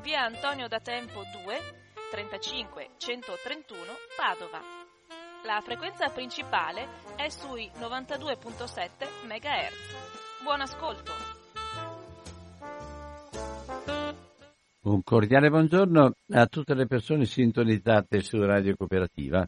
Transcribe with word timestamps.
via 0.00 0.22
Antonio 0.22 0.68
da 0.68 0.80
Tempo 0.80 1.22
2 1.44 1.58
35 2.10 2.90
131 2.96 3.80
Padova. 4.16 4.60
La 5.44 5.60
frequenza 5.60 6.08
principale 6.08 6.86
è 7.16 7.28
sui 7.28 7.70
92.7 7.78 9.26
MHz. 9.26 10.42
Buon 10.42 10.60
ascolto! 10.60 11.12
Un 14.82 15.02
cordiale 15.04 15.48
buongiorno 15.48 16.12
a 16.30 16.46
tutte 16.46 16.74
le 16.74 16.86
persone 16.86 17.24
sintonizzate 17.24 18.20
su 18.20 18.42
Radio 18.42 18.74
Cooperativa. 18.76 19.46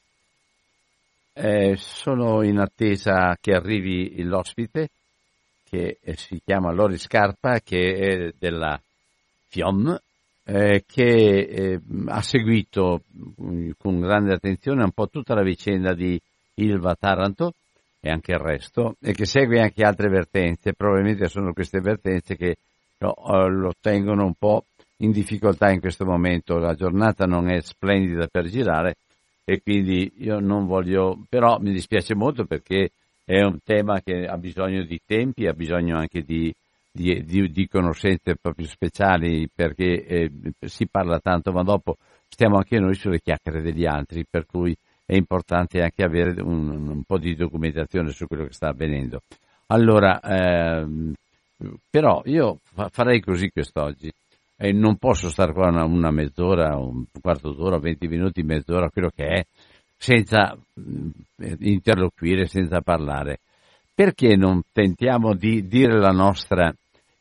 Eh, 1.33 1.75
sono 1.77 2.43
in 2.43 2.59
attesa 2.59 3.37
che 3.41 3.53
arrivi 3.53 4.23
l'ospite 4.23 4.89
che 5.65 5.99
si 6.15 6.41
chiama 6.45 6.73
Lori 6.73 6.99
Scarpa, 6.99 7.59
che 7.59 7.95
è 7.95 8.33
della 8.39 8.81
FIOM, 9.49 9.99
eh, 10.45 10.85
che 10.87 11.03
eh, 11.03 11.81
ha 12.07 12.21
seguito 12.21 13.03
mh, 13.37 13.71
con 13.79 14.01
grande 14.01 14.35
attenzione 14.35 14.83
un 14.83 14.93
po' 14.93 15.09
tutta 15.09 15.35
la 15.35 15.43
vicenda 15.43 15.95
di 15.95 16.21
Ilva 16.55 16.95
Taranto 16.95 17.55
e 18.01 18.11
anche 18.11 18.33
il 18.33 18.39
resto, 18.39 18.97
e 19.01 19.13
che 19.13 19.25
segue 19.25 19.61
anche 19.61 19.83
altre 19.83 20.09
vertenze. 20.09 20.75
Probabilmente 20.75 21.27
sono 21.29 21.53
queste 21.55 21.81
vertenze 21.81 22.37
che 22.37 22.57
no, 22.99 23.15
lo 23.49 23.73
tengono 23.81 24.25
un 24.25 24.35
po' 24.35 24.67
in 24.99 25.11
difficoltà 25.11 25.71
in 25.71 25.81
questo 25.81 26.05
momento, 26.05 26.59
la 26.59 26.75
giornata 26.75 27.25
non 27.25 27.49
è 27.49 27.61
splendida 27.61 28.27
per 28.27 28.47
girare 28.47 28.97
e 29.45 29.61
quindi 29.63 30.13
io 30.19 30.39
non 30.39 30.67
voglio, 30.67 31.19
però 31.29 31.59
mi 31.59 31.73
dispiace 31.73 32.15
molto 32.15 32.45
perché 32.45 32.91
è 33.25 33.43
un 33.43 33.59
tema 33.65 34.01
che 34.01 34.27
ha 34.27 34.37
bisogno 34.37 34.85
di 34.85 35.01
tempi, 35.05 35.47
ha 35.47 35.53
bisogno 35.53 35.97
anche 35.97 36.23
di, 36.23 36.55
di, 36.97 37.25
di, 37.25 37.51
di 37.51 37.67
conoscenze 37.67 38.37
proprio 38.41 38.69
speciali 38.69 39.49
perché 39.53 40.05
eh, 40.07 40.31
si 40.61 40.87
parla 40.87 41.19
tanto, 41.19 41.51
ma 41.51 41.65
dopo 41.65 41.97
stiamo 42.29 42.57
anche 42.57 42.79
noi 42.79 42.95
sulle 42.95 43.21
chiacchiere 43.21 43.63
degli 43.63 43.85
altri, 43.85 44.25
per 44.29 44.47
cui 44.47 44.77
è 45.05 45.17
importante 45.17 45.83
anche 45.83 46.05
avere 46.05 46.41
un, 46.41 46.89
un 46.89 47.03
po' 47.03 47.19
di 47.19 47.35
documentazione 47.35 48.11
su 48.11 48.27
quello 48.27 48.45
che 48.45 48.53
sta 48.53 48.69
avvenendo. 48.69 49.23
Allora, 49.67 50.21
ehm, 50.21 51.13
però 51.91 52.23
io 52.27 52.61
farei 52.91 53.21
così 53.21 53.51
quest'oggi 53.51 54.13
e 54.57 54.71
non 54.71 54.97
posso 54.97 55.29
stare 55.31 55.53
qua 55.53 55.69
una, 55.71 55.85
una 55.85 56.13
mezz'ora, 56.13 56.77
un 56.77 57.07
quarto 57.21 57.53
d'ora, 57.53 57.79
venti 57.79 58.07
minuti, 58.07 58.43
mezz'ora, 58.43 58.89
quello 58.89 59.11
che 59.13 59.25
è, 59.25 59.45
senza 59.97 60.57
interloquire, 61.59 62.47
senza 62.47 62.81
parlare. 62.83 63.41
Perché 63.93 64.37
non 64.37 64.63
tentiamo 64.73 65.35
di 65.35 65.67
dire 65.67 65.99
la 65.99 66.11
nostra 66.11 66.73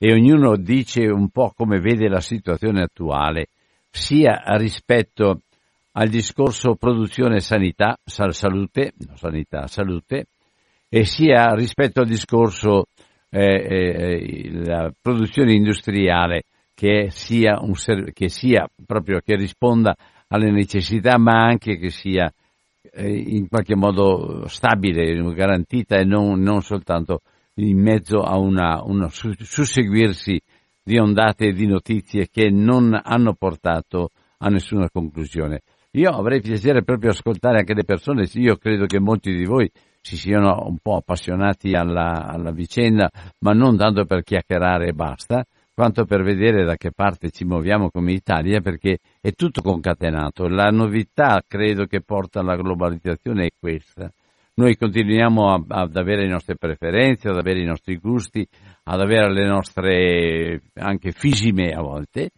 e 0.06 0.12
ognuno 0.12 0.58
dice 0.58 1.06
un 1.06 1.30
po' 1.30 1.53
come 1.56 1.80
vede 1.80 2.09
la 2.09 2.19
situazione 2.19 2.81
attuale, 2.81 3.47
sia 3.90 4.44
rispetto 4.58 5.44
al 5.94 6.09
discorso 6.09 6.75
produzione 6.75 7.40
sanità, 7.40 7.97
salute, 8.03 8.92
no, 9.08 9.16
sanità, 9.16 9.66
salute, 9.68 10.25
e 10.90 11.06
sia 11.06 11.53
rispetto 11.53 12.02
al 12.02 12.08
discorso 12.08 12.88
eh, 13.30 13.40
eh, 13.40 14.52
la 14.66 14.92
produzione 15.02 15.53
industriale 15.53 16.44
che 16.75 17.08
sia, 17.09 17.62
un, 17.62 17.72
che 18.12 18.28
sia 18.28 18.69
proprio 18.86 19.22
che 19.24 19.38
risponda 19.38 19.96
alle 20.28 20.52
necessità, 20.52 21.18
ma 21.18 21.46
anche 21.46 21.78
che 21.78 21.92
sia 21.92 22.30
eh, 22.92 23.09
in 23.09 23.47
qualche 23.47 23.78
modo 23.78 24.50
stabile, 24.50 25.16
garantita 25.34 25.96
e 25.96 26.03
non, 26.03 26.42
non 26.42 26.62
soltanto 26.62 27.22
in 27.56 27.80
mezzo 27.80 28.22
a 28.22 28.38
una, 28.38 28.81
una 28.84 29.09
susseguirsi 29.09 30.41
di 30.84 30.97
ondate 30.97 31.52
di 31.53 31.66
notizie 31.66 32.28
che 32.30 32.50
non 32.50 33.00
hanno 33.02 33.34
portato 33.34 34.09
a 34.40 34.50
nessuna 34.50 34.90
conclusione. 34.90 35.62
Io 35.92 36.09
avrei 36.09 36.42
piacere 36.42 36.84
proprio 36.84 37.12
ascoltare 37.12 37.59
anche 37.59 37.74
le 37.74 37.84
persone, 37.84 38.28
io 38.34 38.56
credo 38.58 38.86
che 38.86 39.00
molti 39.00 39.34
di 39.36 39.46
voi 39.46 39.69
si 40.02 40.18
siano 40.18 40.66
un 40.68 40.80
po' 40.81 40.97
appassionati 40.97 41.74
alla, 41.74 42.25
alla 42.25 42.52
vicenda, 42.52 43.09
ma 43.40 43.52
non 43.53 43.78
tanto 43.78 44.03
per 44.06 44.24
chiacchierare 44.24 44.88
e 44.88 44.94
basta, 44.94 45.46
quanto 45.74 46.06
per 46.06 46.24
vedere 46.24 46.66
da 46.66 46.75
che 46.75 46.92
parte 46.92 47.30
ci 47.30 47.46
muoviamo 47.46 47.90
come 47.90 48.12
Italia, 48.12 48.59
perché 48.59 48.97
è 49.22 49.31
tutto 49.31 49.62
concatenato. 49.62 50.47
La 50.47 50.69
novità, 50.69 51.42
credo, 51.47 51.86
che 51.86 52.02
porta 52.02 52.42
alla 52.42 52.56
globalizzazione 52.56 53.46
è 53.46 53.50
questa. 53.58 54.12
Noi 54.56 54.78
continuiamo 54.78 55.52
a, 55.52 55.64
ad 55.68 55.96
avere 55.96 56.24
le 56.24 56.31
nostre 56.31 56.56
preferenze, 56.56 57.28
ad 57.28 57.38
avere 57.38 57.62
i 57.62 57.66
nostri 57.66 57.97
gusti, 57.97 58.47
ad 58.84 59.00
avere 59.00 59.34
le 59.34 59.47
nostre 59.47 60.62
anche 60.75 61.12
fisime 61.12 61.72
a 61.72 61.81
volte, 61.81 62.30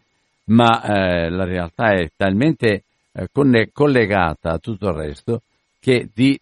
ma 0.44 0.82
eh, 0.82 1.28
la 1.28 1.44
realtà 1.44 1.92
è 1.92 2.08
talmente 2.16 2.84
eh, 3.12 3.28
collegata 3.72 4.52
a 4.52 4.58
tutto 4.58 4.88
il 4.88 4.94
resto 4.94 5.42
che 5.78 6.08
di 6.14 6.38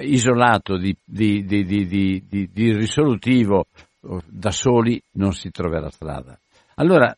isolato, 0.00 0.76
di, 0.76 0.96
di, 1.04 1.44
di, 1.44 1.66
di 2.26 2.72
risolutivo 2.72 3.66
da 4.26 4.50
soli 4.50 5.00
non 5.12 5.32
si 5.32 5.50
troverà 5.50 5.90
strada. 5.90 6.36
Allora 6.76 7.14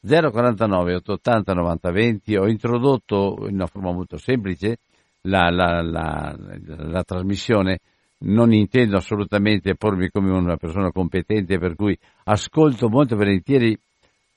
049 0.00 0.94
880 0.94 1.52
90 1.52 1.90
20 1.90 2.36
ho 2.36 2.48
introdotto 2.48 3.46
in 3.48 3.54
una 3.54 3.66
forma 3.66 3.92
molto 3.92 4.16
semplice 4.18 4.78
la, 5.26 5.50
la, 5.50 5.82
la, 5.82 6.36
la, 6.66 7.02
trasmissione, 7.02 7.80
non 8.18 8.52
intendo 8.52 8.96
assolutamente 8.96 9.74
pormi 9.74 10.08
come 10.10 10.30
una 10.30 10.56
persona 10.56 10.90
competente 10.90 11.58
per 11.58 11.74
cui 11.74 11.96
ascolto 12.24 12.88
molto 12.88 13.16
volentieri 13.16 13.78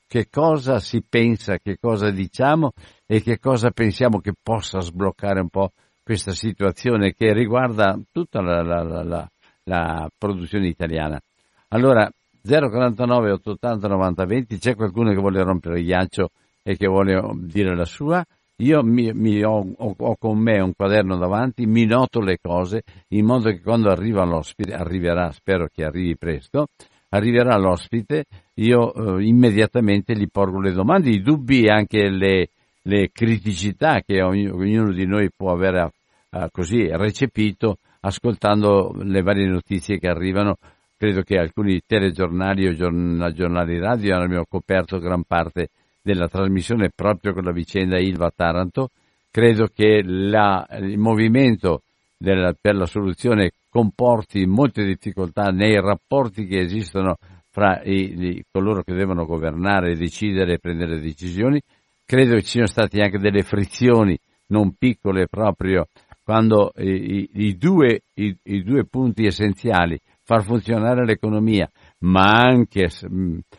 che 0.08 0.28
cosa 0.30 0.80
si 0.80 1.04
pensa, 1.08 1.58
che 1.58 1.78
cosa 1.80 2.10
diciamo 2.10 2.74
e 3.06 3.22
che 3.22 3.40
cosa 3.40 3.70
pensiamo 3.72 4.20
che 4.20 4.34
possa 4.42 4.80
sbloccare 4.80 5.40
un 5.40 5.50
po' 5.50 5.72
questa 6.04 6.32
situazione 6.32 7.14
che 7.14 7.32
riguarda 7.34 7.98
tutta 8.12 8.42
la 8.42 10.10
produzione 10.18 10.68
italiana. 10.68 11.22
Allora 11.70 12.12
049 12.42 13.32
880 13.34 13.88
90 13.88 14.26
20 14.26 14.58
c'è 14.58 14.76
qualcuno 14.76 15.12
che 15.12 15.20
vuole 15.20 15.44
rompere 15.44 15.80
il 15.80 15.85
ghiaccio 15.85 16.32
e 16.64 16.76
che 16.78 16.88
vuole 16.88 17.22
dire 17.42 17.76
la 17.76 17.85
sua 17.85 18.26
io 18.61 18.84
mi, 18.84 19.11
mi 19.14 19.44
ho, 19.44 19.66
ho, 19.78 19.96
ho, 19.97 20.16
con 20.17 20.38
me 20.38 20.59
un 20.59 20.73
quaderno 20.76 21.17
davanti, 21.17 21.66
mi 21.66 21.85
noto 21.85 22.20
le 22.20 22.40
cose 22.41 22.84
in 23.09 23.26
modo 23.26 23.50
che 23.50 23.61
quando 23.61 23.90
arriva 23.90 24.26
l'ospite, 24.26 24.73
arriverà, 24.73 25.32
spero 25.32 25.67
che 25.73 25.84
arrivi 25.84 26.17
presto, 26.17 26.67
arriverà 27.09 27.58
l'ospite, 27.58 28.26
io 28.56 28.94
eh, 28.94 29.26
immediatamente 29.26 30.14
gli 30.14 30.28
porgo 30.29 30.59
le 30.59 30.73
domande, 30.73 31.09
i 31.09 31.22
dubbi 31.22 31.64
e 31.64 31.72
anche 31.72 32.09
le, 32.09 32.50
le 32.84 33.09
criticità 33.11 34.02
che 34.06 34.22
ognuno, 34.22 34.91
di 34.91 35.06
noi 35.06 35.29
può 35.35 35.52
avere 35.52 35.91
eh, 36.29 36.50
così 36.52 36.88
recepito 36.91 37.78
ascoltando 38.02 38.94
le 39.02 39.22
varie 39.22 39.47
notizie 39.47 40.00
che 40.00 40.08
arrivano. 40.08 40.58
Credo 40.97 41.22
che 41.22 41.38
alcuni 41.38 41.79
telegiornali 41.85 42.67
o 42.67 42.73
giornali 42.73 43.79
radio 43.79 44.17
abbiano 44.17 44.46
coperto 44.50 45.00
gran 45.00 45.23
parte 45.23 45.70
della 46.01 46.28
trasmissione 46.28 46.90
proprio 46.93 47.34
con 47.34 47.43
la 47.43 47.51
vicenda 47.51 47.99
Ilva 47.99 48.31
Taranto. 48.35 48.90
Credo 49.31 49.67
che 49.67 50.01
la, 50.03 50.67
il 50.79 50.97
movimento 50.97 51.84
della, 52.17 52.53
per 52.59 52.75
la 52.75 52.85
soluzione 52.85 53.51
comporti 53.69 54.46
molte 54.46 54.84
difficoltà 54.84 55.49
nei 55.49 55.79
rapporti 55.79 56.46
che 56.46 56.59
esistono 56.59 57.17
fra 57.51 57.81
i, 57.84 58.37
i, 58.37 58.46
coloro 58.51 58.81
che 58.81 58.93
devono 58.93 59.25
governare, 59.25 59.96
decidere 59.96 60.53
e 60.53 60.59
prendere 60.59 60.99
decisioni. 60.99 61.61
Credo 62.05 62.40
ci 62.41 62.47
siano 62.47 62.67
state 62.67 63.01
anche 63.01 63.19
delle 63.19 63.43
frizioni 63.43 64.17
non 64.47 64.73
piccole 64.78 65.28
proprio 65.28 65.87
quando 66.29 66.72
i, 66.78 67.28
i, 67.34 67.57
due, 67.57 68.01
i, 68.13 68.63
due, 68.63 68.85
punti 68.85 69.25
essenziali, 69.25 69.99
far 70.23 70.43
funzionare 70.43 71.03
l'economia, 71.03 71.67
ma 71.99 72.41
anche 72.41 72.90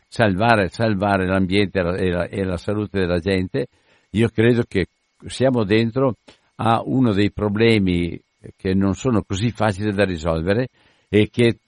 salvare, 0.09 0.69
salvare 0.69 1.27
l'ambiente 1.27 1.81
e 1.81 2.11
la, 2.11 2.27
e 2.27 2.45
la 2.45 2.57
salute 2.57 3.01
della 3.01 3.19
gente, 3.19 3.67
io 4.11 4.29
credo 4.29 4.63
che 4.67 4.87
siamo 5.27 5.65
dentro 5.65 6.17
a 6.57 6.83
uno 6.85 7.13
dei 7.13 7.31
problemi 7.31 8.19
che 8.57 8.75
non 8.75 8.95
sono 8.95 9.23
così 9.23 9.51
facili 9.51 9.93
da 9.93 10.05
risolvere 10.05 10.69
e 11.09 11.29
che 11.31 11.59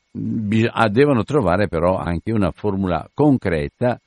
ah, 0.71 0.89
devono 0.89 1.25
trovare 1.25 1.69
però 1.69 1.97
anche 1.97 2.33
una 2.33 2.51
formula 2.51 3.09
concreta, 3.13 4.01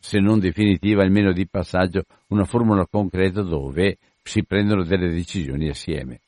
se 0.00 0.18
non 0.18 0.40
definitiva, 0.40 1.02
almeno 1.02 1.32
di 1.32 1.46
passaggio, 1.46 2.04
una 2.28 2.44
formula 2.44 2.86
concreta 2.90 3.42
dove 3.42 3.98
si 4.22 4.44
prendono 4.44 4.82
delle 4.82 5.10
decisioni 5.10 5.68
assieme. 5.68 6.20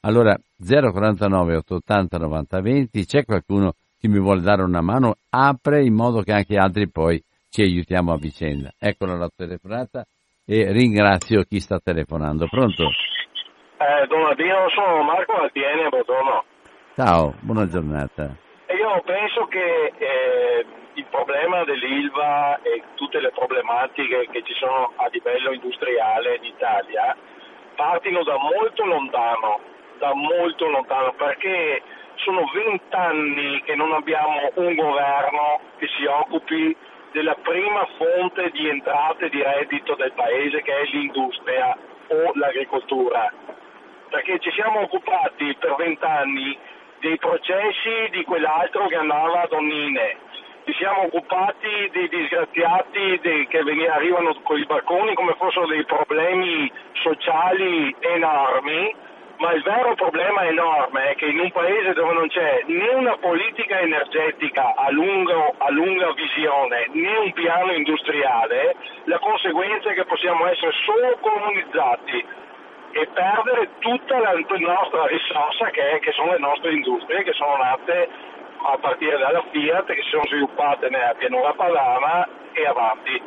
Allora 0.00 0.38
049 0.58 1.56
880 1.56 2.18
90 2.18 2.60
20, 2.60 3.06
c'è 3.06 3.24
qualcuno 3.24 3.74
che 3.98 4.08
mi 4.08 4.18
vuole 4.18 4.40
dare 4.40 4.62
una 4.62 4.80
mano? 4.80 5.16
Apre 5.30 5.84
in 5.84 5.94
modo 5.94 6.22
che 6.22 6.32
anche 6.32 6.56
altri 6.56 6.90
poi 6.90 7.22
ci 7.50 7.62
aiutiamo 7.62 8.12
a 8.12 8.18
vicenda. 8.18 8.72
Eccola 8.78 9.16
la 9.16 9.30
telefonata 9.34 10.04
e 10.44 10.70
ringrazio 10.72 11.42
chi 11.42 11.60
sta 11.60 11.78
telefonando. 11.78 12.46
Pronto? 12.48 12.90
Eh, 13.78 14.06
Donatino, 14.06 14.68
sono 14.70 15.02
Marco 15.02 15.32
Altieni 15.32 15.84
a 15.84 15.88
Botono. 15.88 16.44
Ciao, 16.94 17.34
buona 17.40 17.66
giornata. 17.66 18.36
Io 18.68 19.02
penso 19.04 19.46
che 19.46 19.92
eh, 19.98 20.66
il 20.94 21.06
problema 21.10 21.64
dell'ILVA 21.64 22.62
e 22.62 22.82
tutte 22.94 23.20
le 23.20 23.30
problematiche 23.32 24.28
che 24.30 24.42
ci 24.42 24.54
sono 24.54 24.92
a 24.96 25.08
livello 25.10 25.52
industriale 25.52 26.36
in 26.36 26.44
Italia 26.44 27.16
partino 27.76 28.24
da 28.24 28.36
molto 28.38 28.84
lontano, 28.84 29.60
da 29.98 30.14
molto 30.14 30.68
lontano, 30.68 31.12
perché 31.12 31.82
sono 32.16 32.44
vent'anni 32.52 33.62
che 33.62 33.74
non 33.74 33.92
abbiamo 33.92 34.50
un 34.54 34.74
governo 34.74 35.60
che 35.78 35.88
si 35.96 36.04
occupi 36.04 36.76
della 37.12 37.34
prima 37.34 37.86
fonte 37.96 38.50
di 38.50 38.68
entrate 38.68 39.28
di 39.28 39.42
reddito 39.42 39.94
del 39.94 40.12
paese 40.12 40.62
che 40.62 40.72
è 40.72 40.84
l'industria 40.84 41.76
o 42.08 42.30
l'agricoltura, 42.34 43.32
perché 44.10 44.38
ci 44.38 44.50
siamo 44.52 44.80
occupati 44.80 45.54
per 45.58 45.74
vent'anni 45.76 46.56
dei 47.00 47.18
processi 47.18 48.08
di 48.10 48.24
quell'altro 48.24 48.86
che 48.86 48.96
andava 48.96 49.42
a 49.42 49.46
donnine, 49.48 50.16
ci 50.66 50.74
siamo 50.74 51.02
occupati 51.04 51.90
dei 51.92 52.08
disgraziati 52.08 53.20
dei, 53.22 53.46
che 53.46 53.62
veniva, 53.62 53.94
arrivano 53.94 54.34
con 54.42 54.58
i 54.58 54.66
barconi 54.66 55.14
come 55.14 55.36
fossero 55.38 55.66
dei 55.66 55.84
problemi 55.84 56.70
sociali 56.94 57.94
enormi, 58.00 58.92
ma 59.38 59.52
il 59.52 59.62
vero 59.62 59.94
problema 59.94 60.44
enorme 60.46 61.10
è 61.10 61.14
che 61.14 61.26
in 61.26 61.38
un 61.38 61.50
paese 61.50 61.92
dove 61.92 62.12
non 62.14 62.28
c'è 62.28 62.62
né 62.66 62.88
una 62.94 63.16
politica 63.18 63.80
energetica 63.80 64.74
a, 64.74 64.90
lungo, 64.90 65.54
a 65.58 65.70
lunga 65.70 66.12
visione 66.12 66.88
né 66.92 67.16
un 67.18 67.32
piano 67.32 67.72
industriale, 67.72 68.76
la 69.04 69.18
conseguenza 69.18 69.90
è 69.90 69.94
che 69.94 70.04
possiamo 70.04 70.46
essere 70.46 70.72
solo 70.84 71.18
comunizzati 71.20 72.24
e 72.92 73.06
perdere 73.12 73.68
tutta 73.78 74.18
la, 74.18 74.32
nostra 74.32 75.06
risorsa 75.06 75.66
che, 75.66 75.90
è, 75.90 75.98
che 75.98 76.12
sono 76.12 76.32
le 76.32 76.38
nostre 76.38 76.72
industrie 76.72 77.24
che 77.24 77.32
sono 77.32 77.56
nate 77.58 78.08
a 78.62 78.78
partire 78.78 79.18
dalla 79.18 79.44
Fiat 79.50 79.84
che 79.84 80.02
si 80.02 80.08
sono 80.08 80.24
sviluppate 80.24 80.88
nella 80.88 81.14
pianura 81.14 81.52
padana 81.52 82.26
e 82.52 82.66
avanti. 82.66 83.20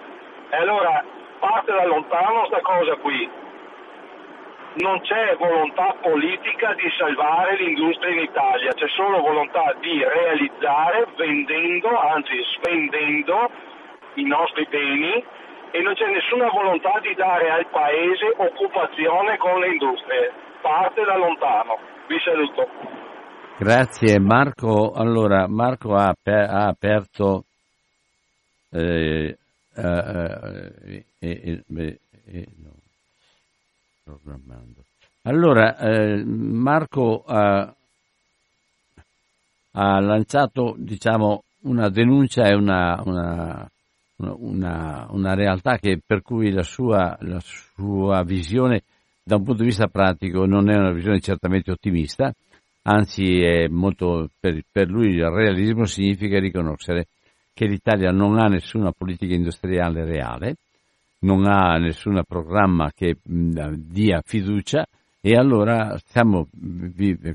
E 0.49 0.55
allora 0.55 1.03
parte 1.37 1.71
da 1.71 1.85
lontano 1.85 2.47
questa 2.47 2.61
cosa 2.61 2.95
qui. 2.95 3.29
Non 4.75 5.01
c'è 5.01 5.35
volontà 5.37 5.95
politica 5.99 6.73
di 6.75 6.89
salvare 6.97 7.57
l'industria 7.57 8.13
in 8.13 8.19
Italia, 8.19 8.71
c'è 8.73 8.87
solo 8.89 9.19
volontà 9.19 9.73
di 9.81 10.03
realizzare 10.03 11.07
vendendo, 11.17 11.89
anzi 11.97 12.37
spendendo 12.55 13.49
i 14.15 14.23
nostri 14.23 14.67
beni 14.69 15.23
e 15.71 15.81
non 15.81 15.93
c'è 15.93 16.07
nessuna 16.09 16.49
volontà 16.49 16.99
di 17.01 17.13
dare 17.15 17.49
al 17.49 17.67
Paese 17.67 18.33
occupazione 18.37 19.37
con 19.37 19.59
le 19.59 19.67
industrie. 19.69 20.31
Parte 20.61 21.03
da 21.03 21.17
lontano. 21.17 21.77
Vi 22.07 22.19
saluto. 22.23 22.67
Grazie 23.57 24.19
Marco. 24.19 24.91
Allora, 24.91 25.47
Marco 25.47 25.93
ha, 25.93 26.13
ha 26.23 26.67
aperto 26.67 27.43
eh, 28.71 29.37
eh, 29.75 31.05
eh, 31.19 31.63
no. 32.63 32.78
Allora, 35.23 35.77
eh, 35.77 36.23
Marco 36.23 37.23
ha, 37.25 37.73
ha, 39.71 39.99
lanciato 39.99 40.75
diciamo, 40.77 41.43
una 41.63 41.89
denuncia 41.89 42.47
e 42.47 42.55
una, 42.55 43.01
una, 43.05 43.69
una, 44.17 45.07
una 45.09 45.33
realtà 45.35 45.77
che, 45.77 45.99
per 46.05 46.21
cui 46.21 46.51
la 46.51 46.63
sua, 46.63 47.17
la 47.21 47.39
sua 47.41 48.23
visione 48.23 48.83
da 49.23 49.35
un 49.35 49.43
punto 49.43 49.61
di 49.61 49.67
vista 49.67 49.87
pratico 49.87 50.45
non 50.45 50.69
è 50.69 50.75
una 50.75 50.91
visione 50.91 51.19
certamente 51.19 51.71
ottimista 51.71 52.33
anzi 52.83 53.67
molto, 53.69 54.29
per, 54.39 54.61
per 54.71 54.89
lui 54.89 55.13
il 55.13 55.29
realismo 55.29 55.85
significa 55.85 56.39
riconoscere 56.39 57.07
che 57.53 57.65
l'Italia 57.65 58.11
non 58.11 58.39
ha 58.39 58.47
nessuna 58.47 58.91
politica 58.91 59.33
industriale 59.33 60.05
reale, 60.05 60.55
non 61.19 61.45
ha 61.45 61.77
nessun 61.77 62.21
programma 62.27 62.91
che 62.95 63.17
mh, 63.21 63.73
dia 63.75 64.21
fiducia 64.25 64.85
e 65.21 65.35
allora 65.35 65.97
stiamo, 65.97 66.47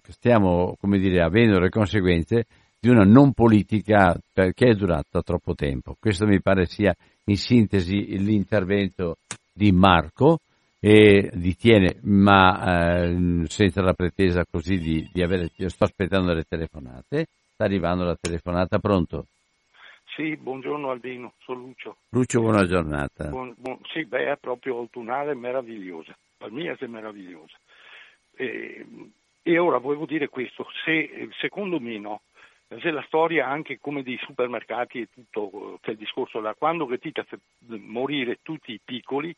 stiamo 0.09 0.77
dire, 0.81 1.23
avendo 1.23 1.59
le 1.59 1.69
conseguenze 1.69 2.47
di 2.81 2.89
una 2.89 3.05
non 3.05 3.33
politica 3.33 4.19
che 4.33 4.53
è 4.53 4.75
durata 4.75 5.23
troppo 5.23 5.55
tempo. 5.55 5.97
Questo 5.99 6.27
mi 6.27 6.41
pare 6.41 6.67
sia 6.67 6.95
in 7.25 7.37
sintesi 7.37 8.19
l'intervento 8.19 9.17
di 9.53 9.73
Marco 9.73 10.41
e 10.81 11.31
li 11.33 11.57
tiene, 11.57 11.97
ma 12.03 13.05
eh, 13.05 13.45
senza 13.47 13.81
la 13.81 13.95
pretesa 13.95 14.45
così 14.51 14.77
di, 14.77 15.09
di 15.11 15.23
avere. 15.23 15.49
Io 15.57 15.71
sto 15.71 15.85
aspettando 15.85 16.35
le 16.35 16.45
telefonate. 16.47 17.27
Sta 17.55 17.65
arrivando 17.65 18.05
la 18.05 18.19
telefonata, 18.21 18.79
pronto? 18.79 19.27
Sì, 20.15 20.37
buongiorno 20.37 20.91
Albino, 20.91 21.33
sono 21.41 21.61
Lucio. 21.61 21.97
Lucio, 22.11 22.41
buona 22.41 22.67
giornata. 22.67 23.29
Buon, 23.29 23.53
buon, 23.59 23.81
sì, 23.93 24.05
beh, 24.05 24.31
è 24.31 24.37
proprio 24.37 24.77
autunnale 24.77 25.35
meravigliosa, 25.35 26.17
me 26.51 26.73
è 26.73 26.87
meravigliosa. 26.87 27.57
E, 28.37 28.87
e, 29.43 29.59
ora 29.59 29.79
volevo 29.79 30.07
dire 30.07 30.29
questo, 30.29 30.69
se 30.85 31.29
secondo 31.41 31.81
me 31.81 31.99
no, 31.99 32.21
se 32.81 32.93
la 32.93 33.03
storia 33.09 33.49
anche 33.49 33.81
come 33.81 34.05
dei 34.05 34.19
supermercati 34.23 35.01
e 35.01 35.09
tutto, 35.13 35.79
che 35.81 35.93
il 35.93 35.97
discorso 35.97 36.41
da 36.41 36.55
quando 36.55 36.87
che 36.87 36.99
ti 36.99 37.13
morire 37.67 38.39
tutti 38.43 38.73
i 38.73 38.81
piccoli, 38.83 39.35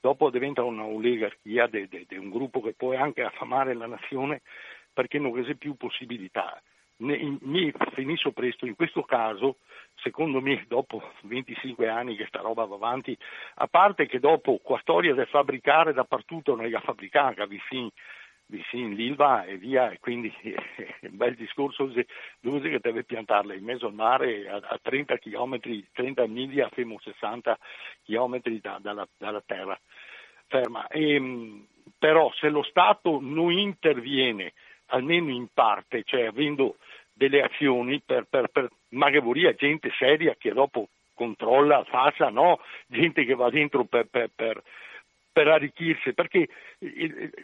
dopo 0.00 0.28
diventa 0.30 0.64
un'oligarchia 0.64 1.68
di 1.68 2.16
un 2.16 2.30
gruppo 2.30 2.60
che 2.60 2.72
può 2.72 2.96
anche 2.96 3.22
affamare 3.22 3.74
la 3.74 3.86
nazione 3.86 4.40
perché 4.92 5.20
non 5.20 5.32
c'è 5.44 5.54
più 5.54 5.76
possibilità. 5.76 6.60
Mi 7.00 7.72
finisco 7.92 8.30
presto, 8.32 8.66
in 8.66 8.76
questo 8.76 9.02
caso, 9.02 9.56
secondo 9.96 10.40
me, 10.40 10.64
dopo 10.68 11.02
25 11.22 11.88
anni 11.88 12.16
che 12.16 12.26
sta 12.26 12.40
roba 12.40 12.64
va 12.64 12.74
avanti, 12.74 13.16
a 13.56 13.66
parte 13.66 14.06
che 14.06 14.20
dopo 14.20 14.58
qua 14.62 14.78
storia 14.80 15.14
del 15.14 15.26
fabbricare 15.26 15.92
dappertutto 15.92 16.54
non 16.54 16.66
è 16.66 16.68
da 16.68 16.80
fabbricare, 16.80 17.46
vicino, 17.46 17.90
vicino 18.46 18.94
l'Ilva 18.94 19.44
e 19.44 19.56
via, 19.56 19.90
e 19.90 19.98
quindi 19.98 20.32
è 20.42 21.06
un 21.06 21.16
bel 21.16 21.34
discorso 21.36 21.90
dove 22.40 22.70
che 22.70 22.80
deve 22.80 23.04
piantarle 23.04 23.56
in 23.56 23.64
mezzo 23.64 23.86
al 23.86 23.94
mare 23.94 24.48
a, 24.48 24.56
a 24.56 24.78
30 24.82 25.18
km, 25.18 25.58
30 25.92 26.26
miglia, 26.26 26.68
fino 26.70 26.98
60 26.98 27.58
km 28.04 28.40
da, 28.60 28.78
dalla, 28.80 29.08
dalla 29.16 29.42
terra. 29.44 29.78
Ferma. 30.48 30.86
E, 30.88 31.14
ehm, 31.14 31.66
però 31.98 32.30
se 32.34 32.48
lo 32.48 32.62
Stato 32.62 33.18
non 33.20 33.52
interviene, 33.52 34.52
almeno 34.86 35.30
in 35.30 35.48
parte, 35.52 36.02
cioè 36.04 36.26
avendo 36.26 36.76
delle 37.20 37.42
azioni 37.42 38.00
per, 38.00 38.24
per, 38.30 38.48
per 38.48 38.70
magari 38.90 39.54
gente 39.56 39.90
seria 39.98 40.34
che 40.38 40.54
dopo 40.54 40.88
controlla, 41.14 41.84
faccia, 41.84 42.30
no? 42.30 42.60
gente 42.86 43.26
che 43.26 43.34
va 43.34 43.50
dentro 43.50 43.84
per, 43.84 44.06
per, 44.06 44.30
per, 44.34 44.62
per 45.30 45.48
arricchirsi, 45.48 46.14
perché 46.14 46.48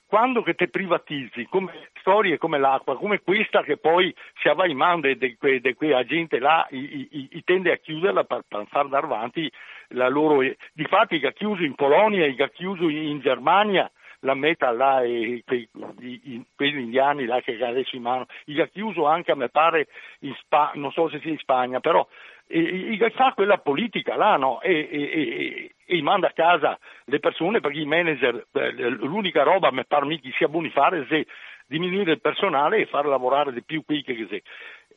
quando 0.07 0.43
che 0.43 0.55
te 0.55 0.69
privatizzi, 0.69 1.47
come 1.51 1.91
storie 2.01 2.39
come 2.39 2.59
l'acqua, 2.59 2.97
come 2.97 3.21
questa 3.21 3.63
che 3.63 3.77
poi 3.77 4.15
si 4.41 4.51
va 4.55 4.67
in 4.67 4.79
mano 4.79 5.03
di 5.03 5.37
quella 5.37 6.05
gente 6.07 6.39
là, 6.39 6.67
i, 6.71 7.09
i, 7.11 7.29
i, 7.33 7.45
tende 7.45 7.71
a 7.71 7.77
chiuderla 7.77 8.25
per, 8.25 8.45
per 8.49 8.65
far 8.69 8.89
davanti 8.89 9.53
la 9.89 10.09
loro... 10.09 10.41
Difatti 10.73 11.19
che 11.19 11.27
ha 11.27 11.33
chiuso 11.33 11.63
in 11.65 11.75
Polonia, 11.75 12.27
che 12.33 12.43
ha 12.45 12.49
chiuso 12.49 12.89
in 12.89 13.21
Germania, 13.21 13.91
la 14.27 14.35
meta 14.35 14.71
là 14.73 15.03
e 15.03 15.43
quegli 15.45 16.79
indiani 16.79 17.25
là 17.25 17.41
che 17.41 17.57
adesso 17.65 17.97
in 17.97 18.03
mano, 18.03 18.27
gli 18.45 18.61
ha 18.61 18.67
chiuso 18.67 19.07
anche 19.07 19.31
a 19.31 19.37
me 19.37 19.49
pare 19.49 19.87
in 20.21 20.35
Spagna, 20.41 20.81
non 20.81 20.91
so 20.91 21.09
se 21.09 21.21
sia 21.21 21.31
in 21.31 21.39
Spagna, 21.39 21.81
però 21.81 22.07
e, 22.49 22.99
e 23.01 23.11
fa 23.11 23.33
quella 23.33 23.59
politica 23.59 24.17
là 24.17 24.37
no? 24.37 24.61
e, 24.61 24.89
e, 24.91 25.75
e, 25.85 26.03
manda 26.03 26.29
a 26.29 26.33
casa 26.33 26.79
le 27.05 27.19
persone 27.19 27.61
perché 27.61 27.81
i 27.81 27.87
manager 27.87 28.47
eh, 28.53 28.91
l'unica 28.91 29.43
roba 29.43 29.73
mi 29.73 29.85
pare 29.87 30.21
che 30.21 30.33
sia 30.37 30.49
fare 30.71 31.07
è 31.09 31.27
diminuire 31.67 32.13
il 32.13 32.21
personale 32.21 32.79
e 32.79 32.87
far 32.87 33.07
lavorare 33.07 33.53
di 33.53 33.63
più 33.63 33.85
qui 33.85 34.03
che 34.03 34.27
se. 34.29 34.43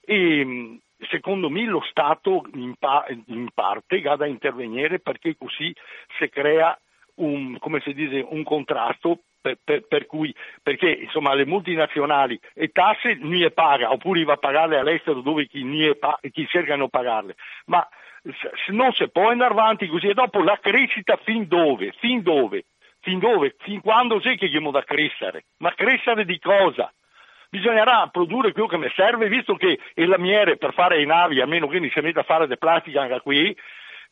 E, 0.06 0.80
secondo 1.10 1.50
me 1.50 1.64
lo 1.66 1.82
Stato 1.90 2.46
in, 2.54 2.76
pa- 2.78 3.06
in 3.28 3.50
parte 3.54 4.02
ha 4.06 4.16
da 4.16 4.26
intervenire 4.26 5.00
perché 5.00 5.36
così 5.38 5.74
si 6.18 6.30
crea 6.30 6.78
un, 7.20 7.58
come 7.60 7.80
si 7.82 7.94
dice, 7.94 8.26
un 8.28 8.44
contrasto 8.44 9.20
per, 9.42 9.58
per, 9.64 9.88
per, 9.88 10.06
cui, 10.06 10.34
perché 10.62 10.90
insomma, 10.90 11.34
le 11.34 11.46
multinazionali 11.46 12.40
e 12.54 12.70
tasse 12.70 13.16
non 13.20 13.32
le 13.32 13.52
paga, 13.52 13.92
oppure 13.92 14.24
va 14.24 14.34
a 14.34 14.38
pagarle 14.38 14.78
all'estero 14.78 15.22
dove 15.22 15.48
chi, 15.48 15.64
pa- 16.00 16.20
chi 16.32 16.48
cercano 16.48 16.86
di 16.86 16.90
pagarle, 16.90 17.36
ma 17.66 17.88
non 18.68 18.92
si 18.94 19.08
può 19.10 19.30
andare 19.30 19.54
avanti 19.54 19.88
così 19.88 20.08
e 20.08 20.14
dopo 20.14 20.44
la 20.44 20.60
crescita 20.62 21.18
fin 21.24 21.48
dove? 21.48 21.94
Fin 22.00 22.22
dove? 22.22 22.66
Fin 23.02 23.20
dove? 23.20 23.56
Fin 23.60 23.82
quando 23.82 24.20
c'è 24.20 24.38
che 24.38 24.46
abbiamo 24.46 24.72
da 24.72 24.84
crescere? 24.84 25.46
Ma 25.58 25.74
crescere 25.74 26.26
di 26.26 26.38
cosa? 26.40 26.92
Bisognerà 27.50 28.08
produrre 28.12 28.52
quello 28.52 28.68
che 28.68 28.78
mi 28.78 28.92
serve, 28.94 29.28
visto 29.28 29.56
che 29.56 29.80
il 29.96 30.08
lamiere 30.08 30.58
per 30.58 30.74
fare 30.74 31.02
i 31.02 31.06
navi, 31.06 31.42
a 31.42 31.48
meno 31.48 31.68
che 31.68 31.80
non 31.80 31.90
si 31.90 32.00
metta 32.02 32.20
a 32.20 32.24
fare 32.24 32.48
di 32.48 32.58
plastica 32.58 33.02
anche 33.02 33.22
qui, 33.22 33.56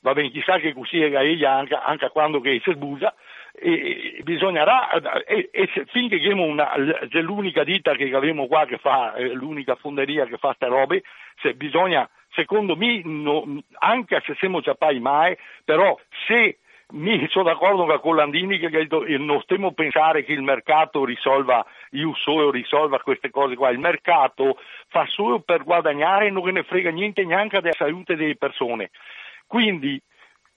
va 0.01 0.13
bene, 0.13 0.29
chissà 0.29 0.59
che 0.59 0.73
così 0.73 1.01
è 1.01 1.15
anche, 1.45 1.75
anche 1.75 2.09
quando 2.09 2.39
che 2.39 2.61
si 2.63 2.71
sbusa, 2.71 3.13
e 3.59 4.19
bisognerà, 4.23 4.91
e, 5.25 5.49
e 5.51 5.67
finché 5.87 6.15
abbiamo 6.15 6.43
una, 6.43 6.73
l'unica 7.09 7.63
ditta 7.63 7.95
che 7.95 8.13
abbiamo 8.13 8.45
qua 8.45 8.65
che 8.65 8.77
fa, 8.77 9.15
eh, 9.15 9.33
l'unica 9.33 9.75
fonderia 9.75 10.25
che 10.25 10.37
fa 10.37 10.55
queste 10.55 10.67
robe, 10.67 11.03
se 11.41 11.55
bisogna, 11.55 12.07
secondo 12.33 12.75
me, 12.75 13.01
no, 13.03 13.63
anche 13.79 14.21
se 14.25 14.35
siamo 14.35 14.61
già 14.61 14.75
mai, 14.99 15.35
però 15.65 15.97
se 16.27 16.59
mi 16.89 17.27
sono 17.29 17.45
d'accordo 17.45 17.99
con 17.99 18.15
Landini 18.15 18.59
che 18.59 18.87
non 19.17 19.41
stiamo 19.41 19.67
a 19.67 19.71
pensare 19.71 20.23
che 20.23 20.31
il 20.31 20.41
mercato 20.41 21.03
risolva, 21.03 21.65
io 21.91 22.13
solo 22.15 22.49
risolva 22.49 22.99
queste 22.99 23.29
cose 23.29 23.55
qua, 23.55 23.69
il 23.69 23.79
mercato 23.79 24.57
fa 24.87 25.05
solo 25.07 25.41
per 25.41 25.63
guadagnare 25.63 26.27
e 26.27 26.31
non 26.31 26.47
ne 26.49 26.63
frega 26.63 26.91
niente 26.91 27.25
neanche 27.25 27.59
della 27.59 27.73
salute 27.73 28.15
delle 28.15 28.37
persone. 28.37 28.91
Quindi 29.47 29.99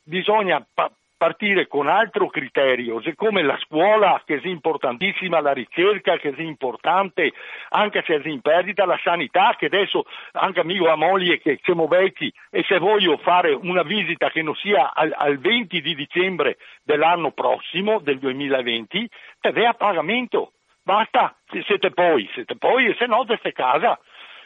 bisogna 0.02 0.64
pa- 0.74 0.90
partire 1.20 1.66
con 1.66 1.86
altro 1.86 2.28
criterio, 2.28 3.02
siccome 3.02 3.42
la 3.42 3.58
scuola 3.58 4.22
che 4.24 4.40
è 4.40 4.46
importantissima, 4.46 5.42
la 5.42 5.52
ricerca 5.52 6.16
che 6.16 6.30
è 6.30 6.40
importante, 6.40 7.32
anche 7.68 8.02
se 8.06 8.22
è 8.22 8.26
in 8.26 8.40
perdita, 8.40 8.86
la 8.86 8.98
sanità 9.04 9.54
che 9.58 9.66
adesso 9.66 10.06
anche 10.32 10.60
amico 10.60 10.88
a 10.88 10.96
moglie 10.96 11.38
che 11.38 11.60
siamo 11.62 11.86
vecchi 11.88 12.32
e 12.50 12.64
se 12.66 12.78
voglio 12.78 13.18
fare 13.18 13.52
una 13.52 13.82
visita 13.82 14.30
che 14.30 14.40
non 14.40 14.54
sia 14.54 14.94
al, 14.94 15.12
al 15.14 15.38
20 15.38 15.82
di 15.82 15.94
dicembre 15.94 16.56
dell'anno 16.82 17.32
prossimo, 17.32 17.98
del 17.98 18.18
2020, 18.18 19.06
te 19.40 19.52
ve 19.52 19.66
a 19.66 19.74
pagamento. 19.74 20.52
Basta, 20.82 21.36
siete 21.66 21.90
poi, 21.90 22.30
siete 22.32 22.56
poi 22.56 22.86
e 22.86 22.94
se 22.98 23.04
no 23.04 23.26
stai 23.26 23.52
casa 23.52 24.00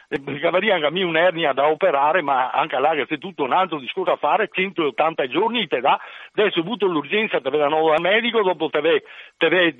perché 0.07 0.47
anche 0.47 0.85
a 0.85 0.89
me 0.89 1.03
un'ernia 1.03 1.53
da 1.53 1.67
operare, 1.67 2.21
ma 2.21 2.49
anche 2.51 2.79
là 2.79 2.91
che 2.91 3.07
c'è 3.07 3.17
tutto 3.17 3.43
un 3.43 3.53
altro 3.53 3.79
discorso 3.79 4.11
a 4.11 4.17
fare, 4.17 4.49
180 4.51 5.27
giorni 5.27 5.67
te 5.67 5.81
dà, 5.81 5.99
adesso 6.33 6.59
ho 6.59 6.61
avuto 6.61 6.85
l'urgenza, 6.85 7.41
te 7.41 7.49
da 7.49 7.67
nuovo 7.67 7.89
dal 7.89 8.01
medico, 8.01 8.41
dopo 8.41 8.69
te 8.69 9.03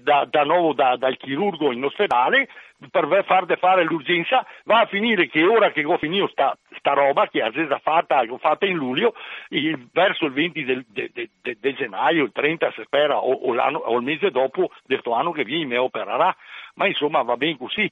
da, 0.01 0.25
da 0.29 0.43
nuovo 0.43 0.73
da, 0.73 0.95
dal 0.95 1.17
chirurgo 1.17 1.71
in 1.71 1.83
ospedale, 1.83 2.47
per 2.91 3.23
farti 3.25 3.55
fare 3.55 3.83
l'urgenza, 3.83 4.45
va 4.65 4.81
a 4.81 4.85
finire 4.85 5.27
che 5.27 5.43
ora 5.43 5.71
che 5.71 5.83
ho 5.85 5.97
finito 5.97 6.27
sta, 6.27 6.57
sta 6.77 6.93
roba 6.93 7.27
che 7.27 7.41
è 7.41 7.79
fatta, 7.81 8.21
che 8.21 8.31
ho 8.31 8.37
fatta 8.37 8.65
in 8.65 8.75
luglio, 8.75 9.13
il, 9.49 9.87
verso 9.91 10.25
il 10.25 10.33
20 10.33 10.63
del, 10.63 10.85
de, 10.87 11.09
de, 11.13 11.29
de, 11.41 11.57
de, 11.59 11.73
gennaio, 11.73 12.23
il 12.23 12.31
30 12.31 12.71
si 12.71 12.81
spera, 12.83 13.17
o, 13.17 13.31
o, 13.31 13.55
o 13.55 13.97
il 13.97 14.03
mese 14.03 14.29
dopo, 14.31 14.71
questo 14.83 15.13
anno 15.13 15.31
che 15.31 15.43
viene 15.43 15.65
mi 15.65 15.77
opererà, 15.77 16.35
ma 16.75 16.87
insomma 16.87 17.21
va 17.21 17.37
bene 17.37 17.57
così. 17.57 17.89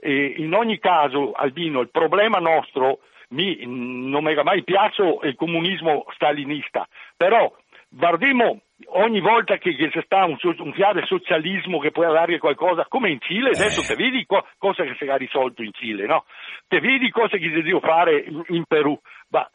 E 0.00 0.34
in 0.38 0.54
ogni 0.54 0.78
caso, 0.78 1.32
Albino, 1.32 1.80
il 1.80 1.90
problema 1.90 2.38
nostro, 2.38 3.00
mi, 3.30 3.58
non 3.64 4.24
mi 4.24 4.34
è 4.34 4.42
mai 4.42 4.64
piaciuto 4.64 5.26
il 5.26 5.36
comunismo 5.36 6.06
stalinista, 6.14 6.88
però 7.16 7.52
guardiamo 7.88 8.60
ogni 8.86 9.20
volta 9.20 9.58
che, 9.58 9.76
c'è 9.76 10.02
sta 10.02 10.24
un, 10.24 10.38
un 10.40 10.72
fiare 10.72 11.04
socialismo 11.04 11.78
che 11.78 11.90
può 11.90 12.10
dare 12.10 12.38
qualcosa, 12.38 12.86
come 12.88 13.10
in 13.10 13.20
Cile, 13.20 13.50
adesso 13.50 13.82
te 13.82 13.94
vedi 13.94 14.24
co- 14.24 14.46
cosa 14.58 14.84
che 14.84 14.94
si 14.98 15.04
è 15.04 15.16
risolto 15.18 15.62
in 15.62 15.72
Cile, 15.72 16.06
no? 16.06 16.24
Te 16.66 16.80
vedi 16.80 17.10
cosa 17.10 17.36
che 17.36 17.48
si 17.48 17.62
deve 17.62 17.80
fare 17.80 18.20
in, 18.20 18.42
in 18.48 18.64
Perù. 18.64 18.98
Ma, 19.28 19.46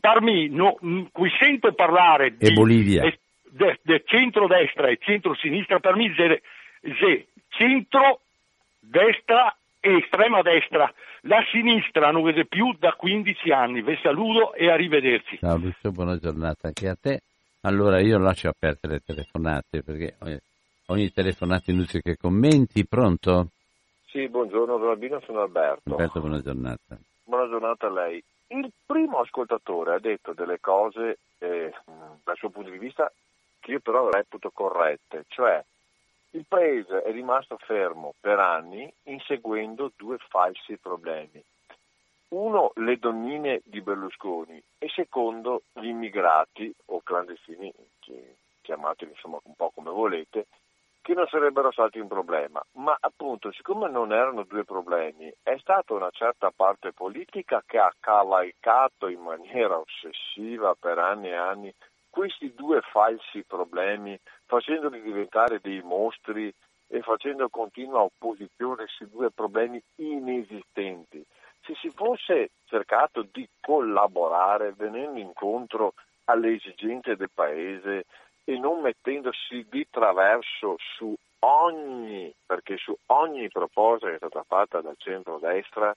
parmi, 0.00 0.48
no, 0.48 0.76
qui 1.10 1.30
sento 1.38 1.72
parlare 1.72 2.36
di, 2.36 2.46
e 2.46 2.52
de, 3.50 3.78
de 3.82 4.02
centro-destra 4.04 4.88
e 4.88 4.98
centro-sinistra, 5.00 5.80
per 5.80 5.96
me 5.96 6.12
c'è 6.14 6.40
centro-destra 7.48 9.56
estrema 9.94 10.42
destra, 10.42 10.92
la 11.22 11.44
sinistra 11.50 12.10
non 12.10 12.22
vede 12.22 12.46
più 12.46 12.74
da 12.78 12.92
15 12.92 13.50
anni. 13.50 13.82
Vi 13.82 13.98
saluto 14.02 14.54
e 14.54 14.70
arrivederci. 14.70 15.38
Ciao 15.38 15.56
Lucio, 15.56 15.90
buona 15.90 16.16
giornata 16.18 16.68
anche 16.68 16.88
a 16.88 16.96
te. 17.00 17.20
Allora 17.62 18.00
io 18.00 18.18
lascio 18.18 18.48
aperte 18.48 18.86
le 18.86 19.00
telefonate 19.00 19.82
perché 19.82 20.16
ogni 20.86 21.10
telefonata 21.10 21.70
inutile 21.70 22.02
che 22.02 22.16
commenti. 22.16 22.86
Pronto? 22.86 23.48
Sì, 24.06 24.28
buongiorno 24.28 24.76
Robino, 24.76 25.20
sono 25.26 25.42
Alberto. 25.42 25.90
Alberto, 25.90 26.20
buona 26.20 26.40
giornata. 26.40 26.96
Buona 27.24 27.48
giornata 27.48 27.86
a 27.88 27.90
lei. 27.90 28.22
Il 28.48 28.70
primo 28.86 29.18
ascoltatore 29.18 29.94
ha 29.94 29.98
detto 29.98 30.32
delle 30.32 30.60
cose 30.60 31.18
eh, 31.38 31.72
dal 32.22 32.36
suo 32.36 32.50
punto 32.50 32.70
di 32.70 32.78
vista 32.78 33.12
che 33.58 33.72
io 33.72 33.80
però 33.80 34.08
reputo 34.08 34.50
corrette, 34.54 35.24
cioè 35.28 35.62
il 36.36 36.44
Paese 36.46 37.02
è 37.02 37.10
rimasto 37.12 37.56
fermo 37.56 38.14
per 38.20 38.38
anni 38.38 38.92
inseguendo 39.04 39.90
due 39.96 40.18
falsi 40.28 40.76
problemi. 40.76 41.42
Uno, 42.28 42.72
le 42.74 42.98
donnine 42.98 43.62
di 43.64 43.80
Berlusconi 43.80 44.62
e 44.76 44.88
secondo, 44.88 45.62
gli 45.72 45.86
immigrati 45.86 46.72
o 46.86 47.00
clandestini, 47.02 47.72
chiamateli 48.60 49.12
insomma 49.12 49.38
un 49.44 49.54
po' 49.54 49.70
come 49.74 49.90
volete, 49.90 50.46
che 51.00 51.14
non 51.14 51.26
sarebbero 51.28 51.70
stati 51.70 51.98
un 52.00 52.08
problema. 52.08 52.62
Ma 52.72 52.94
appunto, 53.00 53.50
siccome 53.52 53.88
non 53.88 54.12
erano 54.12 54.42
due 54.42 54.64
problemi, 54.64 55.32
è 55.42 55.56
stata 55.58 55.94
una 55.94 56.10
certa 56.10 56.50
parte 56.54 56.92
politica 56.92 57.62
che 57.64 57.78
ha 57.78 57.94
cavalcato 57.98 59.08
in 59.08 59.20
maniera 59.20 59.78
ossessiva 59.78 60.74
per 60.78 60.98
anni 60.98 61.28
e 61.28 61.34
anni 61.34 61.74
questi 62.16 62.54
due 62.54 62.80
falsi 62.80 63.44
problemi, 63.46 64.18
facendoli 64.46 65.02
diventare 65.02 65.60
dei 65.60 65.82
mostri 65.82 66.50
e 66.88 67.02
facendo 67.02 67.50
continua 67.50 68.00
opposizione 68.00 68.86
su 68.86 69.06
due 69.10 69.30
problemi 69.30 69.82
inesistenti. 69.96 71.22
Se 71.60 71.74
si 71.74 71.90
fosse 71.90 72.52
cercato 72.64 73.20
di 73.30 73.46
collaborare 73.60 74.72
venendo 74.74 75.18
incontro 75.18 75.92
alle 76.24 76.54
esigenze 76.54 77.16
del 77.16 77.28
Paese 77.34 78.06
e 78.44 78.58
non 78.58 78.80
mettendosi 78.80 79.66
di 79.68 79.86
traverso 79.90 80.76
su 80.96 81.14
ogni, 81.40 82.32
perché 82.46 82.78
su 82.78 82.96
ogni 83.08 83.48
proposta 83.50 84.06
che 84.06 84.14
è 84.14 84.16
stata 84.16 84.42
fatta 84.42 84.80
dal 84.80 84.96
centro-destra, 84.96 85.94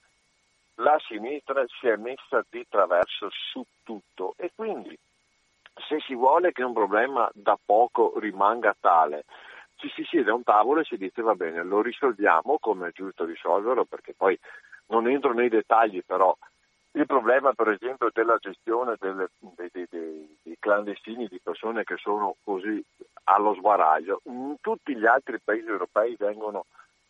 la 0.76 1.00
sinistra 1.08 1.64
si 1.80 1.88
è 1.88 1.96
messa 1.96 2.44
di 2.50 2.66
traverso 2.68 3.30
su 3.32 3.64
tutto 3.84 4.34
e 4.36 4.52
quindi 4.54 4.98
se 5.88 6.00
si 6.00 6.16
vuole 6.16 6.52
che 6.52 6.64
un 6.64 6.74
problema 6.74 7.30
da 7.34 7.58
poco 7.64 8.14
rimanga 8.20 8.76
tale, 8.80 9.26
ci 9.76 9.90
si 9.90 10.04
siede 10.04 10.32
a 10.32 10.34
un 10.34 10.44
tavolo 10.44 10.82
e 10.82 10.86
si 10.86 10.98
dice 10.98 11.22
va 11.22 11.36
bene, 11.36 11.64
lo 11.64 11.82
risolviamo 11.82 12.58
come 12.60 12.90
è 12.90 12.92
giusto 12.92 13.26
risolverlo, 13.26 13.86
perché 13.86 14.14
poi 14.14 14.38
non 14.88 15.08
entro 15.08 15.34
nei 15.34 15.50
dettagli, 15.50 16.04
però 16.06 16.36
il 16.92 17.06
problema 17.06 17.54
per 17.54 17.70
esempio 17.70 18.10
della 18.12 18.38
gestione 18.40 18.96
delle, 19.00 19.30
dei, 19.40 19.70
dei, 19.72 19.88
dei, 19.90 20.58
clandestini, 20.60 21.28
di 21.28 21.40
persone 21.42 21.84
che 21.84 21.96
sono 21.98 22.36
così 22.44 22.84
allo 23.26 23.54
sbaraglio, 23.54 24.22
in 24.26 24.56
tutti 24.60 24.96
gli 24.96 25.06
altri 25.06 25.40
paesi 25.40 25.68
europei 25.68 26.16
vengono 26.18 26.66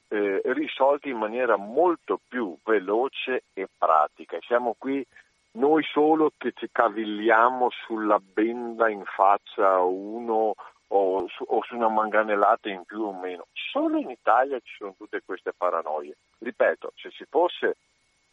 eh, 0.09 0.41
risolti 0.43 1.09
in 1.09 1.17
maniera 1.17 1.55
molto 1.55 2.19
più 2.27 2.55
veloce 2.63 3.43
e 3.53 3.67
pratica. 3.75 4.37
Siamo 4.41 4.75
qui 4.77 5.05
noi 5.51 5.83
solo 5.83 6.31
che 6.37 6.51
ci 6.55 6.69
cavigliamo 6.71 7.69
sulla 7.85 8.19
benda 8.19 8.89
in 8.89 9.03
faccia 9.05 9.71
a 9.71 9.83
uno 9.83 10.53
o 10.91 11.27
su, 11.27 11.43
o 11.47 11.63
su, 11.63 11.75
una 11.75 11.89
manganellata 11.89 12.69
in 12.69 12.83
più 12.85 13.01
o 13.01 13.13
meno. 13.13 13.47
Solo 13.53 13.97
in 13.97 14.09
Italia 14.09 14.59
ci 14.59 14.75
sono 14.77 14.95
tutte 14.97 15.21
queste 15.25 15.53
paranoie. 15.55 16.15
Ripeto, 16.39 16.93
se 16.95 17.09
si 17.11 17.25
fosse 17.29 17.77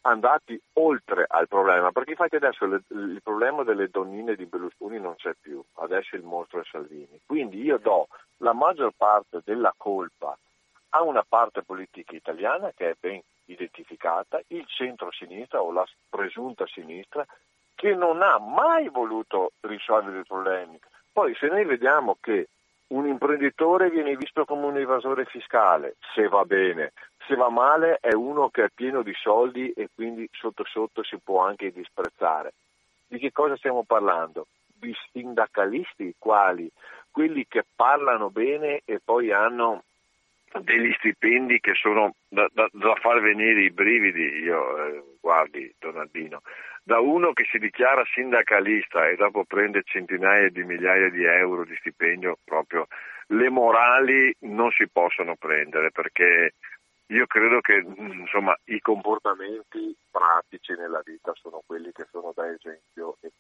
andati 0.03 0.61
oltre 0.75 1.25
al 1.27 1.49
problema, 1.49 1.91
perché 1.91 2.11
infatti 2.11 2.37
adesso 2.37 2.65
le, 2.67 2.83
il 2.89 3.21
problema 3.23 3.65
delle 3.65 3.89
donnine 3.89 4.37
di 4.37 4.47
Berlusconi 4.47 5.01
non 5.01 5.17
c'è 5.17 5.35
più, 5.41 5.63
adesso 5.75 6.17
il 6.17 6.23
mostro 6.23 6.61
è 6.61 6.65
Salvini. 6.71 7.21
Quindi 7.27 7.61
io 7.63 7.79
do 7.79 8.09
la 8.39 8.53
maggior 8.53 8.93
parte 8.97 9.41
della 9.45 9.75
colpa 9.77 10.37
ha 10.97 11.03
una 11.03 11.25
parte 11.29 11.63
politica 11.63 12.17
italiana 12.17 12.73
che 12.75 12.91
è 12.91 12.95
ben 12.99 13.21
identificata, 13.47 14.41
il 14.49 14.65
centro-sinistra 14.67 15.61
o 15.61 15.71
la 15.71 15.85
presunta 16.09 16.67
sinistra, 16.67 17.25
che 17.75 17.95
non 17.95 18.23
ha 18.23 18.39
mai 18.39 18.89
voluto 18.89 19.53
risolvere 19.61 20.21
i 20.21 20.25
problemi. 20.27 20.79
Poi 21.13 21.35
se 21.35 21.49
noi 21.49 21.65
vediamo 21.65 22.17
che 22.21 22.49
un 22.89 23.07
imprenditore 23.07 23.91
viene 23.91 24.17
visto 24.17 24.45
come 24.45 24.67
un 24.67 24.77
evasore 24.79 25.27
fiscale, 25.27 25.97
se 26.15 26.29
va 26.29 26.45
bene, 26.45 26.93
se 27.27 27.35
va 27.35 27.51
male 27.51 27.99
è 28.01 28.15
uno 28.15 28.49
che 28.49 28.65
è 28.65 28.71
pieno 28.75 29.03
di 29.03 29.13
soldi 29.15 29.71
e 29.73 29.89
quindi 29.95 30.29
sotto 30.33 30.65
sotto 30.65 31.03
si 31.03 31.19
può 31.23 31.45
anche 31.45 31.73
disprezzare. 31.73 32.55
Di 33.07 33.19
che 33.19 33.33
cosa 33.33 33.57
stiamo 33.57 33.85
parlando? 33.85 34.47
Di 34.67 34.95
sindacalisti 35.13 36.15
quali? 36.19 36.71
Quelli 37.11 37.47
che 37.47 37.65
parlano 37.75 38.31
bene 38.31 38.83
e 38.85 39.01
poi 39.05 39.33
hanno 39.33 39.83
degli 40.61 40.93
stipendi 40.99 41.61
che 41.61 41.75
sono 41.75 42.15
da, 42.29 42.49
da, 42.53 42.69
da 42.73 42.95
far 42.97 43.21
venire 43.21 43.63
i 43.63 43.71
brividi, 43.71 44.43
io 44.43 44.87
eh, 44.87 45.03
guardi 45.21 45.75
Don 45.79 45.99
Albino, 45.99 46.43
da 46.83 47.01
uno 47.01 47.33
che 47.33 47.45
si 47.51 47.59
dichiara 47.59 48.05
sindacalista 48.13 49.09
e 49.09 49.17
dopo 49.17 49.45
prende 49.45 49.83
centinaia 49.85 50.49
di 50.49 50.63
migliaia 50.63 51.11
di 51.11 51.25
euro 51.25 51.65
di 51.65 51.75
stipendio, 51.77 52.39
proprio 52.45 52.87
le 53.29 53.51
morali 53.51 54.35
non 54.41 54.71
si 54.71 54.89
possono 54.89 55.35
prendere 55.37 55.91
perché 55.91 56.55
io 57.07 57.27
credo 57.27 57.61
che 57.61 57.85
insomma, 57.97 58.57
i 58.65 58.81
comportamenti 58.81 59.97
pratici 60.11 60.73
nella 60.79 61.03
vita 61.05 61.33
sono 61.41 61.63
quelli 61.65 61.91
che 61.93 62.07
sono 62.11 62.33
da 62.35 62.49
esempio 62.51 63.17
e 63.21 63.31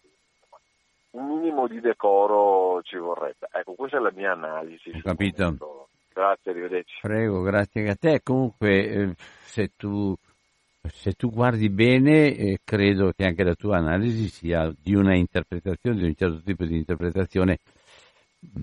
un 1.10 1.26
minimo 1.26 1.66
di 1.66 1.80
decoro 1.80 2.82
ci 2.82 2.96
vorrebbe. 2.96 3.48
Ecco, 3.50 3.72
questa 3.74 3.96
è 3.96 4.00
la 4.00 4.12
mia 4.12 4.32
analisi. 4.32 4.90
Capito. 5.02 5.88
Grazie, 6.16 6.50
arrivederci. 6.50 6.98
Prego, 7.02 7.42
grazie 7.42 7.90
a 7.90 7.94
te. 7.94 8.22
Comunque, 8.22 8.88
eh, 8.88 9.14
se 9.44 9.72
tu 9.76 10.16
se 10.88 11.12
tu 11.12 11.30
guardi 11.30 11.68
bene, 11.68 12.34
eh, 12.34 12.58
credo 12.64 13.12
che 13.14 13.26
anche 13.26 13.44
la 13.44 13.54
tua 13.54 13.76
analisi 13.76 14.28
sia 14.28 14.72
di 14.80 14.94
una 14.94 15.14
interpretazione, 15.14 15.98
di 15.98 16.06
un 16.06 16.14
certo 16.14 16.40
tipo 16.42 16.64
di 16.64 16.76
interpretazione 16.76 17.58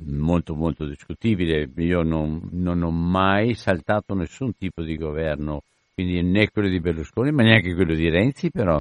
molto 0.05 0.55
molto 0.55 0.87
discutibile. 0.87 1.69
Io 1.75 2.01
non, 2.01 2.41
non 2.53 2.81
ho 2.81 2.89
mai 2.89 3.53
saltato 3.53 4.15
nessun 4.15 4.55
tipo 4.57 4.81
di 4.81 4.97
governo, 4.97 5.61
quindi 5.93 6.23
né 6.23 6.49
quello 6.49 6.69
di 6.69 6.79
Berlusconi, 6.79 7.31
ma 7.31 7.43
neanche 7.43 7.75
quello 7.75 7.93
di 7.93 8.09
Renzi, 8.09 8.49
però 8.49 8.79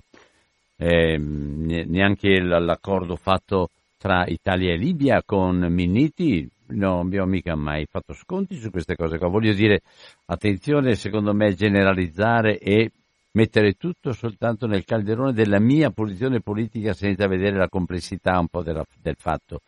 eh, 0.77 1.19
neanche 1.19 2.41
l'accordo 2.41 3.17
fatto 3.17 3.69
tra 3.99 4.25
Italia 4.27 4.73
e 4.73 4.77
Libia 4.77 5.23
con 5.23 5.59
Minniti 5.59 6.49
non 6.73 7.01
abbiamo 7.01 7.27
mica 7.27 7.55
mai 7.55 7.87
fatto 7.89 8.13
sconti 8.13 8.57
su 8.57 8.71
queste 8.71 8.97
cose 8.97 9.19
qua. 9.19 9.29
Voglio 9.29 9.53
dire, 9.53 9.83
attenzione, 10.27 10.95
secondo 10.95 11.33
me, 11.33 11.55
generalizzare 11.55 12.59
e 12.59 12.91
mettere 13.33 13.75
tutto 13.75 14.13
soltanto 14.13 14.67
nel 14.67 14.85
calderone 14.85 15.33
della 15.33 15.59
mia 15.59 15.91
posizione 15.91 16.41
politica 16.41 16.93
senza 16.93 17.27
vedere 17.27 17.57
la 17.57 17.69
complessità 17.69 18.39
un 18.39 18.49
po' 18.49 18.63
della, 18.63 18.85
del 19.01 19.17
fatto. 19.17 19.61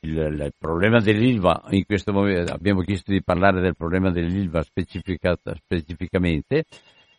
Il, 0.00 0.16
il, 0.16 0.52
problema 0.56 1.00
dell'ILVA, 1.00 1.64
in 1.70 1.84
questo 1.84 2.12
momento 2.12 2.52
abbiamo 2.52 2.82
chiesto 2.82 3.10
di 3.10 3.22
parlare 3.22 3.60
del 3.60 3.74
problema 3.76 4.10
dell'ILVA 4.10 4.62
specificamente, 4.62 6.64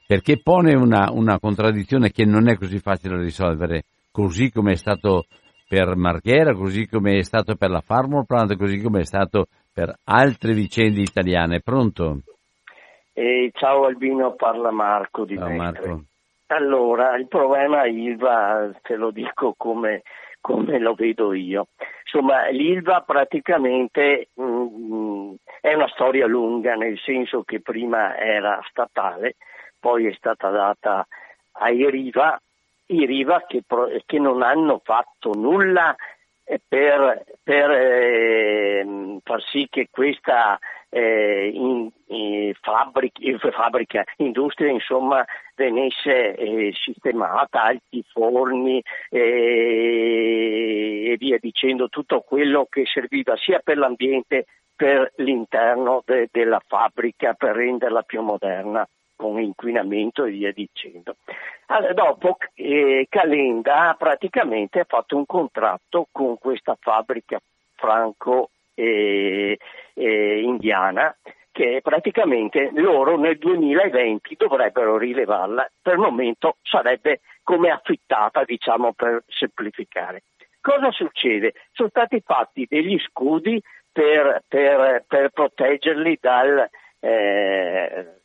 perché 0.08 0.42
pone 0.42 0.76
una, 0.76 1.12
una 1.12 1.40
contraddizione 1.40 2.12
che 2.12 2.24
non 2.24 2.48
è 2.48 2.56
così 2.56 2.80
facile 2.80 3.18
da 3.18 3.22
risolvere, 3.22 3.84
così 4.12 4.50
come 4.50 4.72
è 4.72 4.76
stato 4.76 5.26
per 5.70 5.96
Marghera, 5.96 6.56
così 6.56 6.88
come 6.88 7.20
è 7.20 7.22
stato 7.22 7.56
per 7.56 7.70
la 7.70 7.82
Farmor 7.82 8.26
Plant, 8.26 8.58
così 8.58 8.82
come 8.82 9.02
è 9.02 9.06
stato 9.06 9.46
per 9.72 9.94
altre 10.06 10.54
vicende 10.54 11.02
italiane. 11.02 11.62
Pronto? 11.62 12.22
Eh, 13.14 13.52
ciao 13.54 13.86
Albino, 13.86 14.34
parla 14.34 14.72
Marco 14.72 15.26
di 15.26 15.38
ciao, 15.38 15.52
Marco. 15.52 16.02
Allora, 16.48 17.16
il 17.18 17.28
problema 17.28 17.86
ILVA, 17.86 18.72
te 18.82 18.96
lo 18.96 19.12
dico 19.12 19.54
come, 19.56 20.02
come 20.42 20.80
lo 20.80 20.96
vedo 20.96 21.34
io. 21.34 21.68
Insomma, 22.12 22.50
l'ILVA 22.50 23.04
praticamente 23.06 24.30
mh, 24.34 24.44
mm, 24.44 25.34
è 25.62 25.76
una 25.76 25.88
storia 25.90 26.26
lunga, 26.26 26.74
nel 26.74 26.98
senso 26.98 27.44
che 27.44 27.62
prima 27.62 28.18
era 28.18 28.60
statale, 28.68 29.36
poi 29.80 30.08
è 30.08 30.14
stata 30.14 30.50
data 30.50 31.06
ai 31.60 31.88
Riva, 31.92 32.42
i 32.90 33.06
Riva 33.06 33.46
che, 33.48 33.64
che 34.06 34.20
non 34.20 34.42
hanno 34.42 34.82
fatto 34.84 35.34
nulla 35.34 35.96
per, 36.68 37.24
per 37.44 37.72
eh, 37.72 39.20
far 39.24 39.44
sì 39.44 39.68
che 39.70 39.90
questa 39.92 40.58
eh, 40.90 41.52
in, 41.54 41.90
in 42.08 42.54
fabbrica, 42.60 43.22
fabbrica, 43.52 44.04
industria 44.18 44.72
insomma 44.72 45.24
venisse 45.56 46.36
eh, 46.36 46.74
sistemata, 46.74 47.64
alti 47.64 48.04
forni 48.12 48.82
eh, 49.10 51.12
e 51.12 51.18
via 51.18 51.38
dicendo 51.40 51.90
tutto 51.90 52.22
quello 52.22 52.66
che 52.68 52.86
serviva 52.86 53.38
sia 53.38 53.60
per 53.64 53.78
l'ambiente 53.78 54.46
per 54.76 55.12
l'interno 55.18 56.02
de, 56.06 56.30
della 56.32 56.62
fabbrica 56.66 57.34
per 57.34 57.56
renderla 57.56 58.02
più 58.02 58.22
moderna 58.22 58.88
con 59.20 59.38
inquinamento 59.38 60.24
e 60.24 60.32
via 60.32 60.54
dicendo. 60.54 61.18
Allora, 61.66 61.92
dopo 61.92 62.38
eh, 62.54 63.06
Calenda 63.10 63.94
praticamente 64.00 64.80
ha 64.80 64.86
fatto 64.88 65.18
un 65.18 65.26
contratto 65.26 66.08
con 66.10 66.38
questa 66.38 66.78
fabbrica 66.80 67.38
franco 67.76 68.52
eh, 68.76 69.60
eh, 69.94 70.58
che 71.52 71.82
praticamente 71.84 72.72
loro 72.76 73.18
nel 73.18 73.38
2020 73.38 74.36
dovrebbero 74.38 74.98
rilevarla, 74.98 75.70
per 75.82 75.96
il 75.96 76.00
momento 76.00 76.56
sarebbe 76.62 77.20
come 77.44 77.72
affittata, 77.72 78.46
diciamo 78.46 78.94
per 78.94 79.24
semplificare. 79.28 80.24
Cosa 80.62 80.92
succede? 80.92 81.56
Sono 81.74 81.90
stati 81.90 82.22
fatti 82.26 82.66
degli 82.70 82.98
scudi 83.00 83.62
per, 83.92 84.44
per, 84.48 85.04
per 85.06 85.30
proteggerli 85.32 86.18
dal, 86.22 86.70
eh, 87.02 88.19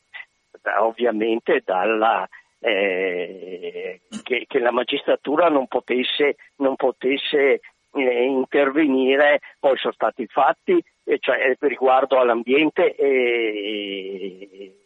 ovviamente 0.79 1.63
dalla, 1.65 2.29
eh, 2.61 4.01
che, 4.23 4.45
che, 4.47 4.59
la 4.59 4.73
magistratura 4.73 5.49
non 5.49 5.67
potesse, 5.67 6.37
non 6.57 6.77
potesse 6.77 7.61
eh, 7.93 8.25
intervenire, 8.25 9.41
poi 9.59 9.77
sono 9.77 9.93
stati 9.93 10.27
fatti, 10.27 10.83
cioè 11.21 11.57
riguardo 11.61 12.19
all'ambiente 12.19 12.95
e, 12.95 14.84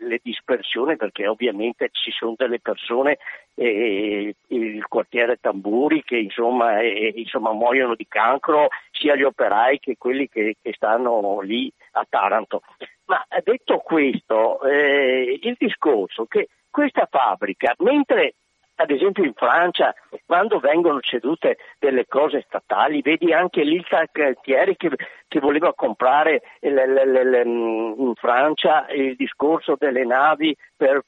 le 0.00 0.20
dispersioni 0.22 0.96
perché 0.96 1.26
ovviamente 1.26 1.90
ci 1.92 2.10
sono 2.10 2.34
delle 2.36 2.60
persone, 2.60 3.18
eh, 3.54 4.34
il 4.48 4.86
quartiere 4.86 5.38
Tamburi 5.40 6.02
che 6.02 6.16
insomma, 6.16 6.80
eh, 6.80 7.12
insomma, 7.16 7.52
muoiono 7.52 7.94
di 7.94 8.06
cancro, 8.08 8.68
sia 8.90 9.14
gli 9.14 9.22
operai 9.22 9.78
che 9.78 9.96
quelli 9.98 10.28
che, 10.28 10.56
che 10.60 10.72
stanno 10.74 11.40
lì 11.40 11.72
a 11.92 12.06
Taranto. 12.08 12.62
Ma 13.06 13.24
detto 13.42 13.78
questo, 13.78 14.62
eh, 14.62 15.38
il 15.42 15.56
discorso 15.58 16.26
che 16.26 16.48
questa 16.70 17.08
fabbrica, 17.10 17.74
mentre 17.78 18.34
ad 18.80 18.90
esempio 18.90 19.24
in 19.24 19.34
Francia, 19.34 19.94
quando 20.24 20.58
vengono 20.58 21.00
cedute 21.00 21.58
delle 21.78 22.06
cose 22.06 22.42
statali, 22.46 23.02
vedi 23.02 23.32
anche 23.32 23.62
l'Ilta 23.62 24.06
Cantieri 24.10 24.76
che, 24.76 24.90
che, 25.28 25.40
voleva 25.40 25.74
comprare 25.74 26.42
l, 26.60 26.68
l, 26.68 27.30
l, 27.30 27.46
in 27.46 28.14
Francia 28.14 28.86
il 28.88 29.16
discorso 29.16 29.76
delle 29.78 30.04
navi 30.04 30.56
per 30.76 31.02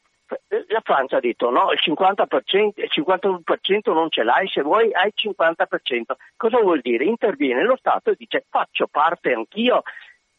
la 0.69 0.81
Francia 0.83 1.19
ha 1.19 1.21
detto 1.21 1.51
no, 1.51 1.73
il 1.73 1.81
50%, 1.83 2.73
il 2.77 2.91
51% 2.91 3.93
non 3.93 4.09
ce 4.09 4.23
l'hai, 4.23 4.49
se 4.49 4.63
vuoi 4.63 4.91
hai 4.93 5.13
il 5.15 5.35
50%. 5.35 6.03
Cosa 6.37 6.59
vuol 6.59 6.81
dire? 6.81 7.05
Interviene 7.05 7.65
lo 7.65 7.77
Stato 7.77 8.11
e 8.11 8.15
dice 8.17 8.47
faccio 8.49 8.87
parte 8.87 9.35
anch'io 9.35 9.83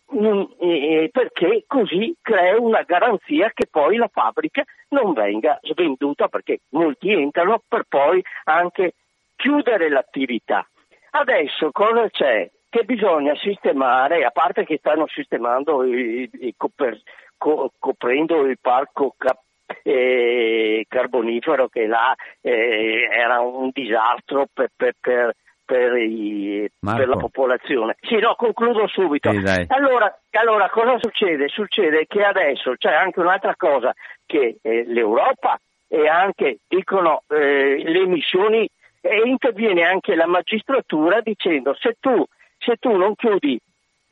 perché 0.05 1.63
così 1.67 2.15
crea 2.21 2.59
una 2.59 2.83
garanzia 2.83 3.51
che 3.53 3.67
poi 3.69 3.97
la 3.97 4.09
fabbrica 4.11 4.63
non 4.89 5.13
venga 5.13 5.59
svenduta 5.61 6.27
perché 6.27 6.59
molti 6.69 7.11
entrano 7.11 7.61
per 7.67 7.85
poi 7.87 8.23
anche 8.43 8.93
chiudere 9.35 9.89
l'attività. 9.89 10.67
Adesso 11.11 11.71
cosa 11.71 12.09
c'è? 12.09 12.49
Che 12.69 12.83
bisogna 12.85 13.35
sistemare, 13.35 14.23
a 14.25 14.31
parte 14.31 14.65
che 14.65 14.77
stanno 14.77 15.07
sistemando 15.07 15.83
i, 15.83 16.27
i 16.39 16.53
coper, 16.57 16.99
co, 17.37 17.71
coprendo 17.77 18.45
il 18.45 18.57
parco 18.59 19.13
cap, 19.15 19.39
eh, 19.83 20.85
carbonifero 20.87 21.67
che 21.67 21.85
là 21.85 22.15
eh, 22.41 23.07
era 23.11 23.41
un 23.41 23.69
disastro 23.71 24.47
per, 24.51 24.71
per, 24.75 24.95
per 24.99 25.35
per, 25.65 25.95
i, 25.97 26.69
per, 26.79 27.07
la 27.07 27.17
popolazione. 27.17 27.95
Sì, 28.01 28.17
no, 28.17 28.35
concludo 28.35 28.87
subito. 28.87 29.31
Sì, 29.31 29.65
allora, 29.67 30.19
allora, 30.31 30.69
cosa 30.69 30.97
succede? 30.99 31.47
Succede 31.47 32.05
che 32.07 32.23
adesso 32.23 32.75
c'è 32.77 32.93
anche 32.93 33.19
un'altra 33.19 33.55
cosa, 33.55 33.93
che 34.25 34.57
eh, 34.61 34.83
l'Europa 34.85 35.59
e 35.87 36.07
anche, 36.07 36.59
dicono, 36.67 37.23
eh, 37.29 37.81
le 37.83 37.99
emissioni 37.99 38.67
e 39.01 39.21
interviene 39.25 39.83
anche 39.83 40.15
la 40.15 40.27
magistratura 40.27 41.21
dicendo 41.21 41.75
se 41.75 41.97
tu, 41.99 42.23
se 42.57 42.77
tu 42.77 42.95
non 42.95 43.15
chiudi 43.15 43.59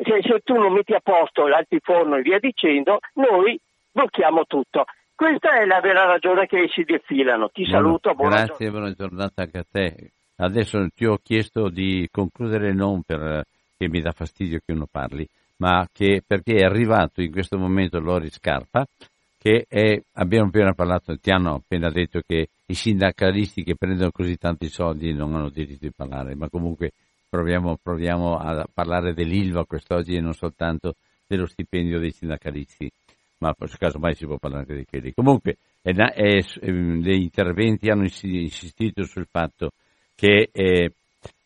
se, 0.03 0.21
se 0.21 0.39
tu 0.43 0.55
non 0.55 0.73
metti 0.73 0.93
a 0.93 0.99
posto 1.01 1.47
l'altiforno 1.47 2.15
e 2.15 2.21
via 2.21 2.39
dicendo, 2.39 2.99
noi 3.13 3.59
blocchiamo 3.91 4.45
tutto. 4.45 4.85
Questa 5.13 5.59
è 5.59 5.65
la 5.65 5.79
vera 5.79 6.05
ragione 6.05 6.47
che 6.47 6.67
si 6.73 6.83
defilano. 6.83 7.49
Ti 7.49 7.63
buona, 7.63 7.77
saluto, 7.77 8.13
buona 8.15 8.35
Grazie, 8.37 8.65
giornata. 8.65 8.71
buona 8.71 8.93
giornata 8.93 9.41
anche 9.43 9.57
a 9.57 9.65
te. 9.69 10.11
Adesso 10.43 10.87
ti 10.95 11.05
ho 11.05 11.19
chiesto 11.21 11.69
di 11.69 12.07
concludere 12.11 12.73
non 12.73 13.03
perché 13.03 13.45
mi 13.77 14.01
dà 14.01 14.11
fastidio 14.11 14.59
che 14.65 14.73
uno 14.73 14.87
parli, 14.89 15.27
ma 15.57 15.87
che, 15.93 16.23
perché 16.25 16.55
è 16.55 16.63
arrivato 16.63 17.21
in 17.21 17.31
questo 17.31 17.59
momento 17.59 17.99
Lori 17.99 18.31
Scarpa, 18.31 18.83
che 19.37 19.65
è, 19.69 20.01
abbiamo 20.13 20.47
appena 20.47 20.73
parlato, 20.73 21.15
ti 21.17 21.29
hanno 21.29 21.53
appena 21.53 21.91
detto 21.91 22.21
che 22.25 22.49
i 22.65 22.73
sindacalisti 22.73 23.63
che 23.63 23.75
prendono 23.75 24.09
così 24.09 24.35
tanti 24.37 24.67
soldi 24.67 25.13
non 25.13 25.35
hanno 25.35 25.49
diritto 25.49 25.85
di 25.85 25.93
parlare, 25.95 26.33
ma 26.33 26.49
comunque 26.49 26.91
proviamo, 27.29 27.77
proviamo 27.81 28.35
a 28.37 28.65
parlare 28.73 29.13
dell'ILVA 29.13 29.65
quest'oggi 29.65 30.15
e 30.15 30.21
non 30.21 30.33
soltanto 30.33 30.95
dello 31.27 31.45
stipendio 31.45 31.99
dei 31.99 32.11
sindacalisti, 32.11 32.91
ma 33.37 33.53
per 33.53 33.69
caso 33.77 33.99
mai 33.99 34.15
si 34.15 34.25
può 34.25 34.37
parlare 34.37 34.63
anche 34.63 34.75
di 34.75 34.85
quelli. 34.85 35.13
Comunque 35.13 35.57
è, 35.83 35.91
è, 35.91 36.39
ehm, 36.61 36.99
gli 36.99 37.11
interventi 37.11 37.89
hanno 37.89 38.07
insistito 38.21 39.03
sul 39.03 39.27
fatto 39.29 39.73
che 40.21 40.49
eh, 40.51 40.91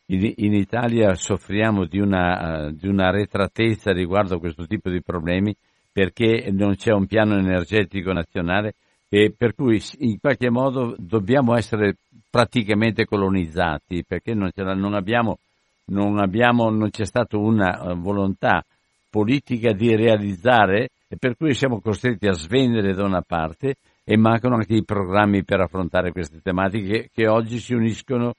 in, 0.08 0.34
in, 0.36 0.54
Italia 0.54 1.14
soffriamo 1.14 1.86
di 1.86 1.98
una, 2.02 2.66
uh, 2.66 2.72
di 2.72 2.90
una 2.90 3.10
retratezza 3.10 3.94
riguardo 3.94 4.36
a 4.36 4.40
questo 4.40 4.68
tipo 4.68 4.90
di 4.90 5.02
problemi 5.02 5.56
perché 5.94 6.52
non 6.52 6.76
c'è 6.76 6.92
un 6.92 7.06
piano 7.06 7.38
energetico 7.38 8.12
nazionale 8.12 8.74
e 9.08 9.34
per 9.36 9.56
cui 9.56 9.82
in 10.00 10.20
qualche 10.20 10.50
modo 10.50 10.94
dobbiamo 10.98 11.56
essere 11.56 11.96
praticamente 12.30 13.06
colonizzati 13.06 14.04
perché 14.06 14.34
non, 14.34 14.52
non, 14.54 14.94
abbiamo, 14.94 15.38
non, 15.86 16.20
abbiamo, 16.20 16.70
non 16.70 16.90
c'è 16.90 17.06
stata 17.06 17.38
una 17.38 17.82
uh, 17.82 17.98
volontà 17.98 18.62
politica 19.10 19.72
di 19.72 19.96
realizzare 19.96 20.90
e 21.08 21.16
per 21.18 21.38
cui 21.38 21.54
siamo 21.54 21.80
costretti 21.80 22.28
a 22.28 22.34
svendere 22.34 22.94
da 22.94 23.06
una 23.06 23.24
parte 23.26 23.76
e 24.04 24.18
mancano 24.18 24.56
anche 24.56 24.76
i 24.76 24.84
programmi 24.84 25.46
per 25.46 25.62
affrontare 25.62 26.12
queste 26.12 26.42
tematiche 26.44 27.10
che 27.14 27.30
oggi 27.30 27.60
si 27.60 27.74
uniscono 27.74 28.34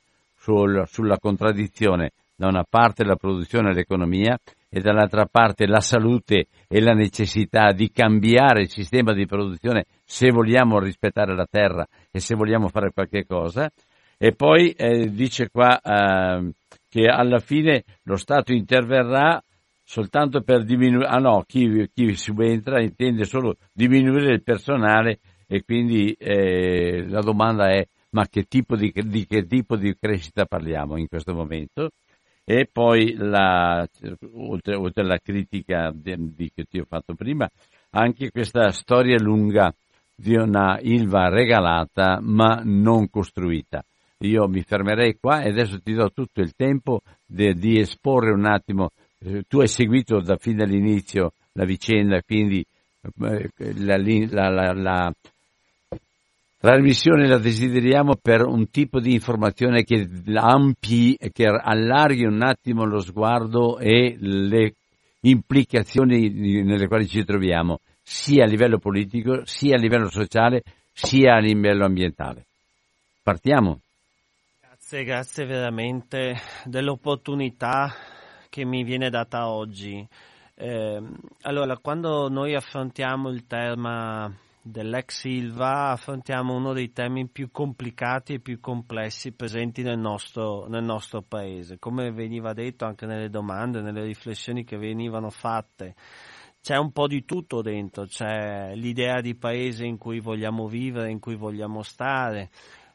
sul, 0.46 0.85
sulla 0.87 1.18
contraddizione 1.18 2.12
da 2.37 2.46
una 2.46 2.64
parte 2.68 3.02
la 3.02 3.16
produzione 3.16 3.70
e 3.70 3.74
l'economia 3.74 4.38
e 4.68 4.80
dall'altra 4.80 5.26
parte 5.26 5.66
la 5.66 5.80
salute 5.80 6.46
e 6.68 6.80
la 6.80 6.92
necessità 6.92 7.72
di 7.72 7.90
cambiare 7.90 8.61
il 8.62 8.70
sistema 8.70 9.12
di 9.12 9.26
produzione 9.26 9.87
se 10.04 10.30
vogliamo 10.30 10.78
rispettare 10.78 11.35
la 11.35 11.46
terra 11.50 11.85
e 12.12 12.20
se 12.20 12.37
vogliamo 12.37 12.68
fare 12.68 12.92
qualche 12.92 13.26
cosa. 13.26 13.68
E 14.18 14.32
poi 14.32 14.70
eh, 14.70 15.11
dice 15.11 15.50
qua 15.50 15.80
eh, 15.80 16.52
che 16.88 17.06
alla 17.06 17.40
fine 17.40 17.82
lo 18.04 18.16
Stato 18.16 18.52
interverrà 18.52 19.42
soltanto 19.82 20.42
per 20.42 20.64
diminuire, 20.64 21.09
ah 21.09 21.18
no, 21.18 21.42
chi, 21.46 21.90
chi 21.92 22.14
subentra 22.14 22.80
intende 22.80 23.24
solo 23.24 23.56
diminuire 23.72 24.32
il 24.32 24.42
personale 24.42 25.18
e 25.46 25.62
quindi 25.64 26.12
eh, 26.12 27.06
la 27.09 27.20
domanda 27.20 27.68
è 27.68 27.87
ma 28.16 28.26
che 28.29 28.44
tipo 28.44 28.76
di, 28.76 28.90
di, 28.94 29.26
che 29.26 29.46
tipo 29.46 29.76
di 29.76 29.94
crescita 29.94 30.46
parliamo 30.46 30.96
in 30.96 31.07
questo 31.07 31.35
momento? 31.35 31.90
E 32.44 32.66
poi, 32.72 33.12
la, 33.14 33.87
oltre, 34.33 34.74
oltre 34.74 35.02
alla 35.02 35.18
critica 35.18 35.92
di, 35.94 36.14
di, 36.35 36.50
che 36.55 36.64
ti 36.64 36.79
ho 36.79 36.87
fatto 36.88 37.12
prima, 37.14 37.46
anche 37.90 38.31
questa 38.31 38.70
storia 38.70 39.18
lunga 39.20 39.70
di 40.14 40.35
una 40.35 40.79
Ilva 40.81 41.29
regalata 41.29 42.18
ma 42.22 42.62
non 42.64 43.11
costruita. 43.11 43.85
Io 44.20 44.48
mi 44.48 44.62
fermerei 44.62 45.18
qua 45.20 45.42
e 45.42 45.50
adesso 45.50 45.79
ti 45.83 45.92
do 45.92 46.11
tutto 46.11 46.40
il 46.40 46.55
tempo 46.55 47.02
de, 47.26 47.52
di 47.52 47.79
esporre 47.79 48.33
un 48.33 48.46
attimo. 48.46 48.92
Eh, 49.18 49.42
tu 49.46 49.61
hai 49.61 49.68
seguito 49.68 50.20
da 50.20 50.37
fin 50.37 50.57
dall'inizio 50.57 51.33
la 51.52 51.66
vicenda, 51.66 52.22
quindi 52.22 52.64
eh, 53.02 53.50
la, 53.74 53.98
la, 53.98 54.72
la, 54.72 55.12
trasmissione 56.58 57.28
la 57.28 57.38
desideriamo 57.38 58.16
per 58.16 58.42
un 58.42 58.70
tipo 58.70 59.00
di 59.00 59.12
informazione 59.12 59.84
che 59.84 60.08
ampi, 60.34 61.16
che 61.32 61.44
allarghi 61.44 62.24
un 62.24 62.42
attimo 62.42 62.84
lo 62.84 63.00
sguardo 63.00 63.78
e 63.78 64.16
le 64.18 64.74
implicazioni 65.20 66.62
nelle 66.62 66.86
quali 66.86 67.06
ci 67.06 67.24
troviamo, 67.24 67.80
sia 68.02 68.44
a 68.44 68.48
livello 68.48 68.78
politico, 68.78 69.44
sia 69.44 69.76
a 69.76 69.80
livello 69.80 70.10
sociale, 70.10 70.62
sia 70.92 71.34
a 71.34 71.40
livello 71.40 71.84
ambientale. 71.84 72.44
Partiamo. 73.22 73.80
Grazie, 74.60 75.04
grazie 75.04 75.46
veramente 75.46 76.36
dell'opportunità 76.64 77.92
che 78.48 78.64
mi 78.64 78.84
viene 78.84 79.10
data 79.10 79.48
oggi. 79.48 80.06
Eh, 80.54 81.02
allora, 81.42 81.76
quando 81.76 82.28
noi 82.28 82.54
affrontiamo 82.54 83.28
il 83.30 83.46
tema 83.46 84.32
dell'ex 84.66 85.20
Silva 85.20 85.90
affrontiamo 85.90 86.55
uno 86.55 86.72
dei 86.72 86.92
temi 86.92 87.29
più 87.29 87.50
complicati 87.52 88.35
e 88.35 88.40
più 88.40 88.59
complessi 88.59 89.33
presenti 89.33 89.83
nel 89.83 89.98
nostro, 89.98 90.66
nel 90.66 90.83
nostro 90.83 91.22
paese. 91.22 91.79
Come 91.79 92.11
veniva 92.11 92.52
detto 92.52 92.85
anche 92.85 93.07
nelle 93.07 93.31
domande, 93.31 93.81
nelle 93.81 94.02
riflessioni 94.02 94.64
che 94.64 94.76
venivano 94.76 95.31
fatte, 95.31 95.94
c'è 96.61 96.76
un 96.76 96.90
po' 96.90 97.07
di 97.07 97.24
tutto 97.24 97.62
dentro, 97.62 98.07
c'è 98.07 98.74
l'idea 98.74 99.20
di 99.20 99.37
paese 99.37 99.85
in 99.85 99.98
cui 99.98 100.18
vogliamo 100.18 100.66
vivere, 100.66 101.12
in 101.12 101.20
cui 101.20 101.37
vogliamo 101.37 101.83
stare, 101.83 102.50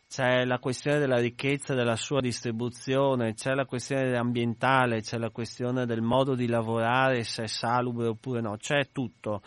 c'è 0.09 0.43
la 0.43 0.59
questione 0.59 0.99
della 0.99 1.19
ricchezza 1.19 1.71
e 1.71 1.77
della 1.77 1.95
sua 1.95 2.19
distribuzione, 2.19 3.33
c'è 3.33 3.53
la 3.53 3.65
questione 3.65 4.17
ambientale, 4.17 4.99
c'è 4.99 5.17
la 5.17 5.29
questione 5.29 5.85
del 5.85 6.01
modo 6.01 6.35
di 6.35 6.47
lavorare, 6.47 7.23
se 7.23 7.43
è 7.43 7.47
salubre 7.47 8.07
oppure 8.07 8.41
no, 8.41 8.57
c'è 8.57 8.89
tutto 8.91 9.41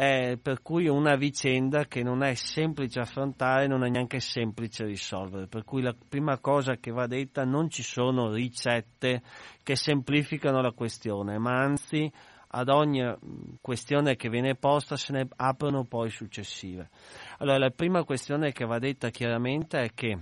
eh, 0.00 0.38
per 0.40 0.62
cui 0.62 0.86
è 0.86 0.90
una 0.90 1.16
vicenda 1.16 1.86
che 1.86 2.04
non 2.04 2.22
è 2.22 2.34
semplice 2.34 3.00
affrontare, 3.00 3.66
non 3.66 3.84
è 3.84 3.88
neanche 3.88 4.20
semplice 4.20 4.84
risolvere, 4.84 5.48
per 5.48 5.64
cui 5.64 5.82
la 5.82 5.92
prima 6.08 6.38
cosa 6.38 6.76
che 6.76 6.92
va 6.92 7.08
detta 7.08 7.42
non 7.42 7.68
ci 7.68 7.82
sono 7.82 8.30
ricette 8.30 9.22
che 9.60 9.74
semplificano 9.74 10.60
la 10.60 10.70
questione, 10.70 11.36
ma 11.38 11.58
anzi 11.58 12.08
ad 12.50 12.68
ogni 12.68 13.12
questione 13.60 14.14
che 14.14 14.28
viene 14.28 14.54
posta 14.54 14.94
se 14.96 15.12
ne 15.12 15.26
aprono 15.34 15.82
poi 15.82 16.10
successive. 16.10 16.90
Allora 17.38 17.58
la 17.58 17.70
prima 17.70 18.04
questione 18.04 18.52
che 18.52 18.64
va 18.64 18.78
detta 18.78 19.10
chiaramente 19.10 19.80
è 19.80 19.90
che 19.92 20.16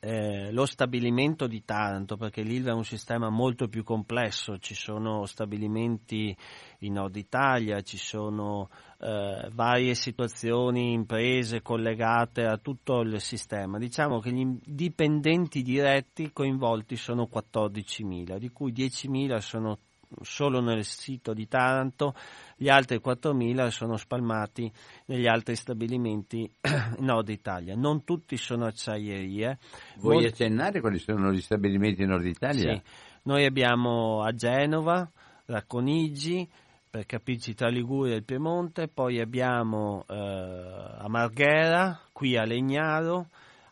eh, 0.00 0.50
lo 0.50 0.64
stabilimento 0.64 1.46
di 1.46 1.62
Taranto, 1.64 2.16
perché 2.16 2.42
l'Ilva 2.42 2.70
è 2.70 2.74
un 2.74 2.84
sistema 2.84 3.28
molto 3.28 3.68
più 3.68 3.84
complesso, 3.84 4.58
ci 4.58 4.74
sono 4.74 5.26
stabilimenti 5.26 6.34
in 6.80 6.94
Nord 6.94 7.16
Italia, 7.16 7.82
ci 7.82 7.98
sono 7.98 8.70
eh, 8.98 9.48
varie 9.52 9.94
situazioni, 9.94 10.92
imprese 10.92 11.60
collegate 11.60 12.44
a 12.44 12.56
tutto 12.56 13.00
il 13.00 13.20
sistema. 13.20 13.78
Diciamo 13.78 14.20
che 14.20 14.32
gli 14.32 14.58
dipendenti 14.64 15.62
diretti 15.62 16.32
coinvolti 16.32 16.96
sono 16.96 17.28
14.000, 17.30 18.38
di 18.38 18.48
cui 18.48 18.72
10.000 18.72 19.36
sono 19.36 19.78
solo 20.22 20.60
nel 20.60 20.84
sito 20.84 21.32
di 21.32 21.46
Taranto, 21.46 22.14
gli 22.56 22.68
altri 22.68 23.00
4.000 23.02 23.68
sono 23.68 23.96
spalmati 23.96 24.70
negli 25.06 25.26
altri 25.26 25.56
stabilimenti 25.56 26.50
in 26.98 27.04
Nord 27.04 27.28
Italia. 27.28 27.74
Non 27.74 28.04
tutti 28.04 28.36
sono 28.36 28.66
acciaierie. 28.66 29.58
Vuoi 29.98 30.14
Molti... 30.14 30.28
accennare 30.28 30.80
quali 30.80 30.98
sono 30.98 31.32
gli 31.32 31.40
stabilimenti 31.40 32.02
in 32.02 32.08
Nord 32.08 32.26
Italia? 32.26 32.74
Sì, 32.74 32.82
noi 33.22 33.44
abbiamo 33.44 34.22
a 34.22 34.32
Genova, 34.32 35.10
Racconigi, 35.46 36.48
per 36.90 37.06
capirci 37.06 37.54
tra 37.54 37.68
Liguria 37.68 38.14
e 38.14 38.16
il 38.16 38.24
Piemonte, 38.24 38.88
poi 38.88 39.20
abbiamo 39.20 40.04
eh, 40.08 40.14
a 40.14 41.08
Marghera, 41.08 42.00
qui 42.12 42.36
a 42.36 42.44
Legnaro, 42.44 43.28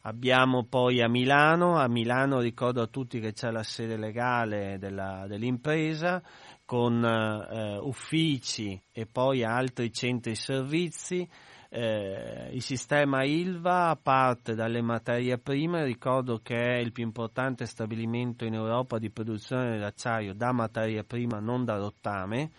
Abbiamo 0.09 0.64
poi 0.64 1.03
a 1.03 1.09
Milano, 1.09 1.77
a 1.77 1.87
Milano 1.87 2.40
ricordo 2.40 2.81
a 2.81 2.87
tutti 2.87 3.21
che 3.21 3.35
c'è 3.35 3.51
la 3.51 3.62
sede 3.62 3.99
legale 3.99 4.79
della, 4.79 5.27
dell'impresa 5.29 6.23
con 6.64 7.05
eh, 7.05 7.77
uffici 7.77 8.81
e 8.90 9.05
poi 9.05 9.44
altri 9.44 9.92
centri 9.92 10.35
servizi. 10.35 11.29
Eh, 11.68 12.49
il 12.53 12.62
sistema 12.62 13.23
ILVA 13.23 13.99
parte 14.03 14.55
dalle 14.55 14.81
materie 14.81 15.37
prime, 15.37 15.85
ricordo 15.85 16.38
che 16.38 16.57
è 16.57 16.79
il 16.79 16.92
più 16.92 17.05
importante 17.05 17.66
stabilimento 17.66 18.47
in 18.47 18.55
Europa 18.55 18.99
di 18.99 19.11
produzione 19.11 19.73
dell'acciaio 19.73 20.33
da 20.33 20.53
materia 20.53 21.05
prima, 21.05 21.38
non 21.38 21.66
da 21.66 21.77
rottame 21.77 22.51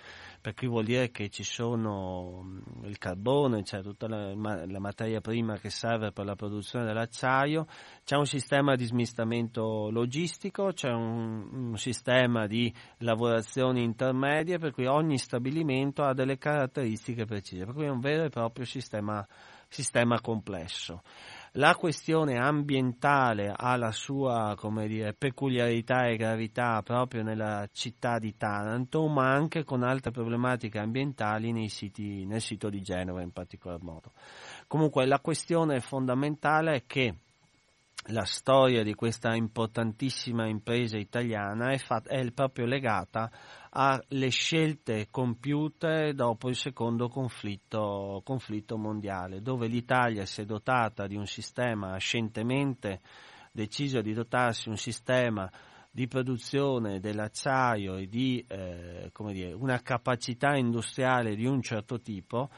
per 0.42 0.54
cui 0.54 0.68
vuol 0.68 0.86
dire 0.86 1.12
che 1.12 1.30
ci 1.30 1.44
sono 1.44 2.42
mm, 2.44 2.86
il 2.86 2.98
carbone, 2.98 3.64
c'è 3.64 3.82
tutta 3.82 4.08
la, 4.08 4.34
la, 4.34 4.80
materia 4.80 5.20
prima 5.20 5.58
che 5.58 5.70
serve 5.70 6.12
per 6.12 6.26
la 6.26 6.36
produzione 6.36 6.86
dell'acciaio, 6.86 7.68
c'è 8.04 8.16
un 8.16 8.26
sistema 8.26 8.76
di 8.76 8.86
smistamento 8.86 9.90
logistico, 9.92 10.72
c'è 10.72 10.90
un, 10.90 11.70
un 11.72 11.78
sistema 11.78 12.48
di 12.48 12.74
lavorazioni 13.00 13.84
intermedie, 13.84 14.58
per 14.60 14.72
cui 14.72 14.86
ogni 14.86 15.18
stabilimento 15.18 16.04
ha 16.04 16.14
delle 16.14 16.38
caratteristiche 16.38 17.26
precise, 17.26 17.66
per 17.66 17.74
cui 17.74 17.86
è 17.86 17.90
un 17.90 18.00
vero 18.00 18.24
e 18.24 18.30
proprio 18.30 18.66
sistema, 18.66 19.26
sistema 19.68 20.22
complesso. 20.22 21.02
La 21.54 21.76
questione 21.76 22.38
ambientale 22.38 23.52
ha 23.56 23.76
la 23.76 23.92
sua 23.92 24.56
dire, 24.86 25.14
peculiarità 25.14 26.06
e 26.06 26.16
gravità 26.16 26.84
proprio 26.84 27.24
nella 27.24 27.68
città 27.72 28.20
di 28.20 28.38
Taranto, 28.38 29.08
ma 29.08 29.32
anche 29.32 29.64
con 29.64 29.82
altre 29.82 30.12
problematiche 30.12 30.78
ambientali 30.78 31.52
siti, 31.68 32.24
nel 32.28 32.42
sito 32.42 32.70
di 32.70 32.82
Genova 32.82 33.24
in 33.24 33.32
particolar 33.32 33.82
modo. 33.82 34.12
Comunque 34.68 35.08
la 35.08 35.20
questione 35.20 35.80
fondamentale 35.80 36.76
è 36.76 36.84
che 36.86 37.16
la 38.10 38.26
storia 38.26 38.84
di 38.84 38.94
questa 38.94 39.36
importantissima 39.36 40.48
impresa 40.48 40.98
italiana 40.98 41.72
è, 41.72 41.78
fat- 41.78 42.08
è 42.08 42.32
proprio 42.32 42.66
legata 42.66 43.32
alle 43.72 44.30
scelte 44.30 45.08
compiute 45.12 46.14
dopo 46.14 46.50
il 46.50 46.56
secondo 46.56 47.08
conflitto, 47.08 48.22
conflitto 48.24 48.78
mondiale, 48.78 49.42
dove 49.42 49.68
l'Italia 49.68 50.26
si 50.26 50.42
è 50.42 50.46
dotata 50.46 51.08
di 51.08 51.16
un 51.16 51.28
sistema 51.28 51.98
scientemente 51.98 53.02
deciso 53.52 54.02
di 54.02 54.14
dotarsi 54.14 54.70
un 54.70 54.78
sistema 54.78 55.50
di 55.92 56.08
produzione 56.08 57.00
dell'acciaio 57.00 57.96
e 57.96 58.08
di 58.08 58.44
eh, 58.48 59.12
dire, 59.32 59.54
una 59.54 59.82
capacità 59.82 60.56
industriale 60.56 61.36
di 61.36 61.46
un 61.46 61.62
certo 61.62 62.00
tipo. 62.00 62.50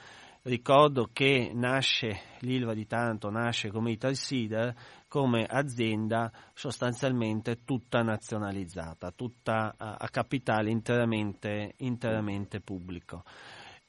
Ricordo 0.43 1.09
che 1.13 1.51
nasce 1.53 2.19
l'Ilva 2.39 2.73
di 2.73 2.87
Taranto 2.87 3.29
nasce 3.29 3.69
come 3.69 3.91
Italsider 3.91 4.75
come 5.12 5.45
azienda 5.45 6.32
sostanzialmente 6.54 7.65
tutta 7.65 8.02
nazionalizzata, 8.02 9.12
tutta 9.12 9.76
a, 9.78 9.97
a 10.00 10.08
capitale 10.08 10.69
interamente, 10.69 11.74
interamente, 11.80 12.62
pubblico. 12.62 13.26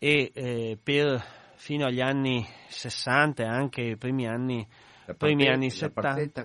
E 0.00 0.32
eh, 0.34 0.76
per, 0.82 1.22
fino 1.54 1.86
agli 1.86 2.00
anni 2.00 2.44
60 2.66 3.44
e 3.44 3.46
anche 3.46 3.82
i 3.82 3.96
primi 3.96 4.26
anni, 4.26 4.66
primi 5.16 5.46
anni 5.46 5.70
70 5.70 6.44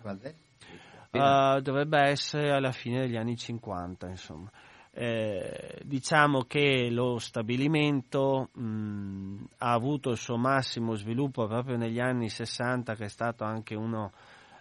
uh, 1.10 1.60
dovrebbe 1.60 2.00
essere 2.00 2.52
alla 2.52 2.72
fine 2.72 3.00
degli 3.00 3.18
anni 3.18 3.36
50 3.36 4.08
insomma. 4.08 4.52
Eh, 4.92 5.80
diciamo 5.86 6.44
che 6.44 6.90
lo 6.92 7.18
stabilimento 7.18 8.50
mh, 8.54 9.44
ha 9.58 9.72
avuto 9.72 10.12
il 10.12 10.18
suo 10.18 10.38
massimo 10.38 10.94
sviluppo 10.94 11.48
proprio 11.48 11.78
negli 11.78 12.00
anni 12.00 12.30
60 12.30 12.94
che 12.94 13.06
è 13.06 13.10
stato 13.10 13.44
anche 13.44 13.74
uno 13.74 14.12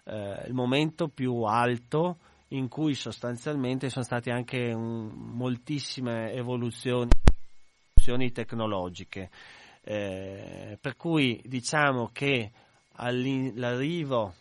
eh, 0.07 0.45
il 0.47 0.55
momento 0.55 1.09
più 1.09 1.43
alto 1.43 2.19
in 2.49 2.69
cui 2.69 2.95
sostanzialmente 2.95 3.91
sono 3.91 4.05
state 4.05 4.31
anche 4.31 4.73
un, 4.73 5.11
moltissime 5.13 6.33
evoluzioni, 6.33 7.11
evoluzioni 7.95 8.33
tecnologiche. 8.33 9.31
Eh, 9.83 10.79
per 10.81 10.97
cui 10.97 11.41
diciamo 11.45 12.11
che 12.13 12.51
all'arrivo, 12.95 14.35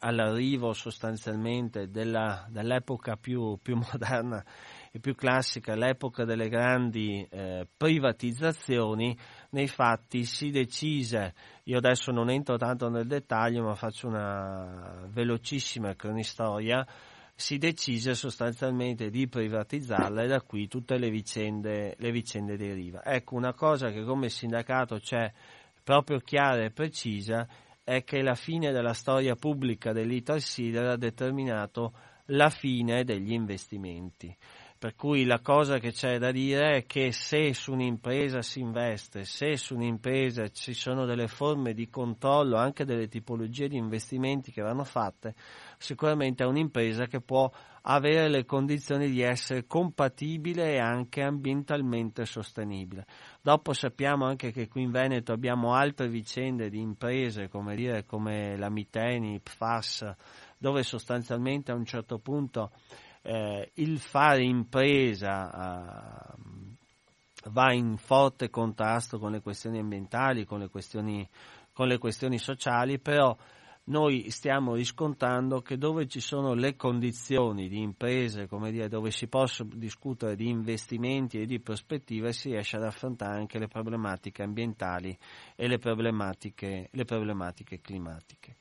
all'arrivo 0.00 0.72
sostanzialmente 0.72 1.90
della, 1.90 2.46
dell'epoca 2.48 3.16
più, 3.16 3.58
più 3.62 3.76
moderna 3.92 4.44
e 4.90 5.00
più 5.00 5.14
classica, 5.14 5.74
l'epoca 5.74 6.24
delle 6.24 6.48
grandi 6.48 7.26
eh, 7.30 7.66
privatizzazioni, 7.76 9.16
nei 9.54 9.68
fatti 9.68 10.24
si 10.24 10.50
decise, 10.50 11.32
io 11.64 11.78
adesso 11.78 12.10
non 12.10 12.28
entro 12.28 12.56
tanto 12.56 12.88
nel 12.88 13.06
dettaglio 13.06 13.62
ma 13.62 13.74
faccio 13.76 14.08
una 14.08 15.06
velocissima 15.08 15.94
cronistoria, 15.94 16.84
si 17.36 17.56
decise 17.58 18.14
sostanzialmente 18.14 19.10
di 19.10 19.28
privatizzarla 19.28 20.22
e 20.22 20.26
da 20.26 20.40
qui 20.42 20.66
tutte 20.66 20.98
le 20.98 21.08
vicende, 21.08 21.94
le 21.98 22.10
vicende 22.10 22.56
deriva. 22.56 23.04
Ecco, 23.04 23.36
una 23.36 23.54
cosa 23.54 23.90
che 23.90 24.02
come 24.04 24.28
sindacato 24.28 24.98
c'è 24.98 25.32
proprio 25.82 26.18
chiara 26.18 26.64
e 26.64 26.70
precisa 26.70 27.46
è 27.84 28.02
che 28.02 28.22
la 28.22 28.34
fine 28.34 28.72
della 28.72 28.94
storia 28.94 29.36
pubblica 29.36 29.92
dell'Italsider 29.92 30.86
ha 30.86 30.96
determinato 30.96 31.92
la 32.28 32.50
fine 32.50 33.04
degli 33.04 33.32
investimenti. 33.32 34.34
Per 34.84 34.96
cui 34.96 35.24
la 35.24 35.40
cosa 35.40 35.78
che 35.78 35.92
c'è 35.92 36.18
da 36.18 36.30
dire 36.30 36.76
è 36.76 36.84
che 36.84 37.10
se 37.10 37.54
su 37.54 37.72
un'impresa 37.72 38.42
si 38.42 38.60
investe, 38.60 39.24
se 39.24 39.56
su 39.56 39.76
un'impresa 39.76 40.50
ci 40.50 40.74
sono 40.74 41.06
delle 41.06 41.26
forme 41.26 41.72
di 41.72 41.88
controllo, 41.88 42.58
anche 42.58 42.84
delle 42.84 43.08
tipologie 43.08 43.66
di 43.66 43.78
investimenti 43.78 44.52
che 44.52 44.60
vanno 44.60 44.84
fatte, 44.84 45.36
sicuramente 45.78 46.44
è 46.44 46.46
un'impresa 46.46 47.06
che 47.06 47.22
può 47.22 47.50
avere 47.84 48.28
le 48.28 48.44
condizioni 48.44 49.08
di 49.08 49.22
essere 49.22 49.66
compatibile 49.66 50.72
e 50.72 50.78
anche 50.80 51.22
ambientalmente 51.22 52.26
sostenibile. 52.26 53.06
Dopo 53.40 53.72
sappiamo 53.72 54.26
anche 54.26 54.52
che 54.52 54.68
qui 54.68 54.82
in 54.82 54.90
Veneto 54.90 55.32
abbiamo 55.32 55.72
altre 55.72 56.08
vicende 56.08 56.68
di 56.68 56.80
imprese 56.80 57.48
come, 57.48 57.74
dire, 57.74 58.04
come 58.04 58.54
la 58.58 58.68
Miteni, 58.68 59.40
PFAS, 59.40 60.14
dove 60.58 60.82
sostanzialmente 60.82 61.72
a 61.72 61.74
un 61.74 61.86
certo 61.86 62.18
punto 62.18 62.70
eh, 63.24 63.70
il 63.74 63.98
fare 63.98 64.42
impresa 64.42 66.34
eh, 66.34 67.48
va 67.48 67.72
in 67.72 67.96
forte 67.96 68.50
contrasto 68.50 69.18
con 69.18 69.32
le 69.32 69.40
questioni 69.40 69.78
ambientali, 69.78 70.44
con 70.44 70.60
le 70.60 70.68
questioni, 70.68 71.26
con 71.72 71.88
le 71.88 71.98
questioni 71.98 72.38
sociali, 72.38 72.98
però 72.98 73.36
noi 73.86 74.30
stiamo 74.30 74.74
riscontrando 74.74 75.60
che 75.60 75.76
dove 75.76 76.06
ci 76.06 76.20
sono 76.20 76.54
le 76.54 76.76
condizioni 76.76 77.68
di 77.68 77.80
imprese, 77.80 78.48
dire, 78.70 78.88
dove 78.88 79.10
si 79.10 79.26
possono 79.26 79.70
discutere 79.74 80.36
di 80.36 80.48
investimenti 80.48 81.40
e 81.40 81.46
di 81.46 81.60
prospettive, 81.60 82.32
si 82.32 82.50
riesce 82.50 82.76
ad 82.76 82.84
affrontare 82.84 83.38
anche 83.38 83.58
le 83.58 83.68
problematiche 83.68 84.42
ambientali 84.42 85.16
e 85.54 85.66
le 85.66 85.78
problematiche, 85.78 86.88
le 86.90 87.04
problematiche 87.04 87.80
climatiche. 87.80 88.56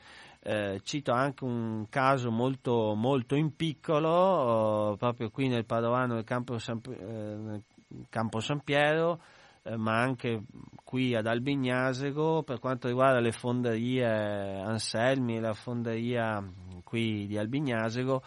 Eh, 0.45 0.81
cito 0.83 1.13
anche 1.13 1.45
un 1.45 1.85
caso 1.87 2.29
molto, 2.29 2.95
molto 2.95 3.35
in 3.35 3.55
piccolo, 3.55 4.09
oh, 4.09 4.95
proprio 4.97 5.29
qui 5.29 5.47
nel 5.47 5.63
Padovano 5.63 6.15
del 6.15 6.25
Campo 6.25 6.57
San, 6.57 6.81
eh, 6.85 7.61
Campo 8.09 8.41
San 8.41 8.59
Piero, 8.59 9.21
eh, 9.63 9.77
ma 9.77 10.01
anche 10.01 10.43
qui 10.83 11.15
ad 11.15 11.27
Albignasego, 11.27 12.43
per 12.43 12.59
quanto 12.59 12.89
riguarda 12.89 13.21
le 13.21 13.31
fonderie 13.31 14.05
Anselmi 14.05 15.37
e 15.37 15.39
la 15.39 15.53
fonderia 15.53 16.43
qui 16.83 17.25
di 17.25 17.37
Albignasego, 17.37 18.21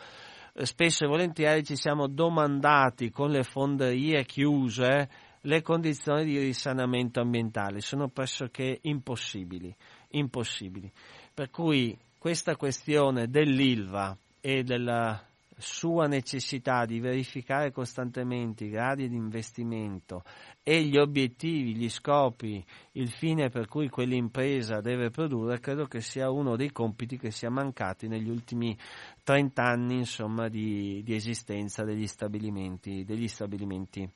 eh, 0.54 0.64
spesso 0.64 1.04
e 1.04 1.08
volentieri 1.08 1.64
ci 1.64 1.76
siamo 1.76 2.06
domandati 2.06 3.10
con 3.10 3.28
le 3.28 3.42
fonderie 3.42 4.24
chiuse 4.24 5.10
le 5.42 5.60
condizioni 5.60 6.24
di 6.24 6.38
risanamento 6.38 7.20
ambientale, 7.20 7.80
sono 7.80 8.08
pressoché 8.08 8.78
impossibili, 8.82 9.72
impossibili. 10.12 10.90
Per 11.32 11.50
cui 11.50 11.96
questa 12.26 12.56
questione 12.56 13.28
dell'ILVA 13.28 14.18
e 14.40 14.64
della 14.64 15.24
sua 15.56 16.08
necessità 16.08 16.84
di 16.84 16.98
verificare 16.98 17.70
costantemente 17.70 18.64
i 18.64 18.68
gradi 18.68 19.08
di 19.08 19.14
investimento 19.14 20.24
e 20.64 20.82
gli 20.82 20.96
obiettivi, 20.96 21.76
gli 21.76 21.88
scopi, 21.88 22.60
il 22.94 23.10
fine 23.10 23.48
per 23.48 23.68
cui 23.68 23.88
quell'impresa 23.88 24.80
deve 24.80 25.10
produrre, 25.10 25.60
credo 25.60 25.86
che 25.86 26.00
sia 26.00 26.28
uno 26.28 26.56
dei 26.56 26.72
compiti 26.72 27.16
che 27.16 27.30
sia 27.30 27.48
mancati 27.48 28.08
negli 28.08 28.28
ultimi 28.28 28.76
30 29.22 29.62
anni 29.62 29.98
insomma, 29.98 30.48
di, 30.48 31.04
di, 31.04 31.14
esistenza 31.14 31.84
degli 31.84 32.08
stabilimenti, 32.08 33.04
degli 33.04 33.28
stabilimenti 33.28 34.10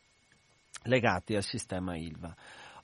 legati 0.82 1.36
al 1.36 1.44
sistema 1.44 1.96
ILVA. 1.96 2.36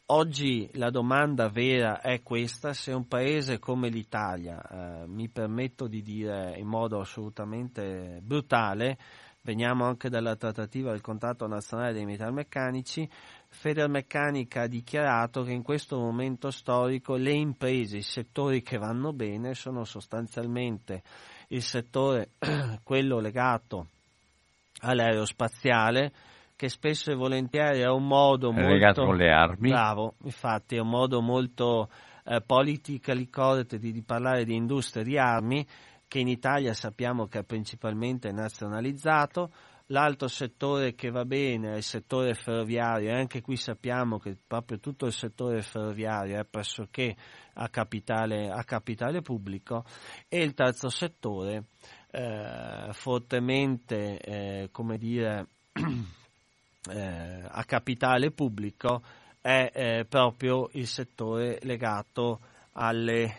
Oggi 0.08 0.70
la 0.74 0.90
domanda 0.90 1.48
vera 1.48 2.00
è 2.00 2.22
questa, 2.22 2.72
se 2.72 2.92
un 2.92 3.08
paese 3.08 3.58
come 3.58 3.88
l'Italia, 3.88 4.62
eh, 4.62 5.06
mi 5.08 5.28
permetto 5.28 5.88
di 5.88 6.00
dire 6.00 6.54
in 6.58 6.68
modo 6.68 7.00
assolutamente 7.00 8.20
brutale, 8.22 8.96
veniamo 9.40 9.84
anche 9.84 10.08
dalla 10.08 10.36
trattativa 10.36 10.92
del 10.92 11.00
contratto 11.00 11.48
nazionale 11.48 11.92
dei 11.92 12.04
metalmeccanici, 12.04 13.10
Federmeccanica 13.48 14.62
ha 14.62 14.66
dichiarato 14.68 15.42
che 15.42 15.50
in 15.50 15.64
questo 15.64 15.98
momento 15.98 16.52
storico 16.52 17.16
le 17.16 17.32
imprese, 17.32 17.96
i 17.96 18.02
settori 18.02 18.62
che 18.62 18.78
vanno 18.78 19.12
bene 19.12 19.54
sono 19.54 19.82
sostanzialmente 19.82 21.02
il 21.48 21.62
settore, 21.62 22.28
quello 22.84 23.18
legato 23.18 23.88
all'aerospaziale, 24.82 26.12
che 26.56 26.70
spesso 26.70 27.10
e 27.10 27.14
volentieri 27.14 27.80
è 27.80 27.88
un 27.88 28.06
modo 28.06 28.50
è 28.50 28.60
molto 28.60 29.04
con 29.04 29.16
le 29.16 29.30
armi. 29.30 29.68
Bravo, 29.68 30.14
infatti 30.24 30.76
è 30.76 30.80
un 30.80 30.88
modo 30.88 31.20
molto 31.20 31.90
eh, 32.24 32.40
politically 32.40 33.28
correct 33.28 33.76
di, 33.76 33.92
di, 33.92 34.02
parlare 34.02 34.44
di 34.44 34.54
industria 34.54 35.04
di 35.04 35.18
armi 35.18 35.64
che 36.08 36.18
in 36.18 36.28
Italia 36.28 36.72
sappiamo 36.72 37.26
che 37.26 37.40
è 37.40 37.44
principalmente 37.44 38.32
nazionalizzato. 38.32 39.52
L'altro 39.90 40.26
settore 40.26 40.96
che 40.96 41.10
va 41.10 41.24
bene 41.24 41.74
è 41.74 41.76
il 41.76 41.82
settore 41.82 42.34
ferroviario 42.34 43.10
e 43.10 43.14
anche 43.14 43.40
qui 43.40 43.54
sappiamo 43.54 44.18
che 44.18 44.36
proprio 44.44 44.80
tutto 44.80 45.06
il 45.06 45.12
settore 45.12 45.62
ferroviario 45.62 46.40
è 46.40 46.44
pressoché 46.44 47.14
a 47.54 47.68
capitale, 47.68 48.50
a 48.50 48.64
capitale 48.64 49.22
pubblico 49.22 49.84
e 50.28 50.42
il 50.42 50.54
terzo 50.54 50.88
settore 50.88 51.66
eh, 52.10 52.88
fortemente, 52.90 54.18
eh, 54.18 54.68
come 54.72 54.98
dire, 54.98 55.46
eh, 56.90 57.42
a 57.48 57.64
capitale 57.64 58.30
pubblico 58.30 59.02
è 59.40 59.70
eh, 59.72 60.06
proprio 60.08 60.68
il 60.72 60.86
settore 60.86 61.58
legato 61.62 62.40
alle, 62.72 63.34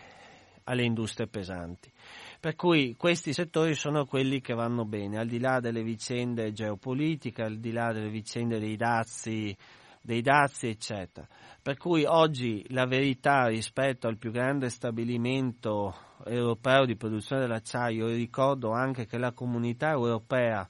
alle 0.63 0.83
industrie 0.83 1.27
pesanti. 1.27 1.91
Per 2.39 2.55
cui 2.55 2.95
questi 2.95 3.33
settori 3.33 3.73
sono 3.73 4.05
quelli 4.05 4.39
che 4.41 4.53
vanno 4.53 4.85
bene, 4.85 5.17
al 5.17 5.27
di 5.27 5.39
là 5.39 5.59
delle 5.59 5.83
vicende 5.83 6.53
geopolitiche, 6.53 7.41
al 7.41 7.57
di 7.57 7.71
là 7.71 7.91
delle 7.91 8.09
vicende 8.09 8.59
dei 8.59 8.75
dazi, 8.75 9.55
dei 10.01 10.21
dazi 10.21 10.67
eccetera. 10.67 11.27
Per 11.61 11.77
cui 11.77 12.05
oggi 12.05 12.63
la 12.69 12.85
verità 12.85 13.47
rispetto 13.47 14.07
al 14.07 14.17
più 14.17 14.31
grande 14.31 14.69
stabilimento 14.69 15.93
europeo 16.25 16.85
di 16.85 16.95
produzione 16.95 17.41
dell'acciaio, 17.41 18.07
ricordo 18.07 18.71
anche 18.71 19.05
che 19.05 19.17
la 19.17 19.33
comunità 19.33 19.89
europea, 19.89 20.67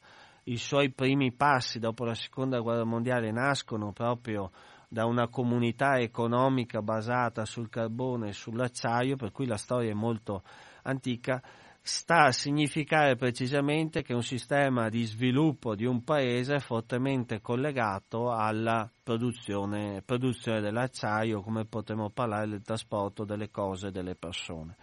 i 0.47 0.57
suoi 0.57 0.91
primi 0.91 1.33
passi 1.33 1.79
dopo 1.79 2.05
la 2.05 2.13
seconda 2.13 2.59
guerra 2.59 2.85
mondiale 2.85 3.31
nascono 3.31 3.91
proprio 3.91 4.51
da 4.87 5.05
una 5.05 5.27
comunità 5.27 5.99
economica 5.99 6.81
basata 6.81 7.43
sul 7.45 7.69
carbone 7.69 8.29
e 8.29 8.33
sull'acciaio, 8.33 9.17
per 9.17 9.31
cui 9.31 9.45
la 9.45 9.57
storia 9.57 9.91
è 9.91 9.93
molto 9.93 10.43
antica, 10.83 11.41
sta 11.81 12.25
a 12.25 12.31
significare 12.31 13.15
precisamente 13.15 14.03
che 14.03 14.13
un 14.13 14.23
sistema 14.23 14.87
di 14.87 15.03
sviluppo 15.03 15.75
di 15.75 15.85
un 15.85 16.03
paese 16.03 16.55
è 16.55 16.59
fortemente 16.59 17.41
collegato 17.41 18.31
alla 18.31 18.89
produzione, 19.03 20.01
produzione 20.05 20.61
dell'acciaio, 20.61 21.41
come 21.41 21.65
potremmo 21.65 22.09
parlare 22.09 22.47
del 22.47 22.61
trasporto 22.61 23.25
delle 23.25 23.49
cose 23.49 23.87
e 23.87 23.91
delle 23.91 24.15
persone. 24.15 24.75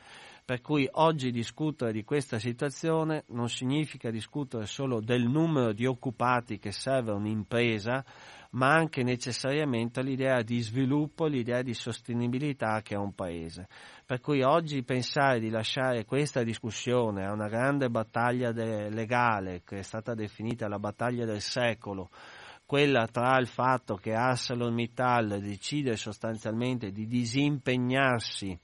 Per 0.46 0.60
cui 0.60 0.86
oggi 0.92 1.30
discutere 1.30 1.90
di 1.90 2.04
questa 2.04 2.38
situazione 2.38 3.24
non 3.28 3.48
significa 3.48 4.10
discutere 4.10 4.66
solo 4.66 5.00
del 5.00 5.22
numero 5.22 5.72
di 5.72 5.86
occupati 5.86 6.58
che 6.58 6.70
serve 6.70 7.12
a 7.12 7.14
un'impresa, 7.14 8.04
ma 8.50 8.74
anche 8.74 9.02
necessariamente 9.02 10.02
l'idea 10.02 10.42
di 10.42 10.60
sviluppo, 10.60 11.24
l'idea 11.24 11.62
di 11.62 11.72
sostenibilità 11.72 12.82
che 12.82 12.94
ha 12.94 13.00
un 13.00 13.14
paese. 13.14 13.68
Per 14.04 14.20
cui 14.20 14.42
oggi 14.42 14.82
pensare 14.82 15.40
di 15.40 15.48
lasciare 15.48 16.04
questa 16.04 16.42
discussione 16.42 17.24
a 17.24 17.32
una 17.32 17.48
grande 17.48 17.88
battaglia 17.88 18.52
de- 18.52 18.90
legale, 18.90 19.62
che 19.64 19.78
è 19.78 19.82
stata 19.82 20.12
definita 20.12 20.68
la 20.68 20.78
battaglia 20.78 21.24
del 21.24 21.40
secolo, 21.40 22.10
quella 22.66 23.06
tra 23.06 23.38
il 23.38 23.46
fatto 23.46 23.94
che 23.94 24.12
ArcelorMittal 24.12 25.40
decide 25.40 25.96
sostanzialmente 25.96 26.90
di 26.90 27.06
disimpegnarsi 27.06 28.60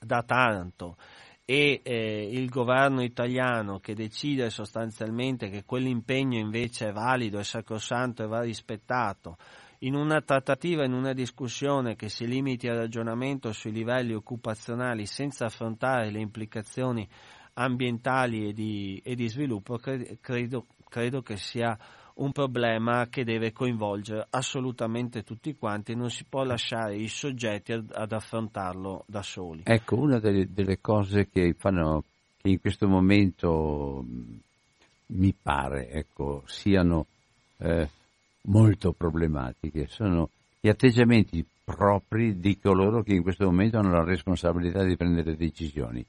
da 0.00 0.22
Taranto 0.22 0.96
e 1.44 1.80
eh, 1.82 2.28
il 2.30 2.48
governo 2.48 3.02
italiano 3.02 3.80
che 3.80 3.94
decide 3.94 4.50
sostanzialmente 4.50 5.50
che 5.50 5.64
quell'impegno 5.64 6.38
invece 6.38 6.88
è 6.88 6.92
valido, 6.92 7.38
è 7.38 7.42
sacrosanto 7.42 8.22
e 8.22 8.28
va 8.28 8.40
rispettato, 8.40 9.36
in 9.80 9.94
una 9.94 10.20
trattativa, 10.20 10.84
in 10.84 10.92
una 10.92 11.12
discussione 11.12 11.96
che 11.96 12.08
si 12.08 12.26
limiti 12.26 12.68
al 12.68 12.76
ragionamento 12.76 13.52
sui 13.52 13.72
livelli 13.72 14.14
occupazionali 14.14 15.06
senza 15.06 15.46
affrontare 15.46 16.10
le 16.10 16.20
implicazioni 16.20 17.08
ambientali 17.54 18.48
e 18.48 18.52
di, 18.52 19.00
e 19.04 19.14
di 19.14 19.28
sviluppo, 19.28 19.78
credo, 20.20 20.66
credo 20.88 21.22
che 21.22 21.36
sia 21.36 21.76
un 22.20 22.32
problema 22.32 23.06
che 23.08 23.24
deve 23.24 23.52
coinvolgere 23.52 24.26
assolutamente 24.30 25.22
tutti 25.22 25.54
quanti 25.56 25.94
non 25.94 26.10
si 26.10 26.24
può 26.28 26.44
lasciare 26.44 26.96
i 26.96 27.08
soggetti 27.08 27.72
ad, 27.72 27.90
ad 27.92 28.12
affrontarlo 28.12 29.04
da 29.06 29.22
soli. 29.22 29.62
Ecco, 29.64 29.96
una 29.96 30.18
delle, 30.18 30.48
delle 30.52 30.80
cose 30.80 31.28
che, 31.30 31.54
fanno, 31.58 32.04
che 32.40 32.50
in 32.50 32.60
questo 32.60 32.86
momento 32.86 34.04
mi 35.06 35.34
pare 35.40 35.90
ecco, 35.90 36.42
siano 36.46 37.06
eh, 37.58 37.88
molto 38.42 38.92
problematiche 38.92 39.86
sono 39.88 40.28
gli 40.60 40.68
atteggiamenti 40.68 41.44
propri 41.64 42.38
di 42.38 42.58
coloro 42.58 43.02
che 43.02 43.14
in 43.14 43.22
questo 43.22 43.44
momento 43.46 43.78
hanno 43.78 43.92
la 43.92 44.04
responsabilità 44.04 44.84
di 44.84 44.96
prendere 44.96 45.36
decisioni. 45.36 46.04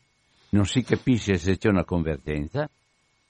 Non 0.50 0.66
si 0.66 0.84
capisce 0.84 1.38
se 1.38 1.58
c'è 1.58 1.70
una 1.70 1.86
convergenza, 1.86 2.70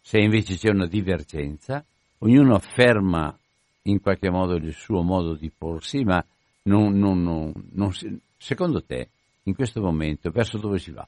se 0.01 0.17
invece 0.17 0.55
c'è 0.55 0.69
una 0.69 0.87
divergenza, 0.87 1.85
ognuno 2.23 2.55
afferma 2.55 3.35
in 3.83 4.01
qualche 4.01 4.29
modo 4.29 4.55
il 4.55 4.73
suo 4.73 5.01
modo 5.01 5.33
di 5.33 5.51
porsi, 5.55 6.03
ma 6.03 6.23
non, 6.63 6.97
non, 6.97 7.21
non, 7.23 7.53
non 7.71 7.93
si, 7.93 8.19
secondo 8.37 8.83
te 8.83 9.09
in 9.43 9.55
questo 9.55 9.81
momento 9.81 10.29
verso 10.29 10.57
dove 10.57 10.77
si 10.77 10.91
va? 10.91 11.07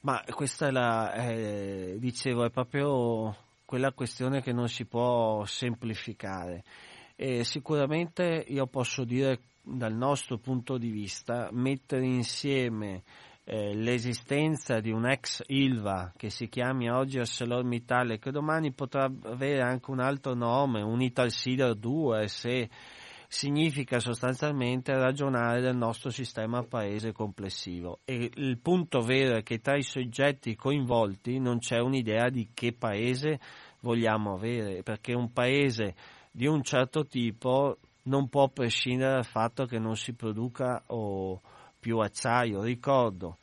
Ma 0.00 0.22
questa 0.30 0.68
è 0.68 0.70
la, 0.70 1.12
eh, 1.12 1.96
dicevo, 1.98 2.44
è 2.44 2.50
proprio 2.50 3.36
quella 3.64 3.92
questione 3.92 4.40
che 4.40 4.52
non 4.52 4.68
si 4.68 4.86
può 4.86 5.44
semplificare. 5.44 6.64
E 7.16 7.44
sicuramente 7.44 8.44
io 8.48 8.66
posso 8.66 9.04
dire 9.04 9.40
dal 9.60 9.92
nostro 9.92 10.38
punto 10.38 10.78
di 10.78 10.88
vista 10.88 11.50
mettere 11.52 12.06
insieme 12.06 13.02
eh, 13.50 13.74
l'esistenza 13.74 14.78
di 14.78 14.90
un 14.90 15.06
ex 15.06 15.42
Ilva 15.46 16.12
che 16.14 16.28
si 16.28 16.50
chiami 16.50 16.90
oggi 16.90 17.18
ArcelorMittal 17.18 18.10
e 18.10 18.18
che 18.18 18.30
domani 18.30 18.72
potrà 18.72 19.10
avere 19.24 19.62
anche 19.62 19.90
un 19.90 20.00
altro 20.00 20.34
nome, 20.34 20.82
un 20.82 21.00
Italsider 21.00 21.74
2 21.74 22.28
se 22.28 22.68
significa 23.26 24.00
sostanzialmente 24.00 24.92
ragionare 24.92 25.62
del 25.62 25.76
nostro 25.76 26.10
sistema 26.10 26.62
paese 26.62 27.12
complessivo. 27.12 28.00
E 28.04 28.30
il 28.34 28.58
punto 28.58 29.00
vero 29.00 29.38
è 29.38 29.42
che 29.42 29.60
tra 29.60 29.76
i 29.76 29.82
soggetti 29.82 30.54
coinvolti 30.54 31.38
non 31.38 31.58
c'è 31.58 31.78
un'idea 31.78 32.28
di 32.28 32.50
che 32.52 32.74
paese 32.74 33.40
vogliamo 33.80 34.34
avere, 34.34 34.82
perché 34.82 35.14
un 35.14 35.32
paese 35.32 35.94
di 36.30 36.46
un 36.46 36.62
certo 36.62 37.06
tipo 37.06 37.78
non 38.02 38.28
può 38.28 38.48
prescindere 38.48 39.12
dal 39.12 39.24
fatto 39.24 39.64
che 39.64 39.78
non 39.78 39.96
si 39.96 40.12
produca 40.12 40.82
o 40.88 41.40
più 41.78 41.98
acciaio. 41.98 42.62
Ricordo 42.62 43.38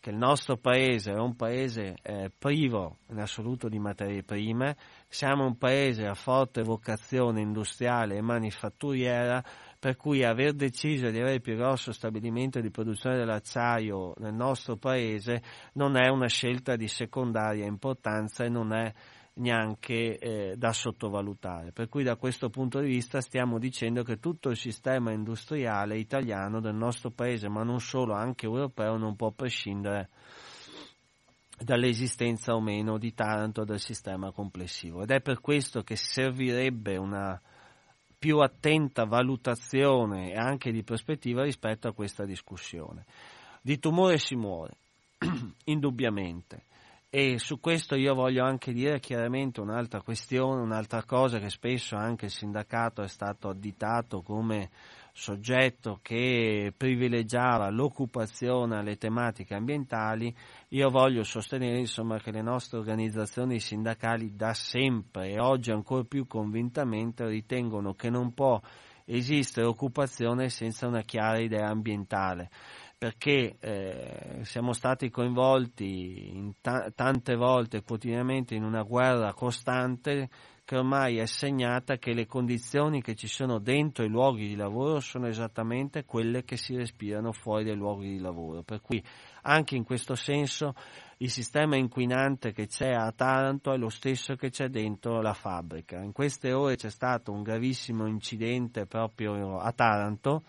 che 0.00 0.10
il 0.10 0.16
nostro 0.16 0.56
paese 0.56 1.12
è 1.12 1.18
un 1.18 1.36
paese 1.36 1.96
eh, 2.02 2.30
privo 2.36 3.00
in 3.10 3.18
assoluto 3.18 3.68
di 3.68 3.78
materie 3.78 4.22
prime, 4.22 4.74
siamo 5.06 5.44
un 5.44 5.58
paese 5.58 6.06
a 6.06 6.14
forte 6.14 6.62
vocazione 6.62 7.42
industriale 7.42 8.16
e 8.16 8.22
manifatturiera, 8.22 9.44
per 9.78 9.96
cui 9.96 10.24
aver 10.24 10.54
deciso 10.54 11.10
di 11.10 11.18
avere 11.18 11.34
il 11.34 11.40
più 11.42 11.54
grosso 11.54 11.92
stabilimento 11.92 12.60
di 12.60 12.70
produzione 12.70 13.18
dell'acciaio 13.18 14.14
nel 14.18 14.32
nostro 14.32 14.76
paese 14.76 15.42
non 15.74 15.96
è 15.96 16.08
una 16.08 16.28
scelta 16.28 16.76
di 16.76 16.88
secondaria 16.88 17.66
importanza 17.66 18.44
e 18.44 18.48
non 18.48 18.72
è 18.72 18.90
neanche 19.34 20.18
eh, 20.18 20.56
da 20.56 20.72
sottovalutare. 20.72 21.72
Per 21.72 21.88
cui 21.88 22.02
da 22.02 22.16
questo 22.16 22.50
punto 22.50 22.80
di 22.80 22.88
vista 22.88 23.20
stiamo 23.20 23.58
dicendo 23.58 24.02
che 24.02 24.18
tutto 24.18 24.50
il 24.50 24.56
sistema 24.56 25.12
industriale 25.12 25.98
italiano 25.98 26.60
del 26.60 26.74
nostro 26.74 27.10
paese, 27.10 27.48
ma 27.48 27.62
non 27.62 27.80
solo, 27.80 28.14
anche 28.14 28.46
europeo, 28.46 28.96
non 28.96 29.16
può 29.16 29.30
prescindere 29.30 30.08
dall'esistenza 31.58 32.54
o 32.54 32.60
meno 32.60 32.98
di 32.98 33.14
Taranto 33.14 33.64
del 33.64 33.80
sistema 33.80 34.30
complessivo. 34.32 35.02
Ed 35.02 35.10
è 35.10 35.20
per 35.20 35.40
questo 35.40 35.82
che 35.82 35.96
servirebbe 35.96 36.96
una 36.96 37.40
più 38.18 38.38
attenta 38.38 39.04
valutazione 39.04 40.32
e 40.32 40.36
anche 40.36 40.70
di 40.72 40.82
prospettiva 40.82 41.42
rispetto 41.42 41.88
a 41.88 41.92
questa 41.92 42.24
discussione. 42.24 43.04
Di 43.62 43.78
tumore 43.78 44.18
si 44.18 44.36
muore, 44.36 44.74
indubbiamente 45.64 46.68
e 47.12 47.40
su 47.40 47.58
questo 47.58 47.96
io 47.96 48.14
voglio 48.14 48.44
anche 48.44 48.72
dire 48.72 49.00
chiaramente 49.00 49.60
un'altra 49.60 50.00
questione, 50.00 50.62
un'altra 50.62 51.02
cosa 51.02 51.40
che 51.40 51.50
spesso 51.50 51.96
anche 51.96 52.26
il 52.26 52.30
sindacato 52.30 53.02
è 53.02 53.08
stato 53.08 53.48
additato 53.48 54.22
come 54.22 54.70
soggetto 55.12 55.98
che 56.02 56.72
privilegiava 56.76 57.68
l'occupazione 57.68 58.76
alle 58.76 58.96
tematiche 58.96 59.54
ambientali, 59.54 60.32
io 60.68 60.88
voglio 60.88 61.24
sostenere 61.24 61.80
insomma, 61.80 62.20
che 62.20 62.30
le 62.30 62.42
nostre 62.42 62.78
organizzazioni 62.78 63.58
sindacali 63.58 64.36
da 64.36 64.54
sempre 64.54 65.30
e 65.30 65.40
oggi 65.40 65.72
ancora 65.72 66.04
più 66.04 66.28
convintamente 66.28 67.26
ritengono 67.26 67.94
che 67.94 68.08
non 68.08 68.32
può 68.34 68.60
esistere 69.04 69.66
occupazione 69.66 70.48
senza 70.48 70.86
una 70.86 71.02
chiara 71.02 71.40
idea 71.40 71.68
ambientale 71.68 72.50
perché 73.00 73.56
eh, 73.60 74.40
siamo 74.42 74.74
stati 74.74 75.08
coinvolti 75.08 76.54
ta- 76.60 76.92
tante 76.94 77.34
volte 77.34 77.82
quotidianamente 77.82 78.54
in 78.54 78.62
una 78.62 78.82
guerra 78.82 79.32
costante 79.32 80.28
che 80.66 80.76
ormai 80.76 81.16
è 81.16 81.24
segnata 81.24 81.96
che 81.96 82.12
le 82.12 82.26
condizioni 82.26 83.00
che 83.00 83.14
ci 83.14 83.26
sono 83.26 83.58
dentro 83.58 84.04
i 84.04 84.10
luoghi 84.10 84.48
di 84.48 84.54
lavoro 84.54 85.00
sono 85.00 85.28
esattamente 85.28 86.04
quelle 86.04 86.44
che 86.44 86.58
si 86.58 86.76
respirano 86.76 87.32
fuori 87.32 87.64
dai 87.64 87.74
luoghi 87.74 88.10
di 88.10 88.18
lavoro. 88.18 88.62
Per 88.64 88.82
cui 88.82 89.02
anche 89.44 89.76
in 89.76 89.84
questo 89.84 90.14
senso 90.14 90.74
il 91.16 91.30
sistema 91.30 91.76
inquinante 91.76 92.52
che 92.52 92.66
c'è 92.66 92.90
a 92.92 93.10
Taranto 93.12 93.72
è 93.72 93.78
lo 93.78 93.88
stesso 93.88 94.34
che 94.34 94.50
c'è 94.50 94.68
dentro 94.68 95.22
la 95.22 95.32
fabbrica. 95.32 96.02
In 96.02 96.12
queste 96.12 96.52
ore 96.52 96.76
c'è 96.76 96.90
stato 96.90 97.32
un 97.32 97.42
gravissimo 97.42 98.06
incidente 98.06 98.84
proprio 98.84 99.58
a 99.58 99.72
Taranto 99.72 100.42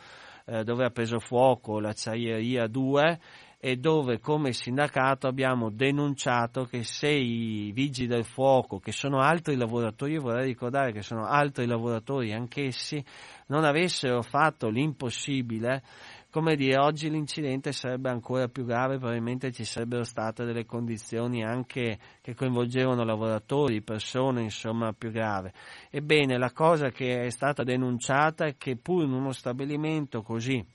eh, 0.46 0.64
dove 0.64 0.86
ha 0.86 0.90
preso 0.90 1.20
fuoco 1.20 1.80
l'acciaieria 1.80 2.68
2 2.68 3.20
e 3.64 3.76
dove 3.76 4.20
come 4.20 4.54
sindacato 4.54 5.28
abbiamo 5.28 5.70
denunciato 5.70 6.64
che 6.64 6.84
se 6.84 7.10
i 7.10 7.72
vigili 7.72 8.08
del 8.08 8.26
fuoco, 8.26 8.80
che 8.80 8.92
sono 8.92 9.20
altri 9.20 9.56
lavoratori, 9.56 10.18
vorrei 10.18 10.48
ricordare 10.48 10.92
che 10.92 11.04
sono 11.04 11.26
altri 11.28 11.68
lavoratori 11.68 12.34
anch'essi, 12.34 13.06
non 13.48 13.64
avessero 13.64 14.24
fatto 14.24 14.68
l'impossibile 14.68 15.84
come 16.32 16.56
dire, 16.56 16.80
oggi 16.80 17.10
l'incidente 17.10 17.74
sarebbe 17.74 18.10
ancora 18.10 18.48
più 18.48 18.64
grave, 18.64 18.98
probabilmente 18.98 19.52
ci 19.52 19.66
sarebbero 19.66 20.04
state 20.04 20.46
delle 20.46 20.66
condizioni 20.66 21.44
anche 21.44 22.00
che 22.22 22.34
coinvolgevano 22.34 23.04
lavoratori, 23.04 23.82
persone, 23.82 24.42
insomma, 24.42 24.94
più 24.94 25.12
grave. 25.12 25.54
Ebbene, 25.90 26.38
la 26.38 26.52
cosa 26.54 26.90
che 26.90 27.26
è 27.26 27.30
stata 27.30 27.64
denunciata 27.64 28.46
è 28.46 28.56
che 28.56 28.78
pur 28.78 29.04
in 29.04 29.12
uno 29.12 29.34
stabilimento 29.34 30.22
così 30.22 30.66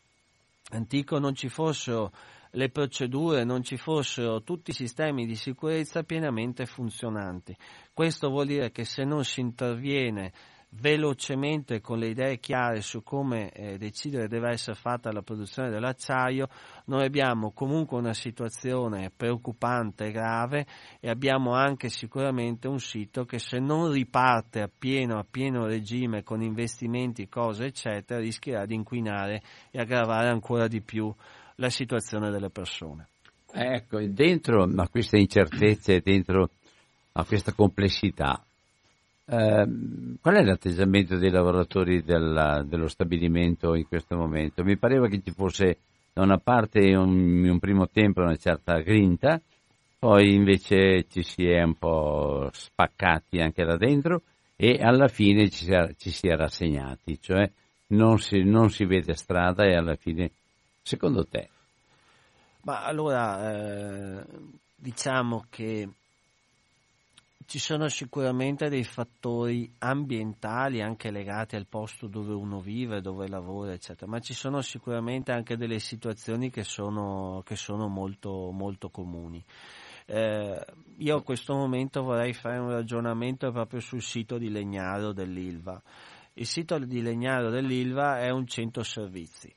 antico 0.73 1.19
non 1.19 1.35
ci 1.35 1.49
fossero 1.49 2.13
le 2.51 2.69
procedure, 2.69 3.45
non 3.45 3.63
ci 3.63 3.79
fossero 3.79 4.43
tutti 4.43 4.71
i 4.71 4.75
sistemi 4.75 5.25
di 5.25 5.37
sicurezza 5.37 6.03
pienamente 6.03 6.67
funzionanti. 6.67 7.57
Questo 7.95 8.29
vuol 8.29 8.47
dire 8.47 8.71
che 8.71 8.85
se 8.85 9.05
non 9.05 9.25
si 9.25 9.41
interviene 9.41 10.33
velocemente 10.79 11.81
con 11.81 11.99
le 11.99 12.09
idee 12.09 12.39
chiare 12.39 12.81
su 12.81 13.03
come 13.03 13.51
eh, 13.51 13.79
decidere 13.79 14.29
deve 14.29 14.51
essere 14.51 14.77
fatta 14.77 15.13
la 15.13 15.23
produzione 15.23 15.71
dell'acciaio, 15.71 16.49
noi 16.87 17.05
abbiamo 17.05 17.53
comunque 17.53 17.99
una 17.99 18.15
situazione 18.15 19.11
preoccupante 19.15 20.07
e 20.07 20.11
grave 20.13 20.67
e 21.01 21.09
abbiamo 21.09 21.53
anche 21.53 21.89
sicuramente 21.89 22.69
un 22.69 22.79
sito 22.79 23.25
che 23.25 23.39
se 23.39 23.59
non 23.59 23.91
riparte 23.91 24.61
a 24.61 24.71
pieno, 24.77 25.19
a 25.19 25.27
pieno 25.29 25.67
regime 25.67 26.23
con 26.23 26.43
investimenti, 26.43 27.29
cose 27.29 27.67
eccetera, 27.67 28.21
rischierà 28.21 28.67
di 28.67 28.75
inquinare 28.75 29.43
e 29.71 29.81
aggravare 29.81 30.29
ancora 30.29 30.69
di 30.69 30.81
più 30.81 31.13
la 31.57 31.71
situazione 31.71 32.31
delle 32.31 32.51
persone. 32.51 33.09
Ecco, 33.53 34.01
dentro 34.07 34.65
a 34.65 34.89
queste 34.89 35.19
incertezze, 35.19 36.03
dentro 36.05 36.51
a 37.13 37.25
questa 37.25 37.53
complessità, 37.53 38.46
eh, 39.29 39.67
qual 40.21 40.35
è 40.37 40.43
l'atteggiamento 40.43 41.17
dei 41.17 41.31
lavoratori 41.31 42.03
della, 42.03 42.63
dello 42.63 42.89
stabilimento 42.89 43.75
in 43.75 43.87
questo 43.87 44.17
momento? 44.17 44.63
Mi 44.63 44.77
pareva 44.77 45.09
che 45.09 45.21
ci 45.23 45.33
fosse 45.33 45.79
da 46.13 46.23
una 46.23 46.39
parte 46.39 46.81
in 46.81 46.97
un, 46.97 47.49
un 47.49 47.59
primo 47.59 47.89
tempo 47.89 48.23
una 48.23 48.37
certa 48.37 48.79
grinta, 48.79 49.41
poi 49.99 50.35
invece 50.35 51.07
ci 51.09 51.23
si 51.23 51.47
è 51.47 51.63
un 51.63 51.75
po' 51.75 52.49
spaccati 52.53 53.41
anche 53.41 53.65
da 53.65 53.77
dentro 53.77 54.23
e 54.57 54.79
alla 54.81 55.09
fine 55.09 55.51
ci 55.51 55.65
si 55.65 55.73
è, 55.73 55.95
ci 55.99 56.11
si 56.11 56.29
è 56.29 56.37
rassegnati, 56.37 57.21
cioè 57.21 57.51
non 57.89 58.19
si, 58.19 58.43
non 58.43 58.71
si, 58.71 58.85
vede 58.85 59.15
strada 59.15 59.65
e 59.65 59.75
alla 59.75 59.97
fine, 59.97 60.31
secondo 60.83 61.27
te? 61.27 61.49
Ma 62.63 62.85
allora, 62.85 64.21
eh, 64.21 64.25
diciamo 64.75 65.45
che 65.51 65.89
ci 67.47 67.61
sono 67.61 67.89
sicuramente 67.89 68.69
dei 68.69 68.83
fattori 68.83 69.73
ambientali 69.79 70.83
anche 70.83 71.13
legati 71.13 71.55
al 71.55 71.69
posto 71.69 72.09
dove 72.09 72.35
uno 72.35 72.59
vive, 72.61 73.01
dove 73.01 73.29
lavora, 73.29 73.73
eccetera, 73.73 74.11
ma 74.11 74.19
ci 74.19 74.35
sono 74.35 74.61
sicuramente 74.63 75.31
anche 75.31 75.57
delle 75.57 75.79
situazioni 75.79 76.51
che 76.51 76.65
sono, 76.65 77.43
che 77.45 77.55
sono 77.55 77.87
molto, 77.87 78.51
molto 78.51 78.91
comuni. 78.91 79.43
Eh, 80.07 80.65
io 80.99 81.17
a 81.17 81.23
questo 81.23 81.55
momento 81.55 82.03
vorrei 82.03 82.33
fare 82.33 82.59
un 82.59 82.71
ragionamento 82.71 83.53
proprio 83.53 83.79
sul 83.79 84.03
sito 84.03 84.39
di 84.39 84.51
Legnaro 84.51 85.13
dell'Ilva. 85.13 85.81
Il 86.35 86.47
sito 86.47 86.79
di 86.79 87.01
Legnaro 87.01 87.49
dell'Ilva 87.49 88.19
è 88.19 88.31
un 88.31 88.47
centro 88.49 88.83
servizi. 88.83 89.55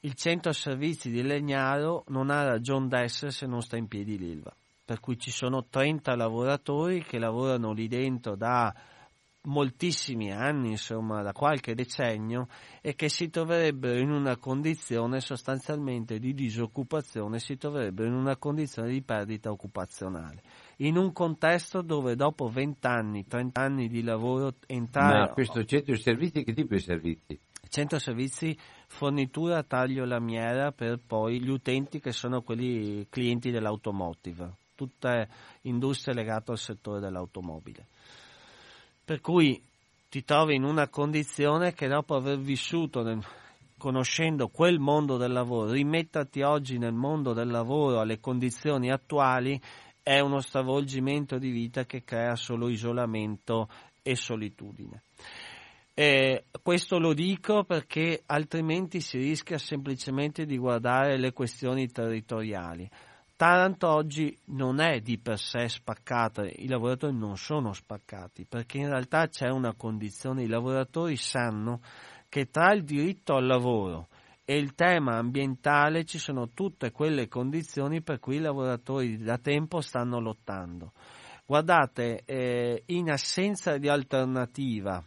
Il 0.00 0.14
centro 0.14 0.52
servizi 0.52 1.10
di 1.10 1.22
Legnaro 1.22 2.04
non 2.08 2.28
ha 2.28 2.44
ragione 2.44 2.88
d'essere 2.88 3.30
se 3.30 3.46
non 3.46 3.62
sta 3.62 3.78
in 3.78 3.88
piedi 3.88 4.18
l'Ilva 4.18 4.54
per 4.90 4.98
cui 4.98 5.16
ci 5.16 5.30
sono 5.30 5.66
30 5.68 6.16
lavoratori 6.16 7.04
che 7.04 7.20
lavorano 7.20 7.70
lì 7.70 7.86
dentro 7.86 8.34
da 8.34 8.74
moltissimi 9.42 10.32
anni, 10.32 10.70
insomma 10.70 11.22
da 11.22 11.30
qualche 11.30 11.76
decennio, 11.76 12.48
e 12.80 12.96
che 12.96 13.08
si 13.08 13.30
troverebbero 13.30 14.00
in 14.00 14.10
una 14.10 14.36
condizione 14.36 15.20
sostanzialmente 15.20 16.18
di 16.18 16.34
disoccupazione, 16.34 17.38
si 17.38 17.56
troverebbero 17.56 18.08
in 18.08 18.16
una 18.16 18.36
condizione 18.36 18.90
di 18.90 19.00
perdita 19.00 19.52
occupazionale. 19.52 20.42
In 20.78 20.96
un 20.96 21.12
contesto 21.12 21.82
dove 21.82 22.16
dopo 22.16 22.48
20 22.48 22.84
anni, 22.88 23.26
30 23.28 23.60
anni 23.60 23.86
di 23.86 24.02
lavoro 24.02 24.54
entrare... 24.66 25.20
Ma 25.20 25.28
questo 25.28 25.64
centro 25.64 25.94
di 25.94 26.00
servizi 26.00 26.42
che 26.42 26.52
tipo 26.52 26.74
di 26.74 26.80
servizi? 26.80 27.40
Centro 27.68 28.00
servizi, 28.00 28.58
fornitura, 28.88 29.62
taglio 29.62 30.04
lamiera 30.04 30.72
per 30.72 30.98
poi 30.98 31.40
gli 31.40 31.48
utenti 31.48 32.00
che 32.00 32.10
sono 32.10 32.42
quelli 32.42 33.06
clienti 33.08 33.52
dell'automotive 33.52 34.58
tutte 34.80 35.28
industrie 35.62 36.14
legate 36.14 36.52
al 36.52 36.58
settore 36.58 37.00
dell'automobile. 37.00 37.84
Per 39.04 39.20
cui 39.20 39.62
ti 40.08 40.24
trovi 40.24 40.54
in 40.54 40.64
una 40.64 40.88
condizione 40.88 41.74
che 41.74 41.86
dopo 41.86 42.14
aver 42.14 42.38
vissuto 42.38 43.02
nel, 43.02 43.22
conoscendo 43.76 44.48
quel 44.48 44.78
mondo 44.78 45.18
del 45.18 45.32
lavoro, 45.32 45.72
rimetterti 45.72 46.40
oggi 46.40 46.78
nel 46.78 46.94
mondo 46.94 47.34
del 47.34 47.48
lavoro 47.48 48.00
alle 48.00 48.20
condizioni 48.20 48.90
attuali 48.90 49.60
è 50.02 50.18
uno 50.20 50.40
stravolgimento 50.40 51.36
di 51.36 51.50
vita 51.50 51.84
che 51.84 52.02
crea 52.02 52.36
solo 52.36 52.70
isolamento 52.70 53.68
e 54.00 54.16
solitudine. 54.16 55.02
E 55.92 56.44
questo 56.62 56.98
lo 56.98 57.12
dico 57.12 57.64
perché 57.64 58.22
altrimenti 58.24 59.02
si 59.02 59.18
rischia 59.18 59.58
semplicemente 59.58 60.46
di 60.46 60.56
guardare 60.56 61.18
le 61.18 61.34
questioni 61.34 61.90
territoriali. 61.90 62.88
Taranto 63.40 63.88
oggi 63.88 64.38
non 64.48 64.80
è 64.80 65.00
di 65.00 65.16
per 65.16 65.38
sé 65.38 65.66
spaccata, 65.66 66.44
i 66.44 66.68
lavoratori 66.68 67.16
non 67.16 67.38
sono 67.38 67.72
spaccati, 67.72 68.44
perché 68.44 68.76
in 68.76 68.90
realtà 68.90 69.28
c'è 69.28 69.48
una 69.48 69.72
condizione, 69.72 70.42
i 70.42 70.46
lavoratori 70.46 71.16
sanno 71.16 71.80
che 72.28 72.50
tra 72.50 72.74
il 72.74 72.84
diritto 72.84 73.36
al 73.36 73.46
lavoro 73.46 74.08
e 74.44 74.58
il 74.58 74.74
tema 74.74 75.16
ambientale 75.16 76.04
ci 76.04 76.18
sono 76.18 76.50
tutte 76.50 76.90
quelle 76.90 77.28
condizioni 77.28 78.02
per 78.02 78.18
cui 78.18 78.36
i 78.36 78.40
lavoratori 78.40 79.16
da 79.16 79.38
tempo 79.38 79.80
stanno 79.80 80.20
lottando. 80.20 80.92
Guardate, 81.46 82.24
eh, 82.26 82.82
in 82.88 83.10
assenza 83.10 83.78
di 83.78 83.88
alternativa 83.88 85.02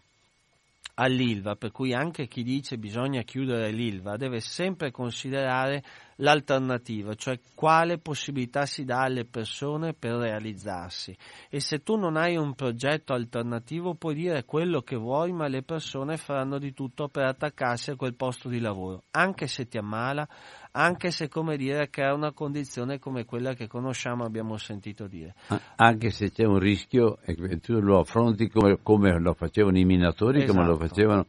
all'ILVA, 0.95 1.55
per 1.55 1.71
cui 1.71 1.93
anche 1.93 2.27
chi 2.27 2.43
dice 2.43 2.77
bisogna 2.77 3.21
chiudere 3.23 3.71
l'ILVA 3.71 4.17
deve 4.17 4.39
sempre 4.39 4.91
considerare 4.91 5.83
l'alternativa, 6.17 7.13
cioè 7.15 7.39
quale 7.55 7.97
possibilità 7.97 8.65
si 8.65 8.83
dà 8.83 9.01
alle 9.01 9.25
persone 9.25 9.93
per 9.93 10.13
realizzarsi. 10.13 11.15
E 11.49 11.59
se 11.59 11.81
tu 11.83 11.95
non 11.95 12.17
hai 12.17 12.35
un 12.35 12.53
progetto 12.53 13.13
alternativo 13.13 13.95
puoi 13.95 14.15
dire 14.15 14.45
quello 14.45 14.81
che 14.81 14.95
vuoi, 14.95 15.31
ma 15.31 15.47
le 15.47 15.63
persone 15.63 16.17
faranno 16.17 16.59
di 16.59 16.73
tutto 16.73 17.07
per 17.07 17.25
attaccarsi 17.25 17.91
a 17.91 17.95
quel 17.95 18.15
posto 18.15 18.49
di 18.49 18.59
lavoro, 18.59 19.03
anche 19.11 19.47
se 19.47 19.67
ti 19.67 19.77
ammala, 19.77 20.27
anche 20.71 21.11
se 21.11 21.29
come 21.29 21.55
dire 21.57 21.89
che 21.89 22.03
è 22.03 22.11
una 22.11 22.31
condizione 22.31 22.99
come 22.99 23.25
quella 23.25 23.53
che 23.53 23.67
conosciamo 23.67 24.23
abbiamo 24.23 24.57
sentito 24.57 25.07
dire. 25.07 25.35
Anche 25.75 26.09
se 26.09 26.31
c'è 26.31 26.45
un 26.45 26.59
rischio 26.59 27.19
e 27.21 27.59
tu 27.59 27.79
lo 27.79 27.99
affronti 27.99 28.49
come, 28.49 28.79
come 28.81 29.19
lo 29.19 29.33
facevano 29.33 29.77
i 29.77 29.85
minatori, 29.85 30.43
esatto. 30.43 30.53
come 30.53 30.65
lo 30.65 30.73
esatto. 30.75 30.87
facevano 30.87 31.25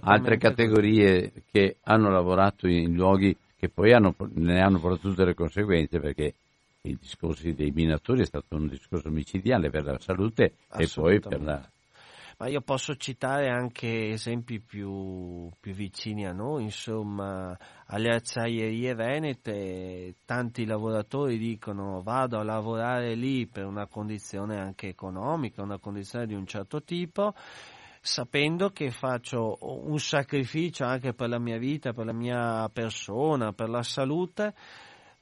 altre 0.00 0.38
categorie 0.38 1.32
che 1.50 1.76
hanno 1.82 2.10
lavorato 2.10 2.66
in 2.66 2.94
luoghi 2.94 3.36
che 3.58 3.68
poi 3.68 3.92
hanno, 3.92 4.14
ne 4.34 4.60
hanno 4.60 4.78
portato 4.78 5.08
tutte 5.08 5.24
le 5.24 5.34
conseguenze 5.34 5.98
perché 5.98 6.34
il 6.82 6.98
discorso 7.00 7.50
dei 7.52 7.70
minatori 7.70 8.22
è 8.22 8.26
stato 8.26 8.56
un 8.56 8.68
discorso 8.68 9.10
micidiale 9.10 9.70
per 9.70 9.84
la 9.84 9.98
salute 9.98 10.54
e 10.76 10.88
poi 10.94 11.20
per 11.20 11.42
la... 11.42 11.70
Ma 12.38 12.48
io 12.48 12.60
posso 12.60 12.96
citare 12.96 13.48
anche 13.48 14.10
esempi 14.10 14.60
più, 14.60 15.48
più 15.58 15.72
vicini 15.72 16.26
a 16.26 16.32
noi, 16.32 16.64
insomma, 16.64 17.56
alle 17.86 18.14
acciaierie 18.14 18.94
venete 18.94 20.16
tanti 20.26 20.66
lavoratori 20.66 21.38
dicono 21.38 22.02
vado 22.02 22.38
a 22.38 22.42
lavorare 22.42 23.14
lì 23.14 23.46
per 23.46 23.64
una 23.64 23.86
condizione 23.86 24.58
anche 24.58 24.88
economica, 24.88 25.62
una 25.62 25.78
condizione 25.78 26.26
di 26.26 26.34
un 26.34 26.46
certo 26.46 26.82
tipo 26.82 27.32
sapendo 28.06 28.70
che 28.70 28.92
faccio 28.92 29.58
un 29.60 29.98
sacrificio 29.98 30.84
anche 30.84 31.12
per 31.12 31.28
la 31.28 31.40
mia 31.40 31.58
vita, 31.58 31.92
per 31.92 32.06
la 32.06 32.12
mia 32.12 32.70
persona, 32.72 33.52
per 33.52 33.68
la 33.68 33.82
salute, 33.82 34.54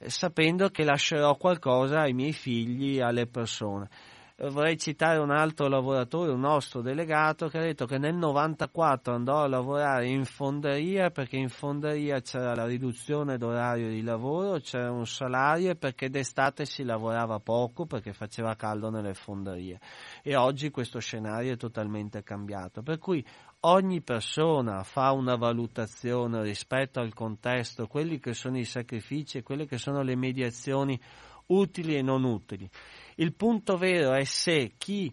sapendo 0.05 0.69
che 0.69 0.85
lascerò 0.85 1.35
qualcosa 1.37 2.01
ai 2.01 2.13
miei 2.13 2.35
figli, 2.35 3.01
alle 3.01 3.27
persone. 3.27 3.89
Eh, 4.37 4.51
vorrei 4.51 4.77
citare 4.77 5.19
un 5.19 5.31
altro 5.31 5.69
lavoratore, 5.69 6.33
un 6.33 6.41
nostro 6.41 6.81
delegato, 6.81 7.47
che 7.47 7.59
ha 7.59 7.63
detto 7.63 7.87
che 7.87 7.99
nel 7.99 8.17
94 8.17 9.15
andò 9.15 9.43
a 9.43 9.47
lavorare 9.47 10.09
in 10.09 10.25
fonderia 10.25 11.11
perché 11.11 11.37
in 11.37 11.49
fonderia 11.49 12.21
c'era 12.21 12.53
la 12.53 12.67
riduzione 12.67 13.39
d'orario 13.39 13.89
di 13.89 14.03
lavoro, 14.03 14.59
c'era 14.59 14.91
un 14.91 15.07
salario 15.07 15.71
e 15.71 15.77
perché 15.77 16.11
d'estate 16.11 16.65
si 16.65 16.83
lavorava 16.83 17.39
poco 17.39 17.87
perché 17.87 18.13
faceva 18.13 18.57
caldo 18.57 18.91
nelle 18.91 19.15
fonderie. 19.15 19.79
E 20.25 20.35
oggi 20.35 20.71
questo 20.71 20.99
scenario 20.99 21.53
è 21.53 21.57
totalmente 21.57 22.25
cambiato. 22.25 22.83
Per 22.83 22.99
cui 22.99 23.25
ogni 23.61 24.03
persona 24.03 24.83
fa 24.83 25.13
una 25.13 25.37
valutazione 25.37 26.43
rispetto 26.43 26.99
al 26.99 27.15
contesto, 27.15 27.87
quelli 27.87 28.19
che 28.19 28.35
sono 28.35 28.59
i 28.59 28.65
sacrifici 28.65 29.39
e 29.39 29.43
quelle 29.45 29.67
che 29.67 29.79
sono 29.79 30.03
le 30.03 30.17
mediazioni 30.17 31.01
utili 31.47 31.97
e 31.97 32.03
non 32.03 32.25
utili. 32.25 32.69
Il 33.17 33.35
punto 33.35 33.77
vero 33.77 34.13
è 34.13 34.25
se 34.25 34.73
chi 34.77 35.13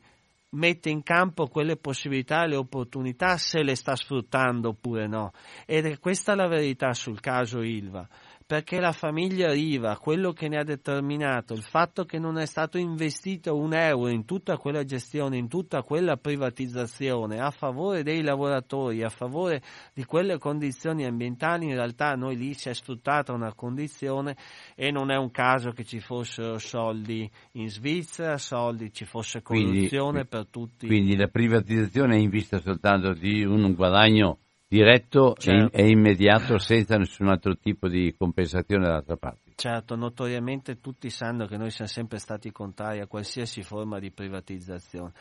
mette 0.53 0.89
in 0.89 1.01
campo 1.03 1.47
quelle 1.47 1.77
possibilità 1.77 2.43
e 2.43 2.47
le 2.47 2.55
opportunità 2.55 3.37
se 3.37 3.63
le 3.63 3.75
sta 3.75 3.95
sfruttando 3.95 4.69
oppure 4.69 5.07
no. 5.07 5.31
Ed 5.65 5.85
è 5.85 5.99
questa 5.99 6.35
la 6.35 6.47
verità 6.47 6.93
sul 6.93 7.19
caso 7.19 7.61
Ilva 7.61 8.07
perché 8.51 8.81
la 8.81 8.91
famiglia 8.91 9.53
Riva, 9.53 9.95
quello 9.95 10.33
che 10.33 10.49
ne 10.49 10.57
ha 10.57 10.65
determinato, 10.65 11.53
il 11.53 11.61
fatto 11.61 12.03
che 12.03 12.19
non 12.19 12.37
è 12.37 12.45
stato 12.45 12.77
investito 12.77 13.55
un 13.55 13.73
euro 13.73 14.09
in 14.09 14.25
tutta 14.25 14.57
quella 14.57 14.83
gestione, 14.83 15.37
in 15.37 15.47
tutta 15.47 15.83
quella 15.83 16.17
privatizzazione 16.17 17.39
a 17.39 17.49
favore 17.49 18.03
dei 18.03 18.21
lavoratori, 18.21 19.03
a 19.03 19.09
favore 19.09 19.61
di 19.93 20.03
quelle 20.03 20.37
condizioni 20.37 21.05
ambientali, 21.05 21.67
in 21.67 21.75
realtà 21.75 22.15
noi 22.15 22.35
lì 22.35 22.53
si 22.53 22.67
è 22.67 22.73
sfruttata 22.73 23.31
una 23.31 23.53
condizione 23.53 24.35
e 24.75 24.91
non 24.91 25.11
è 25.11 25.15
un 25.15 25.31
caso 25.31 25.71
che 25.71 25.85
ci 25.85 26.01
fossero 26.01 26.57
soldi 26.57 27.31
in 27.53 27.69
Svizzera, 27.69 28.37
soldi, 28.37 28.91
ci 28.91 29.05
fosse 29.05 29.41
corruzione 29.41 30.25
quindi, 30.25 30.27
per 30.27 30.47
tutti. 30.47 30.87
Quindi 30.87 31.15
la 31.15 31.29
privatizzazione 31.29 32.17
è 32.17 32.19
in 32.19 32.29
vista 32.29 32.59
soltanto 32.59 33.13
di 33.13 33.45
un 33.45 33.73
guadagno 33.73 34.39
diretto 34.71 35.35
certo. 35.37 35.75
e, 35.75 35.89
immediato 35.89 36.57
senza 36.57 36.95
nessun 36.95 37.27
altro 37.27 37.57
tipo 37.57 37.89
di 37.89 38.15
compensazione 38.17 38.85
dall'altra 38.85 39.17
parte. 39.17 39.51
Certo, 39.55 39.97
notoriamente 39.97 40.79
tutti 40.79 41.09
sanno 41.09 41.45
che 41.45 41.57
noi 41.57 41.71
siamo 41.71 41.91
sempre 41.91 42.19
stati 42.19 42.51
contrari 42.51 43.01
a 43.01 43.05
qualsiasi 43.05 43.63
forma 43.63 43.99
di 43.99 44.11
privatizzazione. 44.11 45.11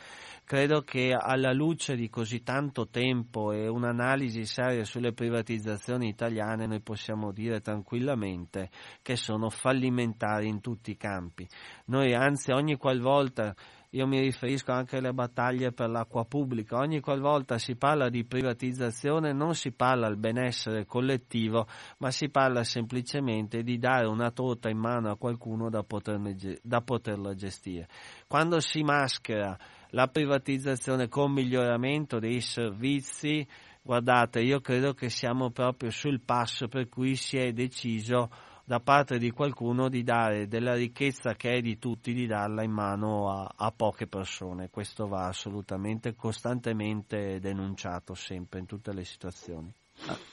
Credo 0.45 0.83
che 0.83 1.13
alla 1.19 1.53
luce 1.53 1.97
di 1.97 2.09
così 2.09 2.45
tanto 2.45 2.87
tempo 2.91 3.51
e 3.51 3.67
un'analisi 3.67 4.45
seria 4.45 4.85
sulle 4.85 5.13
privatizzazioni 5.13 6.07
italiane 6.07 6.69
noi 6.69 6.81
possiamo 6.81 7.33
dire 7.33 7.61
tranquillamente 7.61 8.71
che 9.03 9.17
sono 9.17 9.51
fallimentari 9.51 10.47
in 10.47 10.61
tutti 10.61 10.93
i 10.93 10.97
campi. 10.97 11.45
Noi 11.87 12.15
anzi 12.15 12.53
ogni 12.53 12.77
qualvolta 12.77 13.53
io 13.91 14.07
mi 14.07 14.21
riferisco 14.21 14.71
anche 14.71 14.99
alle 14.99 15.13
battaglie 15.13 15.73
per 15.73 15.89
l'acqua 15.89 16.25
pubblica. 16.25 16.79
Ogni 16.79 17.01
qualvolta 17.01 17.59
si 17.59 17.75
parla 17.75 18.09
di 18.09 18.25
privatizzazione 18.25 19.33
non 19.33 19.55
si 19.55 19.73
parla 19.73 20.07
al 20.07 20.17
benessere 20.17 20.87
collettivo, 20.87 21.67
ma 21.99 22.13
si 22.13 22.29
parla 22.29 22.63
semplicemente 22.63 23.63
di 23.63 23.79
dare 23.79 24.07
una 24.07 24.31
torta 24.31 24.69
in 24.69 24.79
mano 24.79 25.11
a 25.11 25.17
qualcuno 25.17 25.71
da, 25.71 25.83
poterne, 25.83 26.37
da 26.63 26.81
poterla 26.83 27.35
gestire. 27.35 27.89
Quando 28.29 28.61
si 28.61 28.83
maschera 28.83 29.59
la 29.91 30.07
privatizzazione 30.07 31.09
con 31.09 31.33
miglioramento 31.33 32.21
dei 32.21 32.41
servizi, 32.41 33.45
guardate, 33.83 34.41
io 34.41 34.61
credo 34.61 34.95
che 34.95 35.09
siamo 35.09 35.51
proprio 35.51 35.91
sul 35.91 36.21
passo 36.21 36.69
per 36.69 36.89
cui 36.89 37.17
si 37.17 37.39
è 37.39 37.53
deciso 37.53 38.31
da 38.71 38.79
parte 38.79 39.19
di 39.19 39.33
qualcuno 39.33 39.89
di 39.89 40.05
dare 40.05 40.47
della 40.47 40.75
ricchezza 40.75 41.35
che 41.35 41.55
è 41.55 41.61
di 41.61 41.81
tutti, 41.81 42.13
di 42.13 42.29
darla 42.29 42.63
in 42.63 42.71
mano 42.71 43.29
a, 43.29 43.53
a 43.57 43.73
poche 43.75 44.07
persone. 44.07 44.71
Questo 44.71 45.09
va 45.09 45.27
assolutamente, 45.27 46.15
costantemente 46.15 47.41
denunciato 47.41 48.15
sempre 48.15 48.61
in 48.61 48.67
tutte 48.67 48.93
le 48.93 49.03
situazioni. 49.03 49.69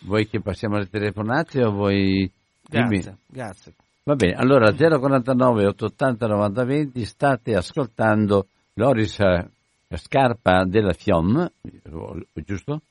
Vuoi 0.01 0.27
che 0.27 0.39
passiamo 0.39 0.75
alle 0.75 0.88
telefonate 0.88 1.63
o 1.63 1.71
vuoi... 1.71 2.31
Grazie, 2.61 2.99
Dimmi. 2.99 3.17
grazie. 3.25 3.73
Va 4.03 4.13
bene, 4.13 4.33
allora 4.33 4.71
049 4.71 5.65
880 5.65 6.27
9020 6.27 7.05
state 7.05 7.55
ascoltando 7.55 8.49
Loris 8.73 9.19
eh, 9.19 9.49
Scarpa 9.95 10.63
della 10.63 10.93
FIOM, 10.93 11.51
giusto? 12.35 12.81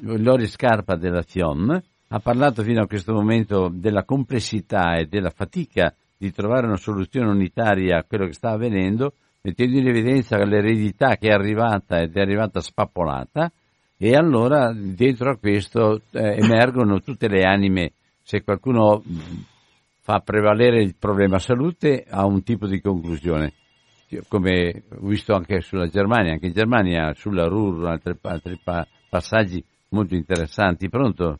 Loris 0.00 0.52
Scarpa 0.52 0.96
della 0.96 1.20
FIOM 1.20 1.78
ha 2.14 2.20
parlato 2.20 2.62
fino 2.62 2.82
a 2.82 2.86
questo 2.86 3.14
momento 3.14 3.70
della 3.72 4.04
complessità 4.04 4.96
e 4.96 5.06
della 5.06 5.30
fatica 5.30 5.94
di 6.18 6.30
trovare 6.30 6.66
una 6.66 6.76
soluzione 6.76 7.30
unitaria 7.30 7.96
a 7.96 8.04
quello 8.04 8.26
che 8.26 8.34
sta 8.34 8.50
avvenendo, 8.50 9.14
mettendo 9.40 9.78
in 9.78 9.88
evidenza 9.88 10.36
l'eredità 10.44 11.16
che 11.16 11.28
è 11.28 11.32
arrivata 11.32 12.00
ed 12.00 12.14
è 12.14 12.20
arrivata 12.20 12.60
spappolata 12.60 13.50
e 13.96 14.14
allora 14.14 14.74
dentro 14.74 15.30
a 15.30 15.36
questo 15.36 16.02
eh, 16.10 16.36
emergono 16.36 17.00
tutte 17.00 17.28
le 17.28 17.44
anime, 17.44 17.92
se 18.20 18.42
qualcuno 18.42 19.02
fa 20.00 20.20
prevalere 20.20 20.82
il 20.82 20.94
problema 20.98 21.38
salute 21.38 22.04
ha 22.06 22.26
un 22.26 22.42
tipo 22.42 22.66
di 22.66 22.78
conclusione 22.82 23.54
come 24.28 24.82
ho 24.90 25.06
visto 25.06 25.32
anche 25.32 25.62
sulla 25.62 25.86
Germania, 25.86 26.32
anche 26.32 26.48
in 26.48 26.52
Germania 26.52 27.14
sulla 27.14 27.46
RUR, 27.46 27.86
altri, 27.86 28.14
altri 28.20 28.60
pa- 28.62 28.86
passaggi 29.08 29.64
molto 29.88 30.14
interessanti. 30.14 30.90
Pronto? 30.90 31.38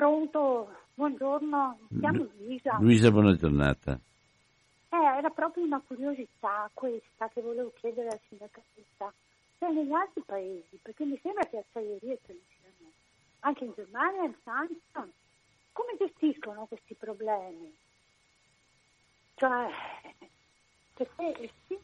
Pronto, 0.00 0.70
buongiorno, 0.94 1.78
mi 1.90 2.00
chiamo 2.00 2.26
Luisa. 2.38 2.78
Luisa, 2.80 3.10
buona 3.10 3.34
giornata. 3.34 4.00
Eh, 4.88 4.96
era 4.96 5.28
proprio 5.28 5.64
una 5.64 5.82
curiosità 5.86 6.70
questa 6.72 7.28
che 7.28 7.42
volevo 7.42 7.70
chiedere 7.78 8.08
al 8.08 8.20
sindacalista. 8.26 9.12
Cioè 9.58 9.70
negli 9.70 9.92
altri 9.92 10.22
paesi, 10.24 10.78
perché 10.80 11.04
mi 11.04 11.18
sembra 11.20 11.44
che 11.44 11.58
acciaierie 11.58 12.18
ce 12.24 12.32
ne 12.32 12.38
siano, 12.48 12.90
anche 13.40 13.64
in 13.64 13.72
Germania, 13.74 14.24
in 14.24 14.34
Francia, 14.42 15.06
come 15.72 15.96
gestiscono 15.98 16.64
questi 16.64 16.94
problemi? 16.94 17.70
Cioè, 19.34 19.68
perché, 20.94 21.50
sì, 21.66 21.78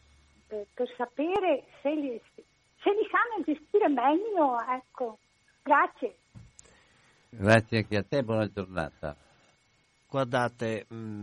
per, 0.47 0.65
per, 0.73 0.95
sapere 0.97 1.65
se 1.83 1.95
li, 1.95 2.19
se 2.35 2.91
li 2.93 3.09
sanno 3.11 3.45
gestire 3.45 3.89
meglio, 3.89 4.59
ecco. 4.71 5.19
Grazie. 5.63 6.17
Grazie 7.29 7.79
anche 7.79 7.97
a 7.97 8.03
te, 8.03 8.23
buona 8.23 8.49
giornata. 8.49 9.17
Guardate, 10.09 10.87
mm, 10.93 11.23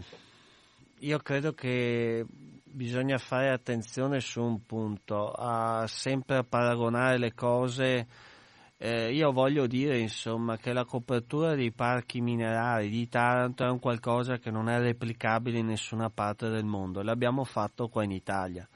io 0.99 1.17
credo 1.19 1.53
che 1.53 2.25
bisogna 2.63 3.17
fare 3.17 3.51
attenzione 3.51 4.19
su 4.19 4.41
un 4.41 4.65
punto, 4.65 5.31
a 5.31 5.85
sempre 5.87 6.43
paragonare 6.43 7.17
le 7.17 7.33
cose. 7.33 8.07
Eh, 8.77 9.13
io 9.13 9.31
voglio 9.31 9.65
dire 9.65 9.97
insomma 9.99 10.57
che 10.57 10.73
la 10.73 10.83
copertura 10.83 11.55
dei 11.55 11.71
parchi 11.71 12.19
minerari 12.19 12.89
di 12.89 13.07
Taranto 13.07 13.63
è 13.63 13.69
un 13.69 13.79
qualcosa 13.79 14.37
che 14.37 14.51
non 14.51 14.67
è 14.67 14.77
replicabile 14.79 15.59
in 15.59 15.67
nessuna 15.67 16.09
parte 16.09 16.49
del 16.49 16.65
mondo 16.65 17.01
l'abbiamo 17.01 17.45
fatto 17.45 17.87
qua 17.87 18.03
in 18.03 18.11
Italia. 18.11 18.67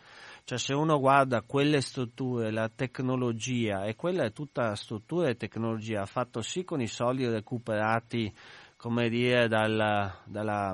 Cioè 0.47 0.57
se 0.59 0.73
uno 0.73 0.97
guarda 0.97 1.41
quelle 1.41 1.81
strutture, 1.81 2.51
la 2.51 2.71
tecnologia, 2.73 3.83
e 3.83 3.97
quella 3.97 4.23
è 4.23 4.31
tutta 4.31 4.73
struttura 4.75 5.27
e 5.27 5.35
tecnologia, 5.35 6.05
fatto 6.05 6.39
sì 6.39 6.63
con 6.63 6.79
i 6.79 6.87
soldi 6.87 7.27
recuperati, 7.27 8.33
come 8.77 9.09
dire, 9.09 9.49
dalla, 9.49 10.17
dalla, 10.23 10.73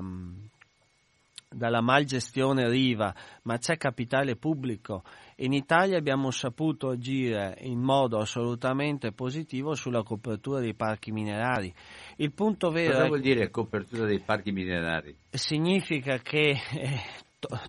dalla 1.48 1.80
malgestione 1.80 2.70
riva, 2.70 3.12
ma 3.42 3.58
c'è 3.58 3.76
capitale 3.76 4.36
pubblico. 4.36 5.02
In 5.38 5.52
Italia 5.52 5.98
abbiamo 5.98 6.30
saputo 6.30 6.90
agire 6.90 7.56
in 7.62 7.80
modo 7.80 8.18
assolutamente 8.18 9.10
positivo 9.10 9.74
sulla 9.74 10.04
copertura 10.04 10.60
dei 10.60 10.74
parchi 10.74 11.10
minerari. 11.10 11.74
Il 12.18 12.30
punto 12.30 12.70
vero 12.70 12.92
Cosa 12.92 13.06
vuol 13.08 13.20
dire 13.20 13.50
copertura 13.50 14.06
dei 14.06 14.20
parchi 14.20 14.52
minerari? 14.52 15.16
Significa 15.30 16.18
che 16.18 16.50
eh, 16.50 17.00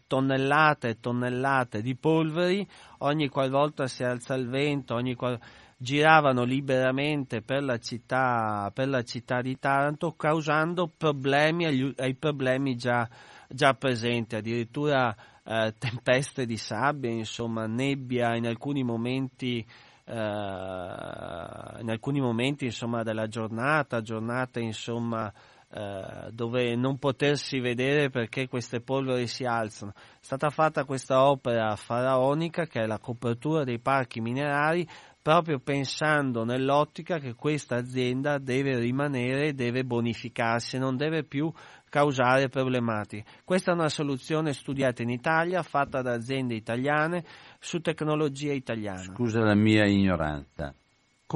tonnellate 0.07 0.89
e 0.89 0.99
tonnellate 0.99 1.81
di 1.81 1.95
polveri, 1.95 2.67
ogni 2.99 3.27
qualvolta 3.29 3.87
si 3.87 4.03
alza 4.03 4.33
il 4.35 4.47
vento, 4.47 4.95
ogni 4.95 5.15
qual... 5.15 5.39
giravano 5.77 6.43
liberamente 6.43 7.41
per 7.41 7.61
la, 7.61 7.77
città, 7.77 8.71
per 8.73 8.87
la 8.87 9.03
città 9.03 9.41
di 9.41 9.59
Taranto 9.59 10.13
causando 10.13 10.87
problemi 10.87 11.65
agli, 11.65 11.93
ai 11.97 12.15
problemi 12.15 12.77
già, 12.77 13.07
già 13.49 13.73
presenti, 13.73 14.37
addirittura 14.37 15.13
eh, 15.43 15.73
tempeste 15.77 16.45
di 16.45 16.55
sabbia, 16.57 17.09
insomma 17.11 17.67
nebbia 17.67 18.35
in 18.35 18.47
alcuni 18.47 18.83
momenti 18.83 19.65
Uh, 20.07 21.79
in 21.81 21.89
alcuni 21.89 22.21
momenti 22.21 22.65
insomma, 22.65 23.01
della 23.01 23.25
giornata, 23.25 24.01
giornate 24.01 24.59
insomma, 24.59 25.33
eh, 25.77 26.29
dove 26.31 26.73
non 26.77 26.97
potersi 26.97 27.59
vedere 27.59 28.09
perché 28.09 28.47
queste 28.47 28.79
polveri 28.79 29.27
si 29.27 29.43
alzano. 29.43 29.91
È 29.93 29.99
stata 30.21 30.49
fatta 30.49 30.85
questa 30.85 31.27
opera 31.27 31.75
faraonica 31.75 32.65
che 32.65 32.83
è 32.83 32.85
la 32.85 32.97
copertura 32.97 33.65
dei 33.65 33.79
parchi 33.79 34.21
minerari 34.21 34.87
proprio 35.21 35.59
pensando 35.59 36.45
nell'ottica 36.45 37.17
che 37.17 37.33
questa 37.33 37.75
azienda 37.75 38.37
deve 38.37 38.79
rimanere, 38.79 39.53
deve 39.53 39.83
bonificarsi, 39.83 40.77
non 40.77 40.95
deve 40.95 41.25
più 41.25 41.51
causare 41.89 42.47
problematiche. 42.47 43.25
Questa 43.43 43.71
è 43.71 43.73
una 43.73 43.89
soluzione 43.89 44.53
studiata 44.53 45.01
in 45.01 45.09
Italia, 45.09 45.61
fatta 45.61 46.01
da 46.01 46.13
aziende 46.13 46.55
italiane, 46.55 47.25
su 47.59 47.81
tecnologia 47.81 48.53
italiana. 48.53 49.01
Scusa 49.01 49.41
la 49.41 49.55
mia 49.55 49.85
ignoranza 49.85 50.73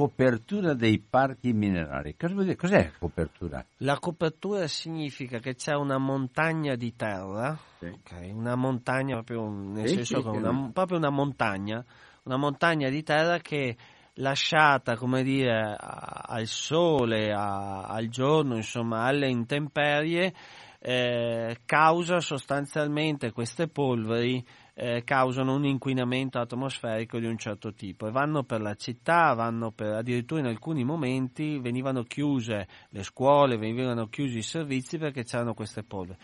copertura 0.00 0.72
dei 0.72 0.98
parchi 0.98 1.52
minerari. 1.52 2.16
Cosa 2.16 2.32
vuol 2.32 2.46
dire? 2.46 2.56
Cos'è 2.56 2.92
copertura? 2.98 3.62
La 3.78 3.98
copertura 3.98 4.66
significa 4.66 5.40
che 5.40 5.54
c'è 5.54 5.74
una 5.74 5.98
montagna 5.98 6.74
di 6.74 6.96
terra, 6.96 7.54
sì. 7.78 7.88
okay, 7.88 8.30
una 8.30 8.56
montagna 8.56 9.16
proprio 9.16 9.50
nel 9.50 9.88
sì, 9.88 9.94
senso 9.96 10.22
sì, 10.22 10.28
una, 10.28 10.70
proprio 10.72 10.96
una 10.96 11.10
montagna, 11.10 11.84
una 12.22 12.38
montagna 12.38 12.88
di 12.88 13.02
terra 13.02 13.40
che 13.40 13.76
lasciata, 14.14 14.96
come 14.96 15.22
dire, 15.22 15.76
al 15.78 16.46
sole, 16.46 17.30
a, 17.34 17.82
al 17.82 18.08
giorno, 18.08 18.56
insomma, 18.56 19.04
alle 19.04 19.28
intemperie, 19.28 20.32
eh, 20.78 21.58
causa 21.66 22.20
sostanzialmente 22.20 23.32
queste 23.32 23.68
polveri 23.68 24.42
eh, 24.74 25.02
causano 25.04 25.54
un 25.54 25.64
inquinamento 25.64 26.38
atmosferico 26.38 27.18
di 27.18 27.26
un 27.26 27.36
certo 27.36 27.72
tipo 27.72 28.06
e 28.06 28.10
vanno 28.10 28.42
per 28.44 28.60
la 28.60 28.74
città, 28.74 29.34
vanno 29.34 29.70
per, 29.70 29.94
addirittura 29.94 30.40
in 30.40 30.46
alcuni 30.46 30.84
momenti 30.84 31.58
venivano 31.58 32.02
chiuse 32.02 32.66
le 32.88 33.02
scuole, 33.02 33.56
venivano 33.56 34.08
chiusi 34.08 34.38
i 34.38 34.42
servizi 34.42 34.98
perché 34.98 35.24
c'erano 35.24 35.54
queste 35.54 35.82
polveri. 35.82 36.18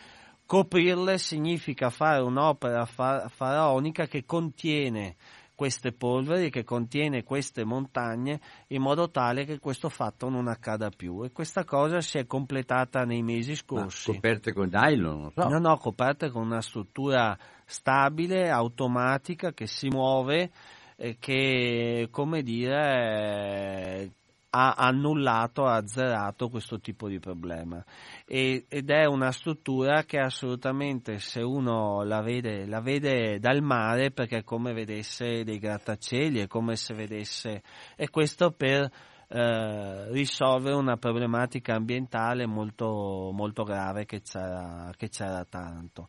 Coprirle 0.47 1.19
significa 1.19 1.91
fare 1.91 2.23
un'opera 2.23 2.85
faraonica 2.85 4.07
che 4.07 4.25
contiene 4.25 5.17
queste 5.57 5.91
polveri, 5.93 6.51
che 6.51 6.63
contiene 6.63 7.25
queste 7.25 7.65
montagne, 7.65 8.41
in 8.69 8.83
modo 8.83 9.11
tale 9.11 9.45
che 9.45 9.59
questo 9.59 9.89
fatto 9.89 10.29
non 10.29 10.47
accada 10.47 10.91
più. 10.91 11.25
E 11.25 11.33
questa 11.33 11.65
cosa 11.65 12.01
si 12.01 12.19
è 12.19 12.27
completata 12.27 13.05
nei 13.05 13.23
mesi 13.23 13.57
scorsi. 13.57 14.11
Ma 14.11 14.15
coperte 14.15 14.53
con 14.53 14.69
nylon, 14.71 15.33
so. 15.35 15.49
No, 15.49 15.59
no, 15.59 15.77
coperte 15.79 16.31
con 16.31 16.45
una 16.45 16.61
struttura 16.61 17.37
stabile, 17.65 18.51
automatica, 18.51 19.53
che 19.53 19.67
si 19.67 19.89
muove 19.89 20.51
e 20.95 21.17
che, 21.19 22.09
come 22.11 22.43
dire, 22.43 24.13
ha 24.51 24.75
annullato, 24.75 25.65
ha 25.65 25.77
azzerato 25.77 26.49
questo 26.49 26.81
tipo 26.81 27.09
di 27.09 27.19
problema. 27.19 27.85
E, 28.27 28.67
ed 28.69 28.91
è 28.91 29.05
una 29.05 29.33
struttura 29.33 30.05
che 30.05 30.19
assolutamente, 30.19 31.19
se 31.19 31.41
uno 31.43 32.03
la 32.03 32.23
vede, 32.23 32.67
la 32.67 32.81
vede 32.81 33.39
dal 33.39 33.63
mare, 33.63 34.11
perché 34.11 34.39
è 34.39 34.45
come 34.45 34.73
vedesse 34.73 35.45
dei 35.45 35.59
grattacieli, 35.59 36.41
è 36.41 36.47
come 36.47 36.77
se 36.77 36.95
vedesse... 36.95 37.63
E 37.97 38.09
questo 38.09 38.51
per 38.53 38.91
eh, 39.29 40.13
risolvere 40.13 40.77
una 40.77 40.97
problematica 40.97 41.75
ambientale 41.75 42.47
molto, 42.47 43.31
molto 43.33 43.65
grave 43.65 44.05
che 44.05 44.23
c'era, 44.23 44.93
che 44.97 45.09
c'era 45.09 45.45
tanto. 45.45 46.09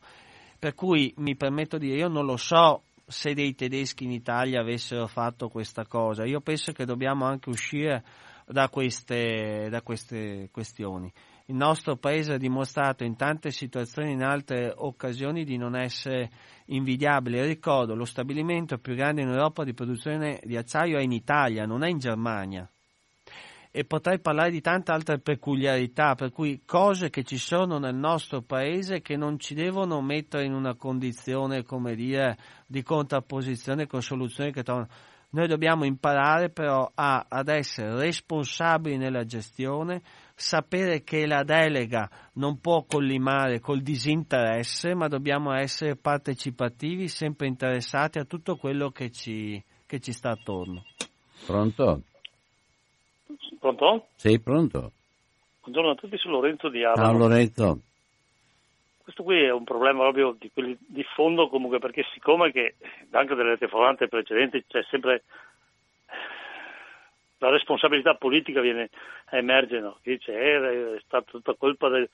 Per 0.58 0.74
cui 0.74 1.12
mi 1.18 1.36
permetto 1.36 1.78
di 1.78 1.86
dire, 1.86 1.98
io 1.98 2.08
non 2.08 2.24
lo 2.24 2.36
so 2.36 2.82
se 3.06 3.32
dei 3.32 3.54
tedeschi 3.54 4.04
in 4.04 4.12
Italia 4.12 4.60
avessero 4.60 5.06
fatto 5.06 5.48
questa 5.48 5.86
cosa, 5.86 6.24
io 6.24 6.40
penso 6.40 6.72
che 6.72 6.84
dobbiamo 6.84 7.24
anche 7.24 7.48
uscire 7.48 8.04
da 8.48 8.68
queste, 8.68 9.68
da 9.70 9.82
queste 9.82 10.48
questioni. 10.50 11.12
Il 11.46 11.54
nostro 11.54 11.96
Paese 11.96 12.34
ha 12.34 12.38
dimostrato 12.38 13.04
in 13.04 13.16
tante 13.16 13.50
situazioni, 13.50 14.12
in 14.12 14.22
altre 14.22 14.72
occasioni, 14.74 15.44
di 15.44 15.56
non 15.56 15.76
essere 15.76 16.30
invidiabile. 16.66 17.46
Ricordo, 17.46 17.94
lo 17.94 18.04
stabilimento 18.04 18.78
più 18.78 18.94
grande 18.94 19.22
in 19.22 19.28
Europa 19.28 19.64
di 19.64 19.72
produzione 19.72 20.40
di 20.44 20.56
acciaio 20.56 20.98
è 20.98 21.02
in 21.02 21.12
Italia, 21.12 21.64
non 21.64 21.84
è 21.84 21.88
in 21.88 21.98
Germania. 21.98 22.68
E 23.70 23.84
potrei 23.84 24.18
parlare 24.18 24.50
di 24.50 24.60
tante 24.60 24.92
altre 24.92 25.20
peculiarità, 25.20 26.14
per 26.14 26.32
cui 26.32 26.62
cose 26.64 27.10
che 27.10 27.22
ci 27.22 27.38
sono 27.38 27.78
nel 27.78 27.94
nostro 27.94 28.42
paese 28.42 29.00
che 29.00 29.16
non 29.16 29.38
ci 29.38 29.54
devono 29.54 30.00
mettere 30.00 30.44
in 30.44 30.52
una 30.52 30.74
condizione, 30.74 31.62
come 31.62 31.94
dire, 31.94 32.36
di 32.66 32.82
contrapposizione 32.82 33.86
con 33.86 34.02
soluzioni 34.02 34.52
che 34.52 34.62
trovano 34.62 34.88
noi 35.30 35.46
dobbiamo 35.46 35.84
imparare 35.84 36.48
però 36.48 36.90
a, 36.94 37.26
ad 37.28 37.48
essere 37.48 37.98
responsabili 37.98 38.96
nella 38.96 39.24
gestione, 39.24 40.00
sapere 40.34 41.02
che 41.02 41.26
la 41.26 41.42
delega 41.42 42.08
non 42.34 42.60
può 42.60 42.84
collimare 42.84 43.60
col 43.60 43.80
disinteresse, 43.82 44.94
ma 44.94 45.08
dobbiamo 45.08 45.52
essere 45.52 45.96
partecipativi, 45.96 47.08
sempre 47.08 47.46
interessati 47.46 48.18
a 48.18 48.24
tutto 48.24 48.56
quello 48.56 48.90
che 48.90 49.10
ci, 49.10 49.62
che 49.86 50.00
ci 50.00 50.12
sta 50.12 50.30
attorno. 50.30 50.84
Pronto? 51.46 52.02
Pronto? 53.58 54.06
Sei 54.14 54.40
pronto? 54.40 54.92
Buongiorno 55.60 55.90
a 55.90 55.94
tutti, 55.96 56.16
sono 56.16 56.36
Lorenzo 56.36 56.68
di. 56.70 56.80
Ciao 56.80 57.12
Lorenzo 57.12 57.80
questo 59.08 59.22
qui 59.22 59.42
è 59.42 59.50
un 59.50 59.64
problema 59.64 60.00
proprio 60.00 60.36
di, 60.38 60.50
quelli 60.52 60.76
di 60.78 61.02
fondo 61.14 61.48
comunque 61.48 61.78
perché 61.78 62.04
siccome 62.12 62.52
che 62.52 62.74
anche 63.12 63.34
delle 63.34 63.56
telefonate 63.56 64.06
precedenti 64.06 64.62
c'è 64.68 64.84
sempre 64.90 65.22
la 67.38 67.48
responsabilità 67.48 68.16
politica 68.16 68.60
viene 68.60 68.90
a 69.30 69.38
emergere, 69.38 69.80
no? 69.80 69.98
Chi 70.02 70.10
dice 70.10 70.38
eh, 70.38 70.96
è 70.96 71.00
stata 71.00 71.30
tutta 71.30 71.54
colpa 71.54 71.88
del, 71.88 72.06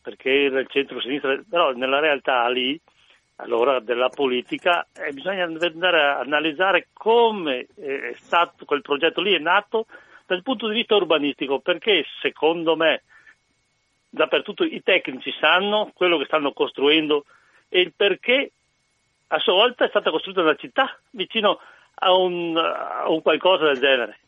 perché 0.00 0.46
era 0.46 0.58
il 0.58 0.66
centro-sinistra, 0.66 1.40
però 1.48 1.70
nella 1.74 2.00
realtà 2.00 2.48
lì 2.48 2.80
allora 3.36 3.78
della 3.78 4.08
politica 4.08 4.88
eh, 4.94 5.12
bisogna 5.12 5.44
andare 5.44 6.02
a 6.02 6.18
analizzare 6.18 6.88
come 6.92 7.68
è 7.76 8.14
stato 8.16 8.64
quel 8.64 8.82
progetto 8.82 9.20
lì 9.20 9.32
è 9.32 9.38
nato 9.38 9.86
dal 10.26 10.42
punto 10.42 10.66
di 10.66 10.74
vista 10.74 10.96
urbanistico 10.96 11.60
perché 11.60 12.04
secondo 12.20 12.74
me 12.74 13.02
dappertutto 14.14 14.62
i 14.62 14.82
tecnici 14.82 15.32
sanno 15.40 15.90
quello 15.94 16.18
che 16.18 16.26
stanno 16.26 16.52
costruendo 16.52 17.24
e 17.70 17.80
il 17.80 17.92
perché 17.96 18.50
a 19.28 19.38
sua 19.38 19.54
volta 19.54 19.86
è 19.86 19.88
stata 19.88 20.10
costruita 20.10 20.42
una 20.42 20.54
città 20.54 20.94
vicino 21.12 21.58
a 21.94 22.12
un, 22.12 22.54
a 22.58 23.08
un 23.08 23.22
qualcosa 23.22 23.64
del 23.64 23.78
genere. 23.78 24.18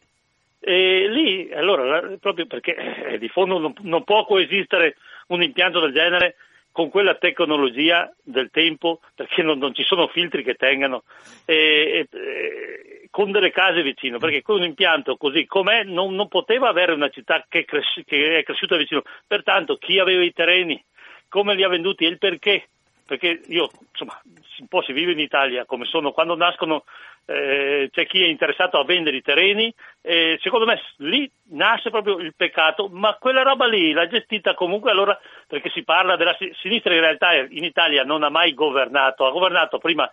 E 0.58 1.06
lì, 1.08 1.52
allora, 1.52 2.16
proprio 2.18 2.46
perché 2.46 2.74
eh, 2.74 3.18
di 3.18 3.28
fondo 3.28 3.58
non, 3.58 3.74
non, 3.82 4.02
può 4.04 4.24
coesistere 4.24 4.96
un 5.26 5.42
impianto 5.42 5.80
del 5.80 5.92
genere 5.92 6.36
con 6.72 6.88
quella 6.88 7.16
tecnologia 7.16 8.10
del 8.22 8.48
tempo, 8.50 9.00
perché 9.14 9.42
non, 9.42 9.58
non 9.58 9.74
ci 9.74 9.82
sono 9.82 10.06
filtri 10.06 10.42
che 10.42 10.54
tengano. 10.54 11.02
E, 11.44 12.08
e, 12.10 12.93
con 13.14 13.30
delle 13.30 13.52
case 13.52 13.80
vicino, 13.84 14.18
perché 14.18 14.42
con 14.42 14.56
un 14.56 14.64
impianto 14.64 15.16
così 15.16 15.46
com'è 15.46 15.84
non, 15.84 16.16
non 16.16 16.26
poteva 16.26 16.68
avere 16.68 16.94
una 16.94 17.10
città 17.10 17.44
che, 17.48 17.64
cres- 17.64 18.02
che, 18.04 18.38
è 18.38 18.42
cresciuta 18.42 18.74
vicino. 18.74 19.02
Pertanto 19.24 19.76
chi 19.76 20.00
aveva 20.00 20.24
i 20.24 20.32
terreni, 20.32 20.84
come 21.28 21.54
li 21.54 21.62
ha 21.62 21.68
venduti 21.68 22.04
e 22.04 22.08
il 22.08 22.18
perché, 22.18 22.70
perché 23.06 23.42
io 23.46 23.70
insomma 23.92 24.20
un 24.58 24.66
po' 24.66 24.82
si 24.82 24.92
vive 24.92 25.12
in 25.12 25.20
Italia 25.20 25.64
come 25.64 25.84
sono, 25.84 26.10
quando 26.10 26.34
nascono 26.34 26.82
eh, 27.26 27.88
c'è 27.92 28.04
chi 28.04 28.20
è 28.20 28.26
interessato 28.26 28.80
a 28.80 28.84
vendere 28.84 29.18
i 29.18 29.22
terreni, 29.22 29.72
eh, 30.00 30.36
secondo 30.42 30.66
me 30.66 30.80
lì 30.96 31.30
nasce 31.50 31.90
proprio 31.90 32.18
il 32.18 32.34
peccato, 32.36 32.88
ma 32.88 33.14
quella 33.14 33.42
roba 33.42 33.68
lì 33.68 33.92
l'ha 33.92 34.08
gestita 34.08 34.54
comunque 34.54 34.90
allora 34.90 35.16
perché 35.46 35.70
si 35.70 35.84
parla 35.84 36.16
della 36.16 36.36
sinistra 36.60 36.92
in 36.92 37.00
realtà 37.00 37.32
in 37.32 37.62
Italia 37.62 38.02
non 38.02 38.24
ha 38.24 38.28
mai 38.28 38.54
governato, 38.54 39.24
ha 39.24 39.30
governato 39.30 39.78
prima 39.78 40.10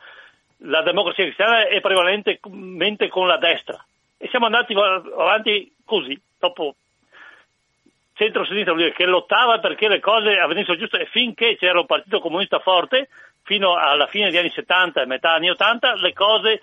la 0.63 0.81
democrazia 0.81 1.23
cristiana 1.23 1.67
è 1.67 1.79
prevalentemente 1.81 3.07
con 3.07 3.27
la 3.27 3.37
destra. 3.37 3.83
E 4.17 4.27
siamo 4.27 4.45
andati 4.45 4.73
avanti 4.73 5.73
così, 5.83 6.19
dopo 6.39 6.75
centro-sinistra 8.13 8.75
che 8.91 9.05
lottava 9.05 9.59
perché 9.59 9.87
le 9.87 9.99
cose 9.99 10.37
avvenissero 10.37 10.77
giusto 10.77 10.97
e 10.97 11.07
finché 11.07 11.57
c'era 11.57 11.79
un 11.79 11.87
partito 11.87 12.19
comunista 12.19 12.59
forte, 12.59 13.09
fino 13.43 13.75
alla 13.75 14.05
fine 14.05 14.25
degli 14.25 14.37
anni 14.37 14.51
70 14.51 15.01
e 15.01 15.05
metà 15.05 15.31
anni 15.31 15.49
80, 15.49 15.95
le 15.95 16.13
cose 16.13 16.61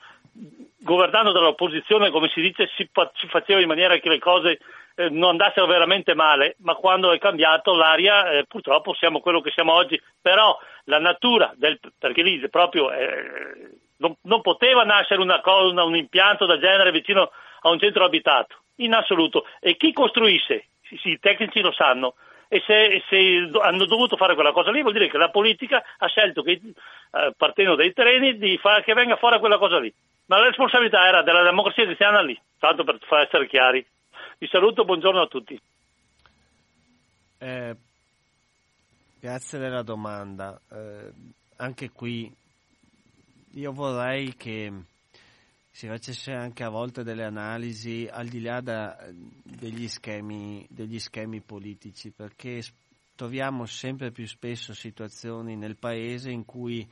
governando 0.79 1.33
dall'opposizione, 1.33 2.11
come 2.11 2.29
si 2.29 2.41
dice, 2.41 2.71
si, 2.77 2.89
si 3.15 3.27
faceva 3.27 3.61
in 3.61 3.67
maniera 3.67 3.99
che 3.99 4.09
le 4.09 4.21
cose 4.21 4.61
eh, 4.95 5.09
non 5.11 5.31
andassero 5.31 5.67
veramente 5.67 6.15
male, 6.15 6.55
ma 6.59 6.75
quando 6.75 7.11
è 7.11 7.19
cambiato 7.19 7.75
l'aria 7.75 8.31
eh, 8.31 8.45
purtroppo 8.45 8.95
siamo 8.95 9.21
quello 9.21 9.41
che 9.41 9.51
siamo 9.51 9.73
oggi, 9.73 10.01
però 10.23 10.57
la 10.85 10.99
natura 10.99 11.53
del, 11.57 11.81
perché 11.99 12.23
lì 12.23 12.39
proprio 12.49 12.93
eh, 12.93 13.71
non, 13.99 14.17
non, 14.23 14.41
poteva 14.41 14.83
nascere 14.85 15.21
una 15.21 15.41
cosa, 15.41 15.85
un 15.85 15.97
impianto 15.97 16.47
del 16.47 16.61
genere 16.61 16.91
vicino 16.91 17.31
a 17.61 17.71
un 17.71 17.79
centro 17.79 18.05
abitato, 18.05 18.57
in 18.77 18.95
assoluto. 18.95 19.47
E 19.61 19.77
chi 19.77 19.93
costruisse, 19.93 20.65
i 21.05 21.19
tecnici 21.21 21.61
lo 21.61 21.73
sanno, 21.73 22.15
e 22.49 22.63
se, 22.67 23.03
se, 23.09 23.51
hanno 23.61 23.85
dovuto 23.85 24.17
fare 24.17 24.35
quella 24.35 24.53
cosa 24.53 24.71
lì 24.71 24.81
vuol 24.81 24.95
dire 24.95 25.11
che 25.11 25.19
la 25.19 25.29
politica 25.29 25.85
ha 25.99 26.07
scelto 26.07 26.43
che 26.43 26.53
eh, 26.53 27.33
partendo 27.37 27.75
dai 27.75 27.93
terreni 27.93 28.39
di 28.39 28.57
fare 28.57 28.83
che 28.83 28.95
venga 28.95 29.17
fuori 29.17 29.39
quella 29.39 29.59
cosa 29.59 29.79
lì. 29.79 29.93
Ma 30.27 30.39
la 30.39 30.47
responsabilità 30.47 31.07
era 31.07 31.23
della 31.23 31.43
democrazia 31.43 31.85
cristiana 31.85 32.21
lì, 32.23 32.39
tanto 32.59 32.85
per 32.85 32.99
far 33.07 33.21
essere 33.21 33.47
chiari. 33.47 33.85
Vi 34.39 34.47
saluto, 34.47 34.85
buongiorno 34.85 35.21
a 35.21 35.27
tutti. 35.27 35.61
Eh, 37.39 37.77
grazie 39.21 39.59
della 39.59 39.83
domanda. 39.83 40.59
Eh, 40.71 41.11
anche 41.57 41.91
qui 41.91 42.31
io 43.53 43.73
vorrei 43.73 44.35
che 44.37 44.73
si 45.71 45.87
facesse 45.87 46.33
anche 46.33 46.65
a 46.65 46.71
volte 46.71 47.05
delle 47.05 47.25
analisi 47.25 48.09
al 48.11 48.27
di 48.27 48.41
là 48.41 48.61
da, 48.61 48.97
degli, 49.43 49.87
schemi, 49.89 50.67
degli 50.69 50.99
schemi 50.99 51.41
politici, 51.41 52.11
perché 52.11 52.63
troviamo 53.15 53.65
sempre 53.65 54.11
più 54.11 54.27
spesso 54.27 54.75
situazioni 54.75 55.57
nel 55.57 55.77
paese 55.77 56.31
in 56.31 56.45
cui 56.45 56.89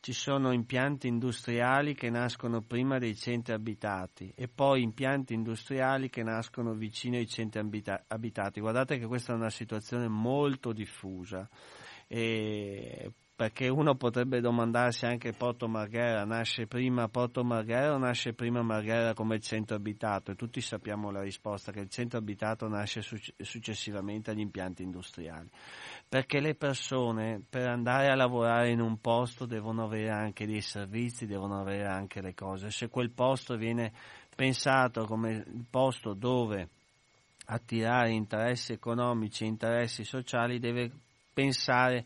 ci 0.00 0.12
sono 0.12 0.50
impianti 0.52 1.06
industriali 1.06 1.94
che 1.94 2.10
nascono 2.10 2.60
prima 2.60 2.98
dei 2.98 3.14
centri 3.14 3.52
abitati 3.52 4.32
e 4.34 4.48
poi 4.48 4.82
impianti 4.82 5.32
industriali 5.32 6.10
che 6.10 6.24
nascono 6.24 6.72
vicino 6.74 7.16
ai 7.16 7.28
centri 7.28 7.60
abitati. 7.60 8.60
Guardate 8.60 8.98
che 8.98 9.06
questa 9.06 9.32
è 9.32 9.36
una 9.36 9.50
situazione 9.50 10.08
molto 10.08 10.72
diffusa. 10.72 11.48
E 12.08 13.12
perché 13.42 13.66
uno 13.66 13.96
potrebbe 13.96 14.40
domandarsi 14.40 15.04
anche 15.04 15.32
Porto 15.32 15.66
Marghera, 15.66 16.24
nasce 16.24 16.68
prima 16.68 17.08
Porto 17.08 17.42
Marghera 17.42 17.92
o 17.92 17.98
nasce 17.98 18.34
prima 18.34 18.62
Marghera 18.62 19.14
come 19.14 19.40
centro 19.40 19.74
abitato? 19.74 20.30
E 20.30 20.36
tutti 20.36 20.60
sappiamo 20.60 21.10
la 21.10 21.22
risposta 21.22 21.72
che 21.72 21.80
il 21.80 21.88
centro 21.88 22.18
abitato 22.18 22.68
nasce 22.68 23.02
successivamente 23.02 24.30
agli 24.30 24.38
impianti 24.38 24.84
industriali, 24.84 25.50
perché 26.08 26.38
le 26.38 26.54
persone 26.54 27.42
per 27.50 27.66
andare 27.66 28.12
a 28.12 28.14
lavorare 28.14 28.70
in 28.70 28.80
un 28.80 29.00
posto 29.00 29.44
devono 29.44 29.86
avere 29.86 30.10
anche 30.10 30.46
dei 30.46 30.60
servizi, 30.60 31.26
devono 31.26 31.58
avere 31.58 31.86
anche 31.86 32.22
le 32.22 32.34
cose. 32.34 32.70
Se 32.70 32.90
quel 32.90 33.10
posto 33.10 33.56
viene 33.56 33.92
pensato 34.36 35.04
come 35.04 35.32
il 35.32 35.66
posto 35.68 36.14
dove 36.14 36.68
attirare 37.46 38.12
interessi 38.12 38.72
economici 38.72 39.46
interessi 39.46 40.04
sociali 40.04 40.60
deve 40.60 40.92
pensare 41.34 42.04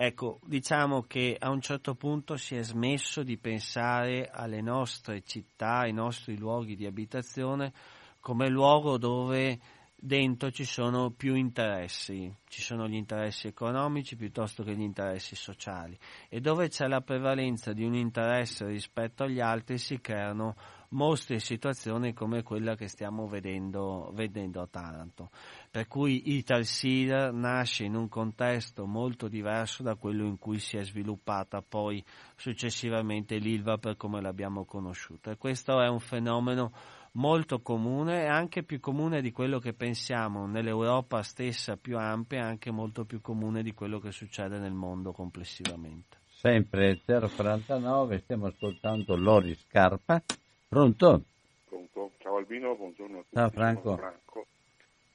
Ecco, 0.00 0.38
diciamo 0.44 1.02
che 1.02 1.36
a 1.36 1.50
un 1.50 1.60
certo 1.60 1.96
punto 1.96 2.36
si 2.36 2.54
è 2.54 2.62
smesso 2.62 3.24
di 3.24 3.36
pensare 3.36 4.30
alle 4.32 4.60
nostre 4.60 5.22
città, 5.22 5.78
ai 5.78 5.92
nostri 5.92 6.38
luoghi 6.38 6.76
di 6.76 6.86
abitazione 6.86 7.72
come 8.20 8.48
luogo 8.48 8.96
dove 8.96 9.58
dentro 9.96 10.52
ci 10.52 10.64
sono 10.64 11.10
più 11.10 11.34
interessi, 11.34 12.32
ci 12.46 12.62
sono 12.62 12.86
gli 12.86 12.94
interessi 12.94 13.48
economici 13.48 14.14
piuttosto 14.14 14.62
che 14.62 14.76
gli 14.76 14.82
interessi 14.82 15.34
sociali. 15.34 15.98
E 16.28 16.38
dove 16.38 16.68
c'è 16.68 16.86
la 16.86 17.00
prevalenza 17.00 17.72
di 17.72 17.82
un 17.82 17.96
interesse 17.96 18.66
rispetto 18.66 19.24
agli 19.24 19.40
altri 19.40 19.78
si 19.78 20.00
creano 20.00 20.54
mostri 20.90 21.38
situazioni 21.40 22.12
come 22.12 22.42
quella 22.42 22.74
che 22.74 22.88
stiamo 22.88 23.26
vedendo, 23.26 24.10
vedendo 24.14 24.60
a 24.60 24.66
Taranto. 24.66 25.30
Per 25.70 25.86
cui 25.86 26.34
Italsida 26.36 27.30
nasce 27.30 27.84
in 27.84 27.94
un 27.94 28.08
contesto 28.08 28.86
molto 28.86 29.28
diverso 29.28 29.82
da 29.82 29.96
quello 29.96 30.24
in 30.24 30.38
cui 30.38 30.58
si 30.58 30.76
è 30.76 30.84
sviluppata 30.84 31.62
poi 31.66 32.02
successivamente 32.36 33.36
l'Ilva 33.36 33.78
per 33.78 33.96
come 33.96 34.20
l'abbiamo 34.20 34.64
conosciuta. 34.64 35.32
E 35.32 35.36
questo 35.36 35.80
è 35.80 35.88
un 35.88 36.00
fenomeno 36.00 36.72
molto 37.12 37.60
comune 37.60 38.22
e 38.22 38.26
anche 38.26 38.62
più 38.62 38.80
comune 38.80 39.20
di 39.20 39.32
quello 39.32 39.58
che 39.58 39.72
pensiamo 39.72 40.46
nell'Europa 40.46 41.22
stessa 41.22 41.76
più 41.76 41.98
ampia 41.98 42.38
e 42.38 42.42
anche 42.42 42.70
molto 42.70 43.04
più 43.04 43.20
comune 43.20 43.62
di 43.62 43.72
quello 43.72 43.98
che 43.98 44.12
succede 44.12 44.58
nel 44.58 44.72
mondo 44.72 45.12
complessivamente. 45.12 46.18
Sempre 46.26 47.00
049, 47.04 48.20
stiamo 48.20 48.46
ascoltando 48.46 49.16
Lori 49.16 49.54
Scarpa 49.56 50.22
Pronto? 50.68 51.22
Pronto. 51.66 52.12
Ciao 52.18 52.36
Albino, 52.36 52.74
buongiorno 52.74 53.18
a 53.18 53.22
tutti. 53.22 53.34
Ciao 53.36 53.48
Franco. 53.48 53.96
Franco. 53.96 54.46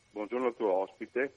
Buongiorno 0.10 0.48
al 0.48 0.56
tuo 0.56 0.72
ospite. 0.74 1.34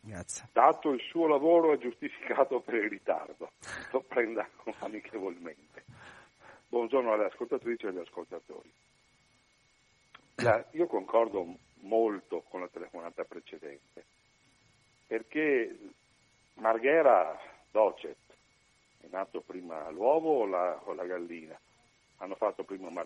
Grazie. 0.00 0.48
Dato 0.52 0.90
il 0.90 1.00
suo 1.02 1.26
lavoro 1.26 1.74
è 1.74 1.78
giustificato 1.78 2.60
per 2.60 2.76
il 2.76 2.88
ritardo. 2.88 3.50
Lo 3.92 4.00
prenda 4.00 4.48
amichevolmente. 4.78 5.84
Buongiorno 6.66 7.12
alle 7.12 7.26
ascoltatrici 7.26 7.84
e 7.84 7.88
agli 7.90 7.98
ascoltatori. 7.98 8.72
La, 10.36 10.64
io 10.70 10.86
concordo 10.86 11.46
molto 11.80 12.42
con 12.48 12.60
la 12.60 12.68
telefonata 12.68 13.22
precedente, 13.24 14.04
perché 15.06 15.78
Marghera 16.54 17.38
Docet 17.70 18.16
è 19.02 19.06
nato 19.10 19.42
prima 19.42 19.90
l'uovo 19.90 20.40
o 20.40 20.46
la, 20.46 20.80
o 20.84 20.94
la 20.94 21.04
gallina? 21.04 21.60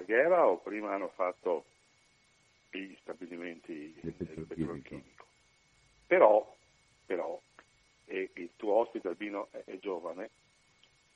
Marghera 0.06 0.46
o 0.46 0.58
prima 0.58 0.92
hanno 0.92 1.08
fatto 1.08 1.64
gli 2.70 2.94
stabilimenti 3.00 3.98
del 4.00 4.46
petrolchimico. 4.46 5.26
Però, 6.06 6.56
però 7.04 7.40
e 8.04 8.30
il 8.34 8.50
tuo 8.54 8.74
ospite 8.74 9.08
Albino 9.08 9.48
è, 9.50 9.64
è 9.64 9.78
giovane, 9.78 10.30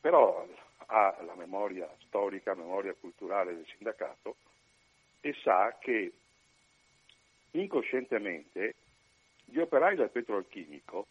però 0.00 0.44
ha 0.86 1.16
la 1.24 1.34
memoria 1.36 1.88
storica, 2.06 2.54
memoria 2.54 2.94
culturale 2.94 3.54
del 3.54 3.66
sindacato 3.76 4.36
e 5.20 5.34
sa 5.42 5.76
che 5.78 6.12
incoscientemente 7.52 8.74
gli 9.44 9.58
operai 9.58 9.94
del 9.94 10.10
petrolchimico 10.10 11.06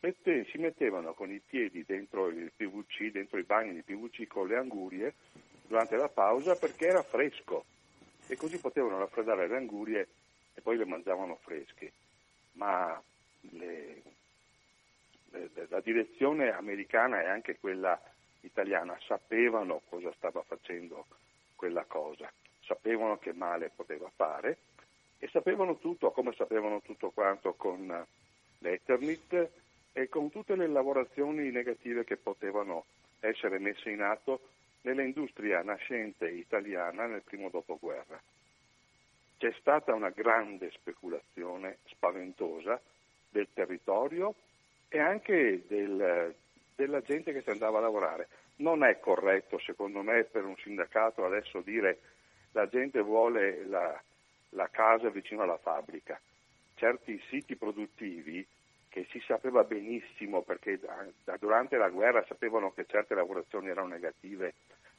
mette, 0.00 0.44
si 0.50 0.58
mettevano 0.58 1.14
con 1.14 1.30
i 1.30 1.40
piedi 1.40 1.82
dentro 1.86 2.28
il 2.28 2.52
PVC, 2.54 3.10
dentro 3.10 3.38
i 3.38 3.44
bagni 3.44 3.72
di 3.72 3.82
PVC 3.82 4.26
con 4.26 4.48
le 4.48 4.56
angurie 4.56 5.14
durante 5.66 5.96
la 5.96 6.08
pausa 6.08 6.56
perché 6.56 6.86
era 6.86 7.02
fresco 7.02 7.64
e 8.26 8.36
così 8.36 8.58
potevano 8.58 8.98
raffreddare 8.98 9.46
le 9.46 9.56
angurie 9.56 10.08
e 10.54 10.60
poi 10.60 10.76
le 10.76 10.84
mangiavano 10.84 11.36
fresche. 11.42 11.92
Ma 12.52 13.00
le, 13.40 14.02
le, 15.30 15.50
la 15.68 15.80
direzione 15.80 16.52
americana 16.52 17.22
e 17.22 17.26
anche 17.26 17.58
quella 17.58 18.00
italiana 18.40 18.98
sapevano 19.06 19.82
cosa 19.88 20.12
stava 20.16 20.42
facendo 20.42 21.06
quella 21.54 21.84
cosa, 21.84 22.30
sapevano 22.60 23.18
che 23.18 23.32
male 23.32 23.70
poteva 23.74 24.10
fare 24.14 24.58
e 25.18 25.28
sapevano 25.28 25.78
tutto, 25.78 26.10
come 26.10 26.32
sapevano 26.34 26.80
tutto 26.82 27.10
quanto 27.10 27.54
con 27.54 28.06
l'Eternit 28.58 29.50
e 29.92 30.08
con 30.08 30.30
tutte 30.30 30.56
le 30.56 30.66
lavorazioni 30.66 31.50
negative 31.50 32.04
che 32.04 32.16
potevano 32.16 32.84
essere 33.20 33.58
messe 33.58 33.90
in 33.90 34.02
atto 34.02 34.40
nell'industria 34.86 35.62
nascente 35.62 36.28
italiana 36.28 37.06
nel 37.06 37.22
primo 37.22 37.50
dopoguerra. 37.50 38.20
C'è 39.38 39.52
stata 39.58 39.92
una 39.92 40.10
grande 40.10 40.70
speculazione 40.70 41.78
spaventosa 41.86 42.80
del 43.28 43.48
territorio 43.52 44.34
e 44.88 44.98
anche 45.00 45.64
del, 45.66 46.34
della 46.74 47.02
gente 47.02 47.32
che 47.32 47.42
si 47.42 47.50
andava 47.50 47.78
a 47.78 47.82
lavorare. 47.82 48.28
Non 48.56 48.84
è 48.84 48.98
corretto, 49.00 49.58
secondo 49.58 50.02
me, 50.02 50.24
per 50.24 50.44
un 50.44 50.56
sindacato 50.56 51.24
adesso 51.24 51.60
dire 51.60 51.98
la 52.52 52.68
gente 52.68 53.00
vuole 53.00 53.66
la, 53.66 54.00
la 54.50 54.68
casa 54.70 55.10
vicino 55.10 55.42
alla 55.42 55.58
fabbrica. 55.58 56.18
Certi 56.76 57.20
siti 57.28 57.56
produttivi 57.56 58.46
che 58.88 59.06
si 59.10 59.20
sapeva 59.26 59.64
benissimo 59.64 60.40
perché 60.42 60.78
da, 60.78 61.04
da 61.24 61.36
durante 61.38 61.76
la 61.76 61.90
guerra 61.90 62.24
sapevano 62.26 62.72
che 62.72 62.86
certe 62.86 63.14
lavorazioni 63.14 63.68
erano 63.68 63.88
negative 63.88 64.54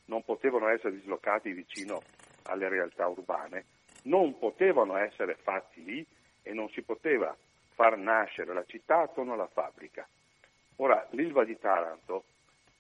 non 0.07 0.23
potevano 0.23 0.67
essere 0.67 0.95
dislocati 0.95 1.51
vicino 1.51 2.01
alle 2.43 2.69
realtà 2.69 3.07
urbane, 3.07 3.65
non 4.03 4.37
potevano 4.37 4.97
essere 4.97 5.35
fatti 5.35 5.83
lì 5.83 6.05
e 6.43 6.53
non 6.53 6.69
si 6.69 6.81
poteva 6.81 7.35
far 7.73 7.97
nascere 7.97 8.53
la 8.53 8.63
città 8.65 9.01
attorno 9.01 9.33
alla 9.33 9.47
fabbrica. 9.47 10.07
Ora, 10.77 11.05
l'Ilva 11.11 11.43
di 11.43 11.57
Taranto 11.57 12.23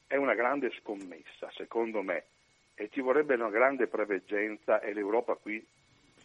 è 0.07 0.15
una 0.15 0.35
grande 0.35 0.71
scommessa, 0.79 1.49
secondo 1.51 2.01
me, 2.01 2.23
e 2.75 2.89
ci 2.89 3.01
vorrebbe 3.01 3.35
una 3.35 3.49
grande 3.49 3.87
preveggenza 3.87 4.79
e 4.79 4.93
l'Europa 4.93 5.35
qui 5.35 5.65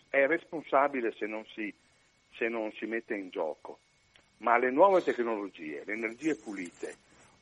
è 0.09 0.27
responsabile 0.27 1.13
se 1.13 1.27
non 1.27 1.45
si, 1.47 1.73
se 2.35 2.49
non 2.49 2.71
si 2.73 2.87
mette 2.87 3.15
in 3.15 3.31
gioco. 3.31 3.79
Ma 4.39 4.59
le 4.59 4.71
nuove 4.71 5.03
tecnologie, 5.03 5.83
le 5.85 5.95
energie 5.95 6.37
pulite, 6.37 6.95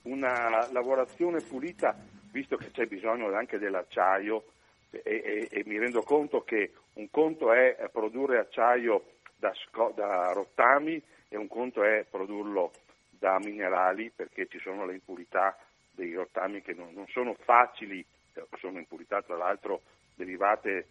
una 0.02 0.70
lavorazione 0.70 1.40
pulita 1.40 1.96
visto 2.30 2.56
che 2.56 2.70
c'è 2.70 2.86
bisogno 2.86 3.32
anche 3.34 3.58
dell'acciaio 3.58 4.44
e, 4.90 5.00
e, 5.04 5.48
e 5.50 5.62
mi 5.66 5.78
rendo 5.78 6.02
conto 6.02 6.42
che 6.42 6.72
un 6.94 7.10
conto 7.10 7.52
è 7.52 7.88
produrre 7.92 8.38
acciaio 8.38 9.04
da, 9.36 9.52
da 9.94 10.32
rottami 10.32 11.02
e 11.28 11.36
un 11.36 11.48
conto 11.48 11.82
è 11.82 12.04
produrlo 12.08 12.72
da 13.10 13.38
minerali 13.38 14.10
perché 14.14 14.46
ci 14.46 14.58
sono 14.60 14.84
le 14.86 14.94
impurità 14.94 15.56
dei 15.92 16.14
rottami 16.14 16.62
che 16.62 16.72
non, 16.72 16.92
non 16.94 17.06
sono 17.08 17.34
facili, 17.34 18.04
eh, 18.34 18.44
sono 18.58 18.78
impurità 18.78 19.22
tra 19.22 19.36
l'altro 19.36 19.82
derivate 20.14 20.86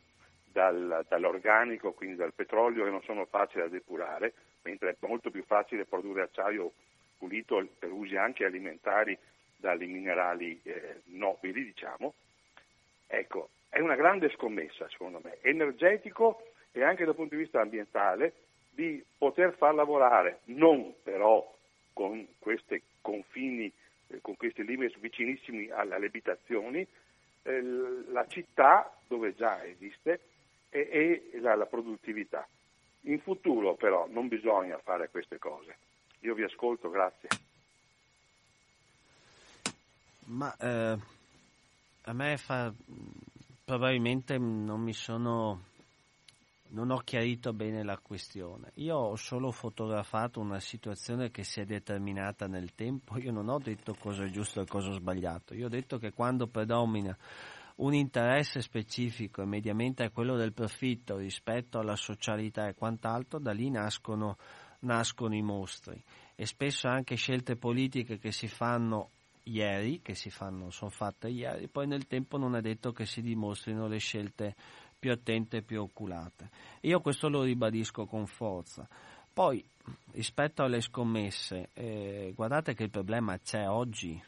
dal, 0.51 1.05
dall'organico, 1.07 1.93
quindi 1.93 2.15
dal 2.15 2.33
petrolio 2.33 2.85
e 2.85 2.89
non 2.89 3.01
sono 3.03 3.25
facili 3.25 3.63
da 3.63 3.69
depurare, 3.69 4.33
mentre 4.63 4.91
è 4.91 4.95
molto 5.07 5.29
più 5.29 5.43
facile 5.43 5.85
produrre 5.85 6.23
acciaio 6.23 6.71
pulito 7.17 7.65
per 7.77 7.91
usi 7.91 8.15
anche 8.15 8.45
alimentari 8.45 9.17
dalle 9.60 9.86
minerali 9.86 10.60
eh, 10.64 11.01
nobili, 11.05 11.64
diciamo, 11.66 12.14
ecco, 13.07 13.49
è 13.70 13.80
una 13.80 13.95
grande 13.95 14.30
scommessa, 14.32 14.88
secondo 14.89 15.20
me, 15.24 15.38
energetico 15.41 16.41
e 16.72 16.84
anche 16.84 17.05
dal 17.05 17.16
punto 17.16 17.36
di 17.36 17.41
vista 17.41 17.60
ambientale, 17.62 18.34
di 18.72 19.03
poter 19.18 19.53
far 19.55 19.74
lavorare, 19.74 20.39
non 20.45 20.93
però 21.03 21.55
con 21.93 22.26
questi 22.39 22.82
confini, 23.01 23.72
eh, 24.07 24.20
con 24.22 24.38
questi 24.38 24.64
limiti 24.64 24.97
vicinissimi 24.99 25.70
alle, 25.70 25.95
alle 25.95 26.05
abitazioni, 26.05 26.88
eh, 27.43 27.62
la 27.62 28.26
città 28.28 28.91
dove 29.07 29.36
già 29.36 29.64
esiste 29.66 30.22
e, 30.70 31.24
e 31.32 31.39
la, 31.39 31.55
la 31.55 31.66
produttività. 31.66 32.47
In 33.03 33.20
futuro 33.20 33.76
però 33.76 34.07
non 34.10 34.28
bisogna 34.28 34.78
fare 34.78 35.10
queste 35.10 35.38
cose. 35.38 35.76
Io 36.22 36.34
vi 36.34 36.43
ascolto, 36.43 36.89
grazie. 36.89 37.49
Ma 40.30 40.55
eh, 40.57 40.97
a 42.03 42.13
me 42.13 42.38
fa, 42.38 42.71
probabilmente 43.65 44.38
non 44.38 44.80
mi 44.80 44.93
sono 44.93 45.63
non 46.71 46.91
ho 46.91 46.97
chiarito 46.97 47.51
bene 47.51 47.84
la 47.84 47.97
questione. 47.97 48.71
Io 48.75 48.95
ho 48.95 49.15
solo 49.15 49.51
fotografato 49.51 50.39
una 50.39 50.59
situazione 50.59 51.32
che 51.32 51.43
si 51.43 51.61
è 51.61 51.65
determinata 51.65 52.45
nel 52.45 52.75
tempo. 52.75 53.17
Io 53.17 53.32
non 53.32 53.49
ho 53.49 53.57
detto 53.57 53.95
cosa 53.95 54.23
è 54.23 54.30
giusto 54.30 54.61
e 54.61 54.65
cosa 54.65 54.91
è 54.91 54.93
sbagliato. 54.93 55.55
Io 55.55 55.65
ho 55.65 55.69
detto 55.69 55.97
che 55.97 56.13
quando 56.13 56.45
predomina 56.45 57.17
un 57.77 57.95
interesse 57.95 58.61
specifico 58.61 59.41
e 59.41 59.45
mediamente 59.45 60.03
è 60.03 60.11
quello 60.11 60.36
del 60.36 60.53
profitto 60.53 61.17
rispetto 61.17 61.80
alla 61.80 61.95
socialità 61.95 62.67
e 62.67 62.75
quant'altro, 62.75 63.39
da 63.39 63.51
lì 63.51 63.71
nascono, 63.71 64.38
nascono 64.82 65.34
i 65.34 65.41
mostri. 65.41 65.99
E 66.36 66.45
spesso 66.45 66.88
anche 66.88 67.15
scelte 67.15 67.55
politiche 67.55 68.19
che 68.19 68.32
si 68.32 68.47
fanno 68.47 69.09
ieri, 69.50 70.02
che 70.02 70.16
si 70.16 70.30
fanno, 70.30 70.70
sono 70.70 70.91
fatte 70.91 71.30
ieri, 71.30 71.68
poi 71.68 71.88
nel 71.88 72.08
tempo 72.08 72.38
non 72.38 72.56
è 72.56 72.62
detto 72.62 72.91
che 72.91 73.06
si 73.06 73.22
dimostrino 73.22 73.88
le 73.88 73.97
scelte 73.97 74.56
più 74.97 75.12
attente 75.12 75.58
e 75.58 75.62
più 75.62 75.82
oculate. 75.82 76.50
Io 76.82 77.00
questo 77.00 77.30
lo 77.30 77.43
ribadisco 77.43 78.06
con 78.06 78.28
forza. 78.28 78.88
Poi, 79.34 79.64
rispetto 80.12 80.64
alle 80.64 80.82
scommesse, 80.82 81.70
eh, 81.74 82.34
guardate 82.36 82.74
che 82.74 82.84
il 82.84 82.89
problema 82.89 83.38
c'è 83.39 83.68
oggi, 83.68 84.22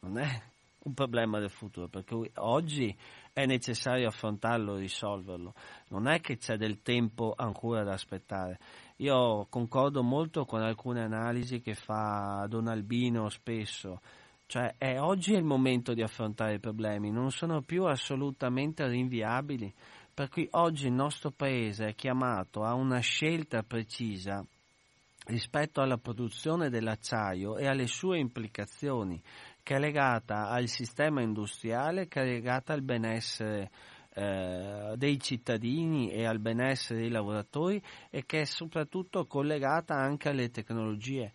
non 0.00 0.18
è 0.18 0.42
un 0.82 0.94
problema 0.94 1.38
del 1.38 1.50
futuro, 1.50 1.88
perché 1.88 2.14
oggi 2.36 2.94
è 3.32 3.46
necessario 3.46 4.08
affrontarlo 4.08 4.76
risolverlo, 4.76 5.54
non 5.88 6.08
è 6.08 6.20
che 6.20 6.36
c'è 6.36 6.56
del 6.56 6.82
tempo 6.82 7.34
ancora 7.36 7.82
da 7.82 7.92
aspettare. 7.92 8.58
Io 8.96 9.46
concordo 9.48 10.02
molto 10.02 10.44
con 10.44 10.60
alcune 10.60 11.02
analisi 11.02 11.60
che 11.60 11.74
fa 11.74 12.44
Don 12.48 12.66
Albino 12.66 13.30
spesso, 13.30 14.00
cioè 14.50 14.74
è 14.78 14.98
oggi 14.98 15.34
è 15.34 15.36
il 15.36 15.44
momento 15.44 15.94
di 15.94 16.02
affrontare 16.02 16.54
i 16.54 16.58
problemi, 16.58 17.12
non 17.12 17.30
sono 17.30 17.62
più 17.62 17.84
assolutamente 17.84 18.84
rinviabili. 18.88 19.72
Per 20.12 20.28
cui 20.28 20.48
oggi 20.50 20.88
il 20.88 20.92
nostro 20.92 21.30
Paese 21.30 21.86
è 21.86 21.94
chiamato 21.94 22.64
a 22.64 22.74
una 22.74 22.98
scelta 22.98 23.62
precisa 23.62 24.44
rispetto 25.26 25.80
alla 25.80 25.98
produzione 25.98 26.68
dell'acciaio 26.68 27.58
e 27.58 27.68
alle 27.68 27.86
sue 27.86 28.18
implicazioni, 28.18 29.22
che 29.62 29.76
è 29.76 29.78
legata 29.78 30.48
al 30.48 30.66
sistema 30.66 31.22
industriale, 31.22 32.08
che 32.08 32.20
è 32.20 32.24
legata 32.24 32.72
al 32.72 32.82
benessere 32.82 33.70
eh, 34.12 34.94
dei 34.96 35.20
cittadini 35.20 36.10
e 36.10 36.24
al 36.26 36.40
benessere 36.40 37.02
dei 37.02 37.10
lavoratori 37.10 37.80
e 38.10 38.26
che 38.26 38.40
è 38.40 38.44
soprattutto 38.44 39.26
collegata 39.26 39.94
anche 39.94 40.28
alle 40.28 40.50
tecnologie. 40.50 41.32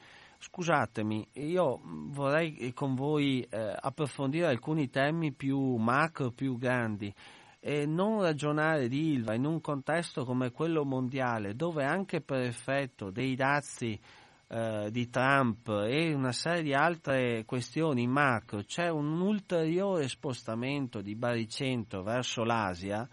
Scusatemi, 0.48 1.28
io 1.34 1.82
vorrei 1.84 2.72
con 2.74 2.94
voi 2.94 3.42
eh, 3.42 3.76
approfondire 3.80 4.46
alcuni 4.46 4.92
temi 4.92 5.34
più 5.34 5.76
macro, 5.78 6.30
più 6.30 6.60
grandi 6.60 7.12
e 7.60 7.88
non 7.88 8.22
ragionare 8.22 8.88
di 8.88 9.14
Ilva 9.14 9.34
in 9.34 9.46
un 9.46 9.60
contesto 9.60 10.24
come 10.24 10.52
quello 10.52 10.86
mondiale, 10.86 11.56
dove 11.56 11.84
anche 11.84 12.22
per 12.22 12.42
effetto 12.42 13.10
dei 13.10 13.34
dazi 13.34 14.00
eh, 14.48 14.90
di 14.92 15.10
Trump 15.10 15.68
e 15.68 16.14
una 16.14 16.32
serie 16.32 16.62
di 16.62 16.76
altre 16.76 17.44
questioni 17.44 18.06
macro 18.06 18.62
c'è 18.62 18.88
un 18.88 19.20
ulteriore 19.20 20.08
spostamento 20.08 21.02
di 21.02 21.16
baricentro 21.16 22.04
verso 22.04 22.44
l'Asia. 22.44 23.10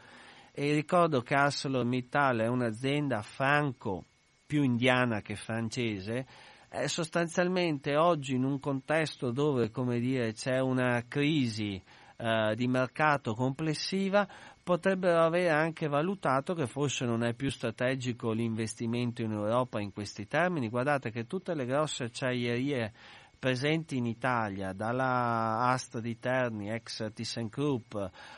E 0.52 0.74
ricordo 0.74 1.22
che 1.22 1.34
ArcelorMittal 1.34 2.40
è 2.40 2.46
un'azienda 2.46 3.22
franco 3.22 4.04
più 4.44 4.62
indiana 4.62 5.22
che 5.22 5.34
francese, 5.34 6.26
è 6.72 6.86
sostanzialmente 6.86 7.96
oggi 7.96 8.34
in 8.34 8.44
un 8.44 8.58
contesto 8.58 9.30
dove 9.30 9.70
dire, 10.00 10.32
c'è 10.32 10.58
una 10.58 11.04
crisi 11.06 11.80
eh, 12.16 12.54
di 12.56 12.66
mercato 12.66 13.34
complessiva, 13.34 14.26
potrebbero 14.62 15.22
avere 15.22 15.50
anche 15.50 15.86
valutato 15.86 16.54
che 16.54 16.66
forse 16.66 17.04
non 17.04 17.24
è 17.24 17.34
più 17.34 17.50
strategico 17.50 18.32
l'investimento 18.32 19.20
in 19.20 19.32
Europa 19.32 19.80
in 19.80 19.92
questi 19.92 20.26
termini. 20.26 20.70
Guardate 20.70 21.10
che 21.10 21.26
tutte 21.26 21.54
le 21.54 21.66
grosse 21.66 22.04
acciaierie 22.04 22.90
presenti 23.38 23.98
in 23.98 24.06
Italia, 24.06 24.72
dalla 24.72 25.68
Asta 25.72 26.00
di 26.00 26.18
Terni, 26.18 26.70
ex 26.70 27.12
ThyssenKrupp, 27.12 27.96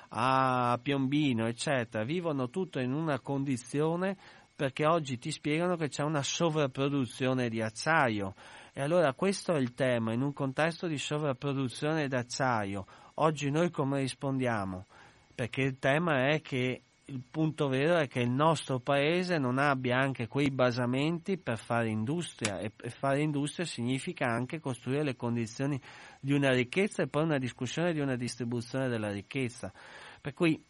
a 0.08 0.76
Piombino, 0.82 1.46
eccetera, 1.46 2.02
vivono 2.02 2.50
tutte 2.50 2.82
in 2.82 2.92
una 2.92 3.20
condizione 3.20 4.16
perché 4.54 4.86
oggi 4.86 5.18
ti 5.18 5.30
spiegano 5.30 5.76
che 5.76 5.88
c'è 5.88 6.02
una 6.02 6.22
sovrapproduzione 6.22 7.48
di 7.48 7.60
acciaio. 7.60 8.34
E 8.72 8.82
allora 8.82 9.12
questo 9.14 9.54
è 9.54 9.58
il 9.58 9.74
tema, 9.74 10.12
in 10.12 10.22
un 10.22 10.32
contesto 10.32 10.86
di 10.86 10.98
sovrapproduzione 10.98 12.08
d'acciaio, 12.08 12.86
Oggi 13.18 13.48
noi 13.48 13.70
come 13.70 14.00
rispondiamo? 14.00 14.86
Perché 15.32 15.62
il 15.62 15.78
tema 15.78 16.30
è 16.30 16.40
che 16.40 16.82
il 17.04 17.22
punto 17.30 17.68
vero 17.68 17.96
è 17.96 18.08
che 18.08 18.20
il 18.20 18.30
nostro 18.30 18.80
paese 18.80 19.38
non 19.38 19.58
abbia 19.58 19.98
anche 19.98 20.26
quei 20.26 20.50
basamenti 20.50 21.36
per 21.36 21.58
fare 21.58 21.90
industria 21.90 22.58
e 22.58 22.72
fare 22.88 23.22
industria 23.22 23.66
significa 23.66 24.26
anche 24.26 24.58
costruire 24.58 25.04
le 25.04 25.14
condizioni 25.14 25.80
di 26.18 26.32
una 26.32 26.50
ricchezza 26.50 27.02
e 27.02 27.06
poi 27.06 27.22
una 27.22 27.38
discussione 27.38 27.92
di 27.92 28.00
una 28.00 28.16
distribuzione 28.16 28.88
della 28.88 29.12
ricchezza. 29.12 29.72
Per 30.20 30.32
cui 30.32 30.60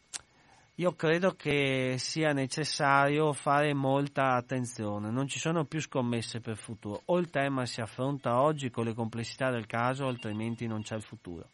io 0.76 0.92
credo 0.94 1.34
che 1.36 1.94
sia 1.98 2.32
necessario 2.32 3.32
fare 3.32 3.72
molta 3.74 4.34
attenzione, 4.34 5.10
non 5.10 5.28
ci 5.28 5.38
sono 5.38 5.64
più 5.64 5.80
scommesse 5.80 6.40
per 6.40 6.54
il 6.54 6.58
futuro, 6.58 7.02
o 7.04 7.18
il 7.18 7.30
tema 7.30 7.64
si 7.64 7.80
affronta 7.80 8.40
oggi 8.40 8.70
con 8.70 8.84
le 8.84 8.92
complessità 8.92 9.50
del 9.50 9.66
caso, 9.66 10.08
altrimenti 10.08 10.66
non 10.66 10.82
c'è 10.82 10.96
il 10.96 11.02
futuro. 11.02 11.46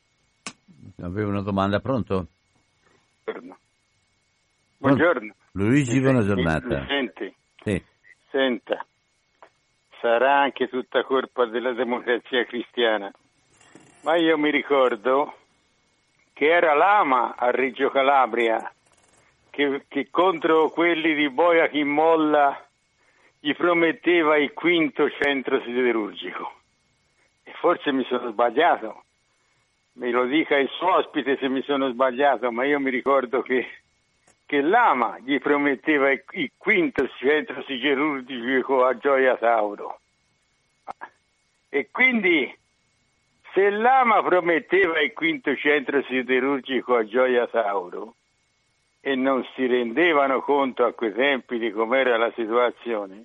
Avevo 1.03 1.29
una 1.29 1.43
domanda, 1.43 1.81
pronto? 1.81 2.29
Buongiorno. 3.25 3.59
Buongiorno. 4.79 5.35
Luigi, 5.53 6.01
buona 6.01 6.23
giornata. 6.23 6.81
Mi 6.81 6.87
senti? 6.87 7.35
Sì. 7.63 7.85
Senta, 8.31 8.87
sarà 10.01 10.41
anche 10.41 10.69
tutta 10.69 11.05
colpa 11.05 11.45
della 11.45 11.75
democrazia 11.75 12.47
cristiana, 12.47 13.13
ma 14.03 14.17
io 14.17 14.39
mi 14.39 14.51
ricordo 14.51 15.35
che 16.33 16.47
era 16.47 16.75
l'Ama 16.75 17.35
a 17.37 17.51
Reggio 17.51 17.91
Calabria 17.91 18.73
che, 19.61 19.85
che 19.89 20.09
contro 20.11 20.71
quelli 20.71 21.15
di 21.15 21.29
Boia 21.29 21.69
chi 21.69 21.85
molla 21.85 22.67
gli 23.39 23.55
prometteva 23.55 24.37
il 24.39 24.53
quinto 24.53 25.11
centro 25.11 25.61
siderurgico. 25.63 26.53
E 27.43 27.53
forse 27.59 27.93
mi 27.93 28.05
sono 28.05 28.31
sbagliato 28.31 29.05
me 29.93 30.11
lo 30.11 30.25
dica 30.25 30.57
il 30.57 30.69
suo 30.71 30.95
ospite 30.95 31.37
se 31.37 31.49
mi 31.49 31.63
sono 31.63 31.91
sbagliato, 31.91 32.51
ma 32.51 32.65
io 32.65 32.81
mi 32.81 32.91
ricordo 32.91 33.43
che, 33.43 33.69
che 34.47 34.63
l'Ama 34.63 35.19
gli 35.19 35.39
prometteva 35.39 36.11
il, 36.11 36.23
il 36.31 36.53
quinto 36.57 37.07
centro 37.19 37.63
siderurgico 37.65 38.85
a 38.85 38.97
Gioia 38.97 39.37
Tauro. 39.37 40.01
E 41.69 41.91
quindi 41.91 42.57
se 43.53 43.69
l'Ama 43.69 44.23
prometteva 44.23 45.01
il 45.01 45.13
quinto 45.13 45.55
centro 45.57 46.03
siderurgico 46.05 46.97
a 46.97 47.05
Gioia 47.05 47.47
Tauro 47.47 48.15
e 49.01 49.15
non 49.15 49.47
si 49.55 49.67
rendevano 49.67 50.41
conto 50.43 50.85
a 50.85 50.93
quei 50.93 51.13
tempi 51.13 51.59
di 51.59 51.71
com'era 51.71 52.17
la 52.17 52.33
situazione, 52.35 53.25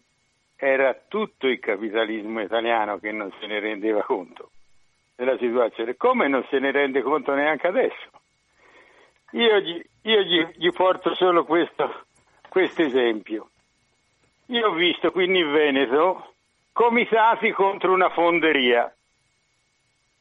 era 0.55 0.97
tutto 1.07 1.47
il 1.47 1.59
capitalismo 1.59 2.41
italiano 2.41 2.97
che 2.97 3.11
non 3.11 3.31
se 3.39 3.45
ne 3.47 3.59
rendeva 3.59 4.01
conto 4.03 4.51
della 5.15 5.37
situazione, 5.37 5.95
come 5.95 6.27
non 6.27 6.45
se 6.49 6.59
ne 6.59 6.71
rende 6.71 7.01
conto 7.01 7.33
neanche 7.33 7.67
adesso. 7.67 8.09
Io 9.31 9.59
gli, 9.59 9.83
io 10.03 10.21
gli, 10.21 10.47
gli 10.55 10.71
porto 10.71 11.13
solo 11.15 11.43
questo, 11.43 12.05
questo 12.49 12.83
esempio. 12.83 13.49
Io 14.47 14.67
ho 14.67 14.73
visto 14.73 15.11
qui 15.11 15.25
in 15.25 15.51
Veneto 15.51 16.33
comitati 16.71 17.51
contro 17.51 17.91
una 17.91 18.09
fonderia 18.09 18.93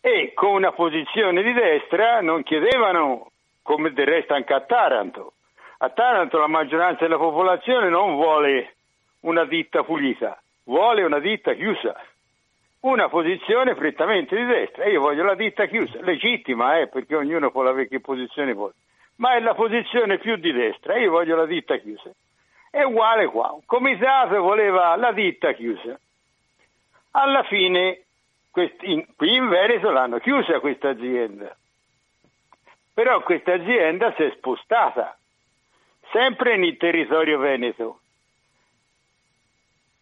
e 0.00 0.32
con 0.34 0.54
una 0.54 0.72
posizione 0.72 1.42
di 1.42 1.52
destra 1.52 2.20
non 2.20 2.42
chiedevano, 2.42 3.30
come 3.62 3.92
del 3.92 4.06
resto 4.06 4.34
anche 4.34 4.52
a 4.52 4.60
Taranto. 4.60 5.33
A 5.84 5.90
Taranto 5.90 6.38
la 6.38 6.46
maggioranza 6.46 7.04
della 7.04 7.18
popolazione 7.18 7.90
non 7.90 8.14
vuole 8.14 8.74
una 9.20 9.44
ditta 9.44 9.82
pulita, 9.82 10.40
vuole 10.64 11.02
una 11.02 11.18
ditta 11.18 11.52
chiusa 11.52 11.94
una 12.84 13.08
posizione 13.08 13.74
prettamente 13.74 14.36
di 14.36 14.44
destra. 14.44 14.86
Io 14.86 15.00
voglio 15.00 15.24
la 15.24 15.34
ditta 15.34 15.66
chiusa, 15.66 16.00
legittima, 16.02 16.78
eh, 16.78 16.88
perché 16.88 17.16
ognuno 17.16 17.50
può 17.50 17.66
avere 17.66 17.88
che 17.88 18.00
posizione 18.00 18.52
vuole, 18.52 18.74
ma 19.16 19.34
è 19.34 19.40
la 19.40 19.54
posizione 19.54 20.18
più 20.18 20.36
di 20.36 20.52
destra. 20.52 20.96
Io 20.98 21.10
voglio 21.10 21.36
la 21.36 21.46
ditta 21.46 21.76
chiusa. 21.76 22.10
È 22.70 22.82
uguale 22.82 23.26
qua. 23.26 23.52
Un 23.52 23.64
comitato 23.64 24.40
voleva 24.40 24.96
la 24.96 25.12
ditta 25.12 25.52
chiusa. 25.52 25.98
Alla 27.12 27.42
fine, 27.44 28.02
qui 28.50 28.70
in 29.34 29.48
Veneto 29.48 29.90
l'hanno 29.90 30.18
chiusa 30.18 30.60
questa 30.60 30.90
azienda. 30.90 31.54
Però 32.92 33.22
questa 33.22 33.54
azienda 33.54 34.12
si 34.14 34.24
è 34.24 34.32
spostata, 34.36 35.16
sempre 36.14 36.56
nel 36.56 36.76
territorio 36.76 37.38
veneto 37.38 37.98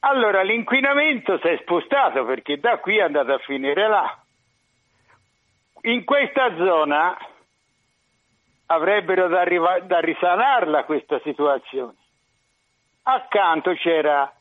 allora 0.04 0.42
l'inquinamento 0.42 1.38
si 1.38 1.46
è 1.46 1.58
spostato 1.60 2.24
perché 2.24 2.58
da 2.58 2.78
qui 2.78 2.96
è 2.96 3.02
andato 3.02 3.32
a 3.32 3.38
finire 3.38 3.88
là. 3.88 4.18
In 5.82 6.04
questa 6.04 6.56
zona 6.56 7.16
avrebbero 8.66 9.28
da, 9.28 9.40
arriva- 9.40 9.80
da 9.80 10.00
risanarla 10.00 10.84
questa 10.84 11.20
situazione. 11.20 11.94
accanto 13.04 13.74
c'era 13.74 14.32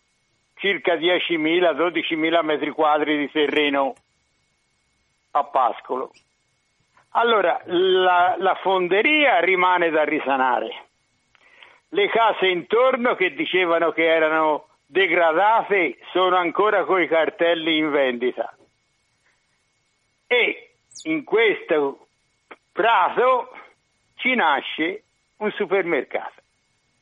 circa 0.56 0.96
10.000-12.000 0.96 2.44
metri 2.44 2.72
quadri 2.72 3.18
di 3.18 3.32
terreno 3.32 3.94
a 5.32 5.44
pascolo. 5.44 6.12
Allora, 7.12 7.62
la, 7.66 8.36
la 8.40 8.56
fonderia 8.56 9.40
rimane 9.42 9.90
da 9.92 10.04
risanare. 10.04 10.91
Le 11.94 12.08
case 12.08 12.48
intorno 12.48 13.16
che 13.16 13.34
dicevano 13.34 13.92
che 13.92 14.06
erano 14.06 14.68
degradate 14.86 15.98
sono 16.12 16.38
ancora 16.38 16.86
coi 16.86 17.08
cartelli 17.08 17.78
in 17.78 17.92
vendita. 17.92 18.56
E 20.26 20.72
in 21.04 21.26
questo 21.26 22.08
prato 22.72 23.54
ci 24.16 24.36
nasce 24.36 25.04
un 25.38 25.52
supermercato. 25.52 26.42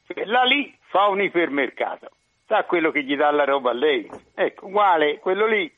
Cioè, 0.07 0.25
là 0.25 0.43
lì 0.43 0.75
fa 0.87 1.07
un 1.07 1.21
ipermercato. 1.21 2.09
Sa 2.47 2.63
quello 2.63 2.89
che 2.89 3.03
gli 3.03 3.15
dà 3.15 3.29
la 3.29 3.43
roba 3.43 3.69
a 3.69 3.73
lei? 3.73 4.09
Ecco, 4.33 4.65
uguale, 4.65 5.19
quello 5.19 5.45
lì 5.45 5.71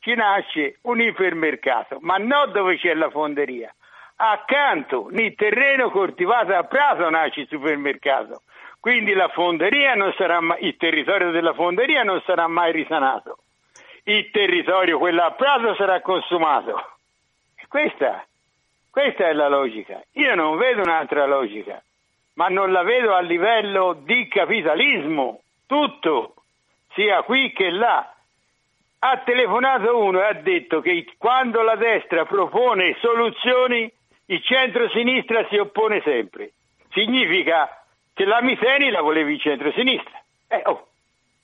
ci 0.00 0.14
nasce 0.14 0.76
un 0.82 1.00
ipermercato, 1.00 1.98
ma 2.00 2.18
non 2.18 2.52
dove 2.52 2.76
c'è 2.76 2.92
la 2.92 3.08
fonderia. 3.08 3.74
Accanto, 4.16 5.08
nel 5.10 5.34
terreno 5.34 5.90
coltivato 5.90 6.52
a 6.52 6.64
prato 6.64 7.08
nasce 7.08 7.40
il 7.40 7.48
supermercato. 7.48 8.42
Quindi 8.88 9.12
la 9.12 9.28
fonderia 9.28 9.92
non 9.92 10.14
sarà 10.16 10.40
mai, 10.40 10.64
il 10.64 10.78
territorio 10.78 11.30
della 11.30 11.52
fonderia 11.52 12.04
non 12.04 12.22
sarà 12.24 12.46
mai 12.46 12.72
risanato. 12.72 13.40
Il 14.04 14.30
territorio, 14.30 14.96
quello 14.96 15.24
a 15.24 15.32
prato, 15.32 15.74
sarà 15.74 16.00
consumato. 16.00 16.92
Questa, 17.68 18.24
questa 18.88 19.28
è 19.28 19.34
la 19.34 19.48
logica. 19.48 20.02
Io 20.12 20.34
non 20.34 20.56
vedo 20.56 20.80
un'altra 20.80 21.26
logica, 21.26 21.82
ma 22.36 22.48
non 22.48 22.72
la 22.72 22.82
vedo 22.82 23.14
a 23.14 23.20
livello 23.20 23.92
di 23.92 24.26
capitalismo. 24.26 25.42
Tutto, 25.66 26.36
sia 26.94 27.20
qui 27.24 27.52
che 27.52 27.68
là. 27.68 28.10
Ha 29.00 29.18
telefonato 29.18 29.98
uno 29.98 30.20
e 30.20 30.24
ha 30.24 30.32
detto 30.32 30.80
che 30.80 31.12
quando 31.18 31.60
la 31.60 31.76
destra 31.76 32.24
propone 32.24 32.96
soluzioni, 33.00 33.92
il 34.28 34.42
centro-sinistra 34.42 35.46
si 35.50 35.58
oppone 35.58 36.00
sempre. 36.00 36.52
Significa 36.88 37.77
che 38.18 38.24
la 38.24 38.42
Miseni 38.42 38.90
la 38.90 39.00
volevi 39.00 39.34
il 39.34 39.40
centro-sinistra. 39.40 40.20
Eh, 40.48 40.62
oh. 40.64 40.88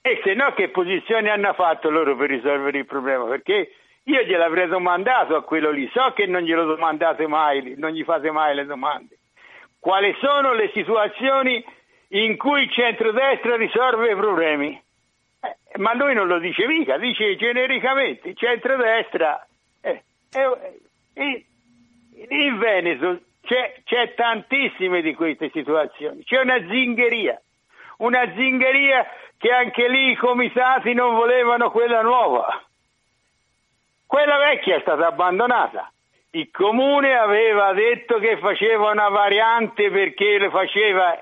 E 0.03 0.21
se 0.25 0.35
no 0.35 0.53
che 0.55 0.71
posizione 0.71 1.31
hanno 1.31 1.53
fatto 1.53 1.89
loro 1.89 2.17
per 2.17 2.29
risolvere 2.29 2.79
il 2.79 2.85
problema? 2.85 3.27
Perché 3.27 3.71
io 4.03 4.23
gliel'avrei 4.23 4.67
domandato 4.67 5.37
a 5.37 5.45
quello 5.45 5.71
lì, 5.71 5.89
so 5.95 6.13
che 6.15 6.27
non 6.27 6.43
glielo 6.43 6.65
domandate 6.65 7.29
mai, 7.29 7.75
non 7.77 7.93
gli 7.93 8.03
fate 8.03 8.33
mai 8.33 8.57
le 8.57 8.67
domande. 8.67 9.17
Quali 9.79 10.17
sono 10.19 10.53
le 10.53 10.73
situazioni 10.75 11.65
in 12.09 12.37
cui 12.37 12.63
il 12.63 12.71
centrodestra 12.73 13.55
risolve 13.55 14.11
i 14.11 14.17
problemi? 14.17 14.83
Eh, 15.43 15.79
ma 15.79 15.95
lui 15.95 16.13
non 16.13 16.27
lo 16.27 16.41
dice 16.41 16.67
mica, 16.67 16.99
dice 16.99 17.37
genericamente, 17.37 18.31
il 18.31 18.37
centrodestra. 18.37 19.47
Eh, 19.81 20.03
eh, 21.15 21.45
in 22.31 22.59
Veneto 22.59 23.21
c'è, 23.45 23.83
c'è 23.85 24.15
tantissime 24.15 25.03
di 25.03 25.15
queste 25.15 25.51
situazioni, 25.51 26.25
c'è 26.25 26.41
una 26.41 26.59
zingheria, 26.59 27.41
una 27.99 28.33
zingheria 28.35 29.07
che 29.39 29.51
anche 29.51 29.89
lì 29.89 30.11
i 30.11 30.17
comitati 30.17 30.95
non 30.95 31.15
volevano 31.15 31.71
quella 31.71 32.03
nuova 32.03 32.65
quella 34.15 34.39
vecchia 34.39 34.77
è 34.77 34.81
stata 34.81 35.09
abbandonata. 35.09 35.91
Il 36.31 36.49
comune 36.53 37.15
aveva 37.15 37.73
detto 37.73 38.21
che 38.21 38.39
faceva 38.39 38.93
una 38.93 39.09
variante 39.09 39.91
perché 39.91 40.39
lo 40.39 40.51
faceva. 40.51 41.19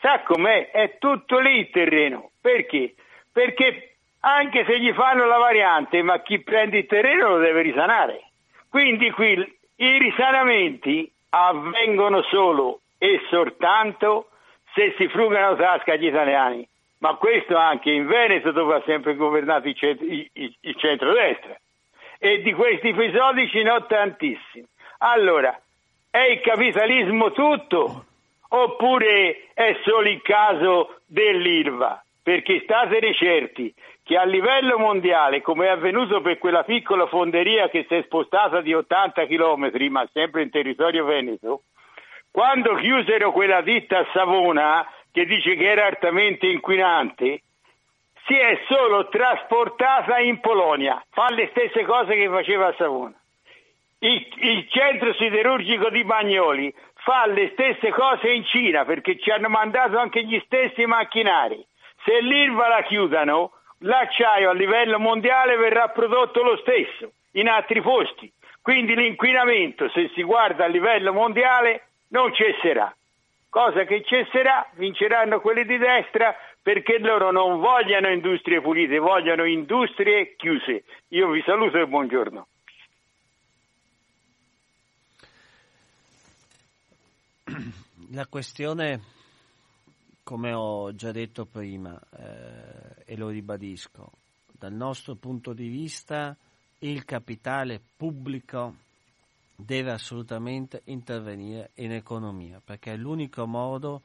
Sa 0.00 0.20
com'è? 0.20 0.70
È 0.70 0.98
tutto 0.98 1.40
lì 1.40 1.58
il 1.58 1.70
terreno. 1.70 2.30
Perché? 2.40 2.94
Perché 3.32 3.96
anche 4.20 4.64
se 4.66 4.78
gli 4.78 4.92
fanno 4.92 5.26
la 5.26 5.38
variante, 5.38 6.00
ma 6.02 6.20
chi 6.22 6.40
prende 6.40 6.78
il 6.78 6.86
terreno 6.86 7.30
lo 7.30 7.38
deve 7.38 7.62
risanare. 7.62 8.30
Quindi 8.68 9.10
qui 9.10 9.58
i 9.76 9.98
risanamenti 9.98 11.10
avvengono 11.30 12.22
solo 12.22 12.80
e 12.98 13.20
soltanto 13.28 14.28
se 14.74 14.94
si 14.96 15.08
frugano 15.08 15.56
tasca 15.56 15.92
agli 15.92 16.06
italiani. 16.06 16.66
Ma 16.98 17.14
questo 17.14 17.56
anche 17.56 17.90
in 17.90 18.06
Veneto 18.06 18.50
dove 18.50 18.76
ha 18.76 18.82
sempre 18.84 19.14
governato 19.14 19.68
il, 19.68 19.76
centro, 19.76 20.04
il, 20.04 20.28
il, 20.32 20.76
centrodestra 20.76 21.56
e 22.18 22.42
di 22.42 22.52
questi 22.52 22.88
episodi 22.88 23.48
ce 23.48 23.62
ne 23.62 23.70
ho 23.70 23.86
tantissimi. 23.86 24.66
Allora, 24.98 25.58
è 26.10 26.18
il 26.18 26.40
capitalismo 26.40 27.30
tutto 27.30 28.04
oppure 28.48 29.48
è 29.54 29.78
solo 29.84 30.08
il 30.08 30.20
caso 30.22 31.00
dell'ILVA? 31.06 32.02
Perché 32.20 32.60
state 32.64 33.14
certi 33.14 33.72
che 34.08 34.16
a 34.16 34.24
livello 34.24 34.78
mondiale, 34.78 35.42
come 35.42 35.66
è 35.66 35.68
avvenuto 35.68 36.22
per 36.22 36.38
quella 36.38 36.64
piccola 36.64 37.06
fonderia 37.08 37.68
che 37.68 37.84
si 37.86 37.94
è 37.94 38.02
spostata 38.04 38.62
di 38.62 38.72
80 38.72 39.26
km, 39.26 39.70
ma 39.90 40.08
sempre 40.14 40.40
in 40.40 40.48
territorio 40.48 41.04
veneto, 41.04 41.64
quando 42.30 42.74
chiusero 42.76 43.32
quella 43.32 43.60
ditta 43.60 43.98
a 43.98 44.06
Savona, 44.14 44.90
che 45.12 45.26
dice 45.26 45.56
che 45.56 45.70
era 45.70 45.84
altamente 45.84 46.46
inquinante, 46.46 47.42
si 48.24 48.32
è 48.32 48.58
solo 48.66 49.10
trasportata 49.10 50.18
in 50.20 50.40
Polonia, 50.40 51.04
fa 51.10 51.26
le 51.28 51.48
stesse 51.50 51.84
cose 51.84 52.14
che 52.14 52.30
faceva 52.30 52.68
a 52.68 52.74
Savona. 52.78 53.14
Il, 53.98 54.26
il, 54.36 54.68
centro 54.70 55.12
siderurgico 55.12 55.90
di 55.90 56.02
Bagnoli 56.04 56.74
fa 56.94 57.26
le 57.26 57.50
stesse 57.52 57.90
cose 57.90 58.30
in 58.30 58.44
Cina 58.46 58.86
perché 58.86 59.18
ci 59.18 59.28
hanno 59.28 59.50
mandato 59.50 59.98
anche 59.98 60.24
gli 60.24 60.40
stessi 60.46 60.86
macchinari. 60.86 61.62
Se 62.04 62.22
l'IRVA 62.22 62.68
la 62.68 62.82
chiudano, 62.84 63.52
l'acciaio 63.78 64.50
a 64.50 64.54
livello 64.54 64.98
mondiale 64.98 65.56
verrà 65.56 65.88
prodotto 65.88 66.42
lo 66.42 66.56
stesso 66.58 67.12
in 67.32 67.48
altri 67.48 67.80
posti. 67.80 68.30
Quindi 68.60 68.94
l'inquinamento, 68.94 69.88
se 69.90 70.10
si 70.14 70.22
guarda 70.22 70.64
a 70.64 70.68
livello 70.68 71.12
mondiale, 71.12 71.88
non 72.08 72.34
cesserà. 72.34 72.94
Cosa 73.48 73.84
che 73.84 74.02
cesserà, 74.04 74.68
vinceranno 74.74 75.40
quelli 75.40 75.64
di 75.64 75.78
destra 75.78 76.36
perché 76.60 76.98
loro 76.98 77.30
non 77.30 77.60
vogliono 77.60 78.10
industrie 78.10 78.60
pulite, 78.60 78.98
vogliono 78.98 79.44
industrie 79.44 80.34
chiuse. 80.36 80.84
Io 81.08 81.30
vi 81.30 81.42
saluto 81.46 81.78
e 81.78 81.86
buongiorno. 81.86 82.46
La 88.12 88.26
questione, 88.26 89.00
come 90.28 90.52
ho 90.52 90.94
già 90.94 91.10
detto 91.10 91.46
prima 91.46 91.98
eh, 91.98 93.02
e 93.06 93.16
lo 93.16 93.28
ribadisco, 93.28 94.12
dal 94.52 94.74
nostro 94.74 95.14
punto 95.14 95.54
di 95.54 95.68
vista 95.68 96.36
il 96.80 97.06
capitale 97.06 97.80
pubblico 97.96 98.74
deve 99.56 99.90
assolutamente 99.90 100.82
intervenire 100.84 101.70
in 101.76 101.92
economia 101.92 102.60
perché 102.62 102.92
è 102.92 102.96
l'unico 102.98 103.46
modo 103.46 104.02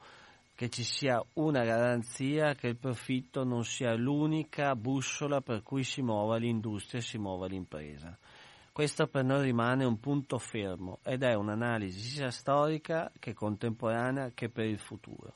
che 0.54 0.70
ci 0.70 0.82
sia 0.82 1.22
una 1.34 1.62
garanzia 1.62 2.54
che 2.54 2.68
il 2.68 2.76
profitto 2.76 3.44
non 3.44 3.62
sia 3.62 3.94
l'unica 3.94 4.74
bussola 4.74 5.42
per 5.42 5.62
cui 5.62 5.84
si 5.84 6.00
muova 6.00 6.38
l'industria 6.38 7.00
e 7.00 7.04
si 7.04 7.18
muova 7.18 7.46
l'impresa. 7.48 8.16
Questo 8.72 9.08
per 9.08 9.24
noi 9.24 9.42
rimane 9.42 9.84
un 9.84 10.00
punto 10.00 10.38
fermo 10.38 11.00
ed 11.04 11.22
è 11.22 11.34
un'analisi 11.34 12.00
sia 12.00 12.30
storica 12.30 13.12
che 13.20 13.34
contemporanea 13.34 14.30
che 14.32 14.48
per 14.48 14.64
il 14.64 14.78
futuro. 14.78 15.34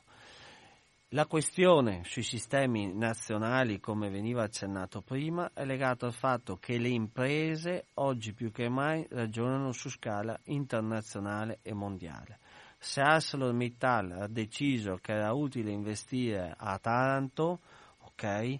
La 1.13 1.25
questione 1.25 2.01
sui 2.03 2.21
sistemi 2.21 2.93
nazionali, 2.93 3.79
come 3.79 4.09
veniva 4.09 4.43
accennato 4.43 5.01
prima, 5.01 5.51
è 5.53 5.65
legata 5.65 6.05
al 6.05 6.13
fatto 6.13 6.57
che 6.57 6.77
le 6.77 6.89
imprese 6.89 7.87
oggi 7.95 8.33
più 8.33 8.51
che 8.51 8.69
mai 8.69 9.05
ragionano 9.09 9.71
su 9.71 9.89
scala 9.89 10.39
internazionale 10.45 11.59
e 11.63 11.73
mondiale 11.73 12.39
se 12.81 13.01
ArcelorMittal 13.01 14.11
ha 14.21 14.27
deciso 14.27 14.99
che 15.01 15.11
era 15.11 15.33
utile 15.33 15.69
investire 15.69 16.53
a 16.57 16.79
Taranto, 16.79 17.59
ok, 18.05 18.59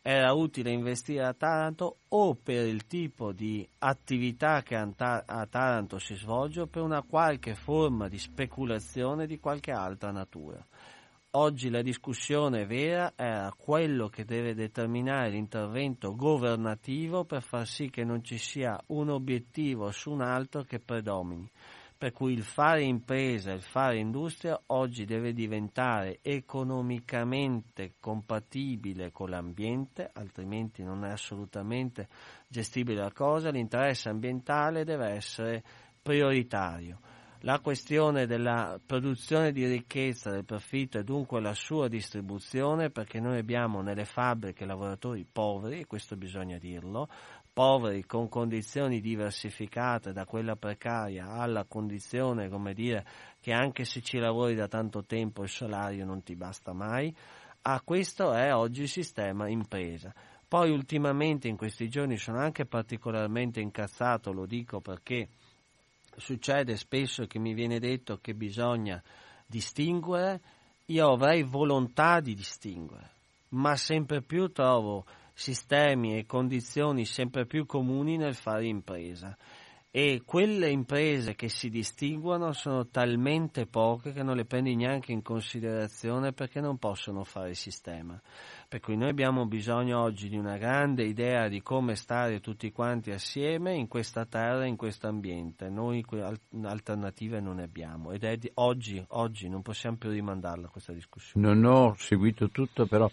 era 0.00 0.32
utile 0.32 0.70
investire 0.70 1.24
a 1.24 1.34
Taranto 1.34 1.98
o 2.08 2.34
per 2.34 2.66
il 2.66 2.86
tipo 2.86 3.32
di 3.32 3.68
attività 3.80 4.62
che 4.62 4.74
a 4.74 5.46
Taranto 5.46 5.98
si 5.98 6.14
svolge 6.14 6.62
o 6.62 6.66
per 6.66 6.82
una 6.82 7.02
qualche 7.02 7.54
forma 7.54 8.08
di 8.08 8.18
speculazione 8.18 9.26
di 9.26 9.38
qualche 9.38 9.70
altra 9.70 10.10
natura. 10.10 10.64
Oggi 11.32 11.68
la 11.68 11.82
discussione 11.82 12.64
vera 12.64 13.12
era 13.14 13.52
quello 13.54 14.08
che 14.08 14.24
deve 14.24 14.54
determinare 14.54 15.28
l'intervento 15.28 16.16
governativo 16.16 17.24
per 17.24 17.42
far 17.42 17.66
sì 17.66 17.90
che 17.90 18.02
non 18.02 18.24
ci 18.24 18.38
sia 18.38 18.80
un 18.86 19.10
obiettivo 19.10 19.90
su 19.90 20.10
un 20.10 20.22
altro 20.22 20.62
che 20.62 20.78
predomini 20.78 21.46
per 21.98 22.12
cui 22.12 22.32
il 22.32 22.44
fare 22.44 22.84
impresa, 22.84 23.50
il 23.50 23.60
fare 23.60 23.98
industria 23.98 24.58
oggi 24.66 25.04
deve 25.04 25.32
diventare 25.32 26.20
economicamente 26.22 27.94
compatibile 27.98 29.10
con 29.10 29.30
l'ambiente, 29.30 30.08
altrimenti 30.14 30.84
non 30.84 31.04
è 31.04 31.10
assolutamente 31.10 32.06
gestibile 32.46 33.00
la 33.00 33.12
cosa, 33.12 33.50
l'interesse 33.50 34.08
ambientale 34.08 34.84
deve 34.84 35.08
essere 35.08 35.64
prioritario. 36.00 37.00
La 37.42 37.60
questione 37.60 38.26
della 38.26 38.80
produzione 38.84 39.52
di 39.52 39.64
ricchezza, 39.66 40.30
del 40.30 40.44
profitto 40.44 40.98
e 40.98 41.04
dunque 41.04 41.40
la 41.40 41.54
sua 41.54 41.86
distribuzione, 41.86 42.90
perché 42.90 43.20
noi 43.20 43.38
abbiamo 43.38 43.80
nelle 43.80 44.04
fabbriche 44.04 44.64
lavoratori 44.64 45.24
poveri, 45.30 45.80
e 45.80 45.86
questo 45.86 46.16
bisogna 46.16 46.58
dirlo, 46.58 47.08
poveri 47.52 48.04
con 48.04 48.28
condizioni 48.28 49.00
diversificate 49.00 50.12
da 50.12 50.24
quella 50.24 50.56
precaria 50.56 51.28
alla 51.28 51.64
condizione, 51.64 52.48
come 52.48 52.74
dire, 52.74 53.04
che 53.40 53.52
anche 53.52 53.84
se 53.84 54.00
ci 54.00 54.18
lavori 54.18 54.54
da 54.54 54.66
tanto 54.66 55.04
tempo 55.04 55.42
il 55.42 55.48
salario 55.48 56.04
non 56.04 56.22
ti 56.22 56.34
basta 56.34 56.72
mai, 56.72 57.14
a 57.62 57.80
questo 57.82 58.32
è 58.32 58.52
oggi 58.54 58.82
il 58.82 58.88
sistema 58.88 59.48
impresa. 59.48 60.12
Poi 60.48 60.70
ultimamente 60.70 61.46
in 61.46 61.56
questi 61.56 61.88
giorni 61.88 62.16
sono 62.16 62.38
anche 62.38 62.64
particolarmente 62.64 63.60
incazzato, 63.60 64.32
lo 64.32 64.46
dico 64.46 64.80
perché 64.80 65.28
succede 66.18 66.76
spesso 66.76 67.26
che 67.26 67.38
mi 67.38 67.54
viene 67.54 67.78
detto 67.78 68.18
che 68.20 68.34
bisogna 68.34 69.02
distinguere, 69.46 70.40
io 70.86 71.12
avrei 71.12 71.42
volontà 71.42 72.20
di 72.20 72.34
distinguere, 72.34 73.10
ma 73.50 73.76
sempre 73.76 74.22
più 74.22 74.50
trovo 74.52 75.04
sistemi 75.32 76.18
e 76.18 76.26
condizioni 76.26 77.04
sempre 77.04 77.46
più 77.46 77.64
comuni 77.64 78.16
nel 78.16 78.34
fare 78.34 78.66
impresa 78.66 79.36
e 80.00 80.22
quelle 80.24 80.70
imprese 80.70 81.34
che 81.34 81.48
si 81.48 81.68
distinguono 81.68 82.52
sono 82.52 82.86
talmente 82.86 83.66
poche 83.66 84.12
che 84.12 84.22
non 84.22 84.36
le 84.36 84.44
prendi 84.44 84.76
neanche 84.76 85.10
in 85.10 85.22
considerazione 85.22 86.32
perché 86.32 86.60
non 86.60 86.78
possono 86.78 87.24
fare 87.24 87.54
sistema. 87.54 88.16
Per 88.68 88.78
cui 88.78 88.96
noi 88.96 89.08
abbiamo 89.08 89.44
bisogno 89.46 90.00
oggi 90.00 90.28
di 90.28 90.36
una 90.36 90.56
grande 90.56 91.02
idea 91.02 91.48
di 91.48 91.62
come 91.62 91.96
stare 91.96 92.38
tutti 92.38 92.70
quanti 92.70 93.10
assieme 93.10 93.74
in 93.74 93.88
questa 93.88 94.24
terra, 94.24 94.66
in 94.66 94.76
questo 94.76 95.08
ambiente. 95.08 95.68
Noi 95.68 96.04
alternative 96.62 97.40
non 97.40 97.56
ne 97.56 97.64
abbiamo 97.64 98.12
ed 98.12 98.22
è 98.22 98.36
di 98.36 98.48
oggi, 98.54 99.04
oggi 99.08 99.48
non 99.48 99.62
possiamo 99.62 99.96
più 99.96 100.10
rimandarla 100.10 100.68
questa 100.68 100.92
discussione. 100.92 101.44
Non 101.44 101.64
ho 101.64 101.94
seguito 101.96 102.50
tutto, 102.50 102.86
però 102.86 103.10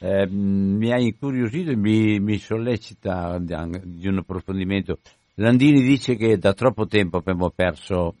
eh, 0.00 0.26
mi 0.26 0.90
ha 0.90 0.98
incuriosito 0.98 1.70
e 1.70 1.76
mi, 1.76 2.18
mi 2.18 2.38
sollecita 2.38 3.38
di 3.38 4.08
un 4.08 4.18
approfondimento. 4.18 4.98
Landini 5.36 5.82
dice 5.82 6.14
che 6.14 6.38
da 6.38 6.52
troppo 6.54 6.86
tempo 6.86 7.16
abbiamo 7.16 7.50
perso 7.50 8.14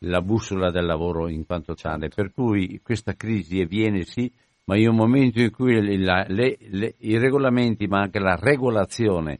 la 0.00 0.20
bussola 0.20 0.70
del 0.70 0.84
lavoro 0.84 1.28
in 1.28 1.46
quanto 1.46 1.74
tale, 1.74 2.08
per 2.08 2.32
cui 2.32 2.80
questa 2.82 3.14
crisi 3.14 3.60
avviene 3.60 4.04
sì, 4.04 4.30
ma 4.64 4.76
in 4.76 4.88
un 4.88 4.96
momento 4.96 5.40
in 5.40 5.50
cui 5.50 5.98
la, 5.98 6.24
le, 6.28 6.58
le, 6.68 6.94
i 6.98 7.16
regolamenti, 7.16 7.86
ma 7.86 8.00
anche 8.00 8.18
la 8.18 8.36
regolazione 8.38 9.38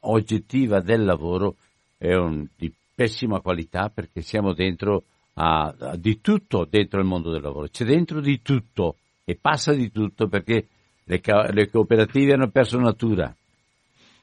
oggettiva 0.00 0.80
del 0.80 1.04
lavoro 1.04 1.56
è 1.98 2.14
un, 2.14 2.46
di 2.56 2.72
pessima 2.94 3.40
qualità 3.40 3.90
perché 3.92 4.20
siamo 4.20 4.52
dentro 4.52 5.04
a, 5.34 5.74
a, 5.76 5.96
di 5.96 6.20
tutto 6.20 6.66
dentro 6.68 7.00
il 7.00 7.06
mondo 7.06 7.30
del 7.30 7.42
lavoro, 7.42 7.66
c'è 7.68 7.84
dentro 7.84 8.20
di 8.20 8.40
tutto 8.40 8.96
e 9.24 9.36
passa 9.40 9.72
di 9.72 9.90
tutto 9.90 10.28
perché 10.28 10.66
le, 11.04 11.20
le 11.50 11.70
cooperative 11.70 12.34
hanno 12.34 12.50
perso 12.50 12.78
natura, 12.78 13.34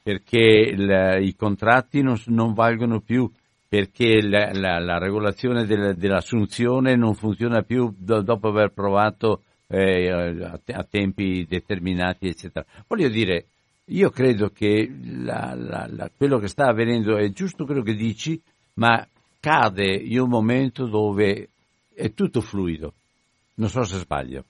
perché 0.02 0.38
il, 0.38 1.18
i 1.22 1.34
contratti 1.36 2.02
non, 2.02 2.20
non, 2.26 2.54
valgono 2.54 3.00
più, 3.00 3.30
perché 3.68 4.22
la, 4.22 4.50
la, 4.52 4.78
la 4.78 4.98
regolazione 4.98 5.64
del, 5.66 5.94
dell'assunzione 5.96 6.96
non 6.96 7.14
funziona 7.14 7.62
più 7.62 7.92
do, 7.96 8.22
dopo 8.22 8.48
aver 8.48 8.72
provato 8.72 9.42
eh, 9.68 10.10
a, 10.10 10.58
a, 10.66 10.86
tempi 10.88 11.46
determinati, 11.48 12.28
eccetera. 12.28 12.64
Voglio 12.86 13.08
dire, 13.08 13.46
io 13.86 14.10
credo 14.10 14.48
che 14.48 14.90
la, 15.22 16.10
quello 16.16 16.38
che 16.38 16.48
sta 16.48 16.66
avvenendo 16.66 17.16
è 17.16 17.30
giusto 17.30 17.64
quello 17.64 17.82
che 17.82 17.94
dici, 17.94 18.40
ma 18.74 19.06
cade 19.38 19.94
in 19.94 20.20
un 20.20 20.28
momento 20.28 20.86
dove 20.86 21.48
è 21.94 22.12
tutto 22.12 22.40
fluido. 22.40 22.94
Non 23.54 23.68
so 23.68 23.82
se 23.82 23.98
sbaglio. 23.98 24.44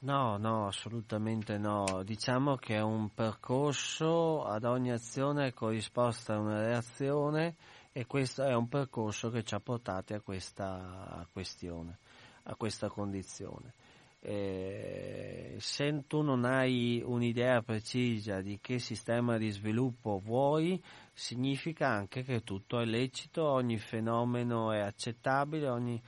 No, 0.00 0.36
no, 0.36 0.68
assolutamente 0.68 1.58
no. 1.58 2.02
Diciamo 2.04 2.54
che 2.54 2.76
è 2.76 2.80
un 2.80 3.12
percorso, 3.12 4.44
ad 4.44 4.62
ogni 4.62 4.92
azione 4.92 5.48
è 5.48 5.52
corrisposta 5.52 6.38
una 6.38 6.60
reazione 6.60 7.56
e 7.90 8.06
questo 8.06 8.44
è 8.44 8.54
un 8.54 8.68
percorso 8.68 9.28
che 9.28 9.42
ci 9.42 9.56
ha 9.56 9.60
portati 9.60 10.14
a 10.14 10.20
questa 10.20 11.26
questione, 11.32 11.98
a 12.44 12.54
questa 12.54 12.88
condizione. 12.88 13.74
Eh, 14.20 15.56
se 15.58 16.04
tu 16.06 16.22
non 16.22 16.44
hai 16.44 17.02
un'idea 17.04 17.62
precisa 17.62 18.40
di 18.40 18.60
che 18.60 18.78
sistema 18.78 19.36
di 19.36 19.50
sviluppo 19.50 20.20
vuoi, 20.22 20.80
significa 21.12 21.88
anche 21.88 22.22
che 22.22 22.44
tutto 22.44 22.78
è 22.78 22.84
lecito, 22.84 23.44
ogni 23.48 23.78
fenomeno 23.78 24.70
è 24.70 24.78
accettabile, 24.78 25.68
ogni, 25.68 26.00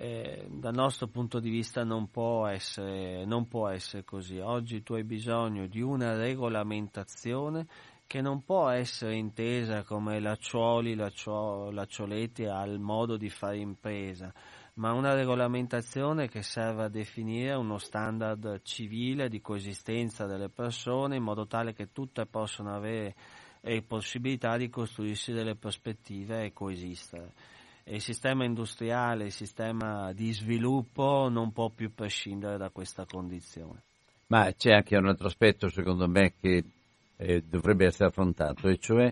eh, 0.00 0.46
dal 0.48 0.74
nostro 0.74 1.08
punto 1.08 1.40
di 1.40 1.50
vista 1.50 1.82
non 1.82 2.08
può, 2.08 2.46
essere, 2.46 3.24
non 3.24 3.48
può 3.48 3.68
essere 3.68 4.04
così. 4.04 4.38
Oggi 4.38 4.84
tu 4.84 4.94
hai 4.94 5.02
bisogno 5.02 5.66
di 5.66 5.80
una 5.80 6.16
regolamentazione 6.16 7.66
che 8.06 8.20
non 8.20 8.44
può 8.44 8.68
essere 8.68 9.16
intesa 9.16 9.82
come 9.82 10.20
lacciuoli, 10.20 10.94
laccio, 10.94 11.72
laccioletti 11.72 12.44
al 12.44 12.78
modo 12.78 13.16
di 13.16 13.28
fare 13.28 13.58
impresa 13.58 14.32
ma 14.74 14.92
una 14.92 15.14
regolamentazione 15.14 16.28
che 16.28 16.42
serve 16.42 16.84
a 16.84 16.88
definire 16.88 17.54
uno 17.54 17.78
standard 17.78 18.60
civile 18.62 19.28
di 19.28 19.40
coesistenza 19.40 20.26
delle 20.26 20.48
persone 20.48 21.16
in 21.16 21.24
modo 21.24 21.48
tale 21.48 21.74
che 21.74 21.90
tutte 21.90 22.24
possano 22.26 22.72
avere 22.72 23.16
eh, 23.60 23.82
possibilità 23.82 24.56
di 24.56 24.68
costruirsi 24.68 25.32
delle 25.32 25.56
prospettive 25.56 26.44
e 26.44 26.52
coesistere. 26.52 27.32
Il 27.90 28.02
sistema 28.02 28.44
industriale, 28.44 29.26
il 29.26 29.32
sistema 29.32 30.12
di 30.12 30.32
sviluppo 30.32 31.28
non 31.30 31.52
può 31.52 31.70
più 31.70 31.94
prescindere 31.94 32.58
da 32.58 32.68
questa 32.68 33.06
condizione. 33.06 33.80
Ma 34.26 34.52
c'è 34.52 34.72
anche 34.72 34.96
un 34.96 35.06
altro 35.06 35.28
aspetto, 35.28 35.70
secondo 35.70 36.06
me, 36.06 36.34
che 36.38 36.62
eh, 37.16 37.42
dovrebbe 37.48 37.86
essere 37.86 38.10
affrontato, 38.10 38.68
e 38.68 38.76
cioè 38.78 39.10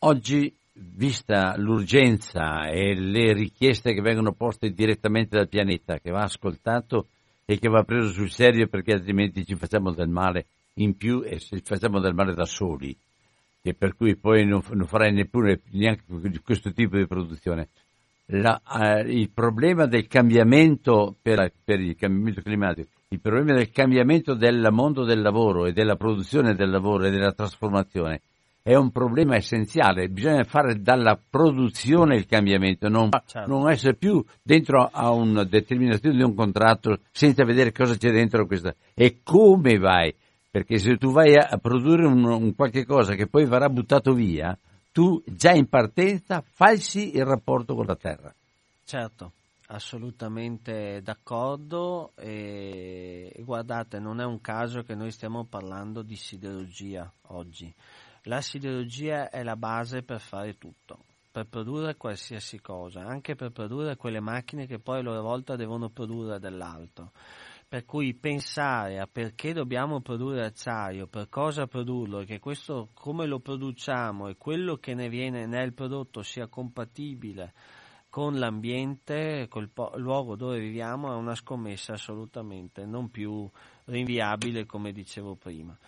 oggi 0.00 0.52
vista 0.72 1.56
l'urgenza 1.56 2.68
e 2.68 2.94
le 2.94 3.32
richieste 3.32 3.94
che 3.94 4.00
vengono 4.00 4.32
poste 4.32 4.72
direttamente 4.72 5.36
dal 5.36 5.48
pianeta, 5.48 6.00
che 6.00 6.10
va 6.10 6.22
ascoltato 6.22 7.06
e 7.44 7.60
che 7.60 7.68
va 7.68 7.84
preso 7.84 8.10
sul 8.10 8.30
serio 8.30 8.66
perché 8.66 8.92
altrimenti 8.92 9.44
ci 9.46 9.54
facciamo 9.54 9.92
del 9.92 10.08
male 10.08 10.46
in 10.74 10.96
più 10.96 11.22
e 11.24 11.38
ci 11.38 11.60
facciamo 11.62 12.00
del 12.00 12.14
male 12.14 12.34
da 12.34 12.44
soli, 12.44 12.96
e 13.62 13.72
per 13.72 13.94
cui 13.94 14.16
poi 14.16 14.44
non, 14.44 14.62
non 14.70 14.86
farai 14.86 15.12
neppure 15.12 15.60
neanche 15.70 16.02
questo 16.42 16.72
tipo 16.72 16.96
di 16.96 17.06
produzione. 17.06 17.68
La, 18.32 18.60
eh, 18.80 19.00
il 19.12 19.30
problema 19.30 19.86
del 19.86 20.06
cambiamento 20.06 21.16
per, 21.20 21.52
per 21.64 21.80
il 21.80 21.96
cambiamento 21.96 22.42
climatico, 22.42 22.88
il 23.08 23.20
problema 23.20 23.54
del 23.54 23.70
cambiamento 23.70 24.34
del 24.34 24.68
mondo 24.70 25.04
del 25.04 25.20
lavoro 25.20 25.66
e 25.66 25.72
della 25.72 25.96
produzione 25.96 26.54
del 26.54 26.70
lavoro 26.70 27.06
e 27.06 27.10
della 27.10 27.32
trasformazione 27.32 28.20
è 28.62 28.74
un 28.74 28.90
problema 28.90 29.36
essenziale, 29.36 30.08
bisogna 30.08 30.44
fare 30.44 30.80
dalla 30.80 31.18
produzione 31.18 32.16
il 32.16 32.26
cambiamento, 32.26 32.88
non, 32.88 33.08
ah, 33.10 33.22
certo. 33.26 33.50
non 33.50 33.70
essere 33.70 33.94
più 33.94 34.22
dentro 34.42 34.88
a 34.92 35.10
una 35.10 35.44
determinazione 35.44 36.16
di 36.16 36.22
un 36.22 36.34
contratto 36.34 36.98
senza 37.10 37.44
vedere 37.44 37.72
cosa 37.72 37.96
c'è 37.96 38.10
dentro 38.10 38.46
questa. 38.46 38.74
E 38.94 39.20
come 39.22 39.78
vai, 39.78 40.14
perché 40.50 40.78
se 40.78 40.96
tu 40.98 41.10
vai 41.10 41.36
a 41.36 41.56
produrre 41.56 42.06
un, 42.06 42.22
un 42.22 42.54
qualche 42.54 42.84
cosa 42.84 43.14
che 43.14 43.26
poi 43.26 43.46
verrà 43.46 43.68
buttato 43.70 44.12
via, 44.12 44.56
tu 44.92 45.22
già 45.26 45.52
in 45.52 45.68
partenza 45.68 46.42
falsi 46.42 47.16
il 47.16 47.24
rapporto 47.24 47.74
con 47.74 47.86
la 47.86 47.96
terra. 47.96 48.34
Certo. 48.84 49.32
Assolutamente 49.68 51.00
d'accordo 51.00 52.10
e 52.16 53.32
guardate 53.38 54.00
non 54.00 54.20
è 54.20 54.24
un 54.24 54.40
caso 54.40 54.82
che 54.82 54.96
noi 54.96 55.12
stiamo 55.12 55.44
parlando 55.44 56.02
di 56.02 56.16
siderurgia 56.16 57.08
oggi 57.28 57.72
la 58.24 58.42
siderurgia 58.42 59.30
è 59.30 59.42
la 59.42 59.56
base 59.56 60.02
per 60.02 60.20
fare 60.20 60.58
tutto, 60.58 61.04
per 61.30 61.46
produrre 61.46 61.96
qualsiasi 61.96 62.60
cosa, 62.60 63.00
anche 63.00 63.34
per 63.34 63.50
produrre 63.50 63.96
quelle 63.96 64.20
macchine 64.20 64.66
che 64.66 64.78
poi 64.78 64.98
a 64.98 65.02
loro 65.02 65.22
volta 65.22 65.56
devono 65.56 65.88
produrre 65.88 66.38
dell'altro. 66.38 67.12
Per 67.70 67.84
cui 67.84 68.14
pensare 68.14 68.98
a 68.98 69.06
perché 69.06 69.52
dobbiamo 69.52 70.00
produrre 70.00 70.44
acciaio, 70.44 71.06
per 71.06 71.28
cosa 71.28 71.68
produrlo 71.68 72.18
e 72.18 72.24
che 72.24 72.40
questo 72.40 72.88
come 72.94 73.26
lo 73.26 73.38
produciamo 73.38 74.26
e 74.26 74.36
quello 74.36 74.78
che 74.78 74.92
ne 74.92 75.08
viene 75.08 75.46
nel 75.46 75.72
prodotto 75.72 76.22
sia 76.22 76.48
compatibile 76.48 77.52
con 78.08 78.40
l'ambiente, 78.40 79.46
col 79.48 79.68
po- 79.68 79.92
luogo 79.98 80.34
dove 80.34 80.58
viviamo, 80.58 81.12
è 81.12 81.14
una 81.14 81.36
scommessa 81.36 81.92
assolutamente 81.92 82.84
non 82.84 83.08
più 83.08 83.48
rinviabile 83.84 84.66
come 84.66 84.90
dicevo 84.90 85.36
prima. 85.36 85.78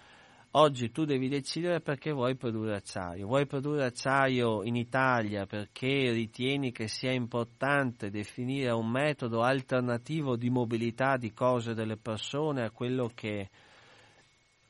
Oggi 0.55 0.91
tu 0.91 1.07
devi 1.07 1.31
decidere 1.31 1.81
perché 1.81 2.13
vuoi 2.13 2.37
produrre 2.37 2.77
acciaio. 2.77 3.27
Vuoi 3.27 3.47
produrre 3.47 3.87
acciaio 3.87 4.63
in 4.65 4.77
Italia 4.77 5.47
perché 5.47 6.11
ritieni 6.11 6.73
che 6.73 6.89
sia 6.89 7.11
importante 7.11 8.11
definire 8.11 8.71
un 8.71 8.91
metodo 8.91 9.41
alternativo 9.41 10.37
di 10.37 10.51
mobilità 10.51 11.17
di 11.17 11.33
cose 11.33 11.73
delle 11.73 11.97
persone 11.97 12.65
a 12.65 12.71
quello 12.71 13.11
che 13.15 13.49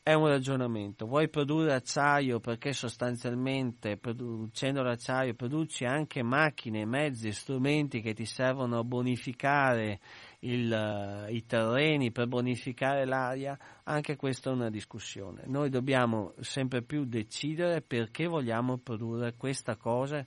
è 0.04 0.12
un 0.14 0.28
ragionamento. 0.28 1.06
Vuoi 1.06 1.28
produrre 1.28 1.74
acciaio 1.74 2.38
perché 2.38 2.72
sostanzialmente 2.72 3.96
producendo 3.96 4.82
l'acciaio 4.82 5.34
produci 5.34 5.84
anche 5.84 6.22
macchine, 6.22 6.84
mezzi 6.84 7.32
strumenti 7.32 8.00
che 8.00 8.14
ti 8.14 8.24
servono 8.24 8.78
a 8.78 8.84
bonificare 8.84 9.98
il, 10.44 11.26
i 11.30 11.44
terreni, 11.46 12.10
per 12.10 12.26
bonificare 12.26 13.04
l'aria, 13.04 13.58
anche 13.84 14.16
questa 14.16 14.50
è 14.50 14.52
una 14.52 14.70
discussione. 14.70 15.42
Noi 15.46 15.68
dobbiamo 15.68 16.34
sempre 16.40 16.82
più 16.82 17.04
decidere 17.04 17.82
perché 17.82 18.26
vogliamo 18.26 18.78
produrre 18.78 19.34
questa 19.36 19.76
cosa 19.76 20.24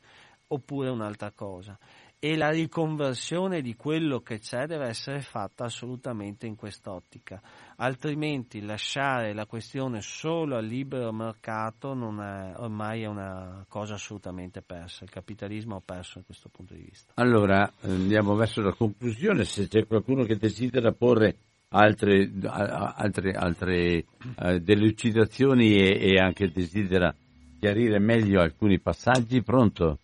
oppure 0.47 0.89
un'altra 0.89 1.31
cosa 1.31 1.77
e 2.19 2.35
la 2.35 2.49
riconversione 2.49 3.61
di 3.61 3.75
quello 3.75 4.21
che 4.21 4.39
c'è 4.39 4.65
deve 4.65 4.87
essere 4.87 5.21
fatta 5.21 5.65
assolutamente 5.65 6.47
in 6.47 6.55
quest'ottica, 6.55 7.41
altrimenti 7.77 8.61
lasciare 8.61 9.33
la 9.33 9.45
questione 9.45 10.01
solo 10.01 10.55
al 10.55 10.65
libero 10.65 11.11
mercato 11.11 11.93
non 11.93 12.21
è, 12.21 12.53
ormai 12.57 13.03
è 13.03 13.07
una 13.07 13.65
cosa 13.67 13.95
assolutamente 13.95 14.61
persa, 14.61 15.03
il 15.03 15.09
capitalismo 15.09 15.75
ha 15.75 15.81
perso 15.83 16.19
da 16.19 16.25
questo 16.25 16.49
punto 16.49 16.73
di 16.73 16.81
vista. 16.81 17.13
Allora 17.15 17.71
andiamo 17.81 18.35
verso 18.35 18.61
la 18.61 18.73
conclusione, 18.73 19.43
se 19.43 19.67
c'è 19.67 19.85
qualcuno 19.85 20.23
che 20.23 20.37
desidera 20.37 20.91
porre 20.93 21.37
altre, 21.69 22.31
altre, 22.43 23.31
altre 23.33 24.05
uh, 24.37 24.57
delucidazioni 24.57 25.75
e, 25.75 26.13
e 26.13 26.19
anche 26.19 26.49
desidera 26.51 27.13
chiarire 27.59 27.99
meglio 27.99 28.41
alcuni 28.41 28.79
passaggi, 28.79 29.41
pronto? 29.41 29.99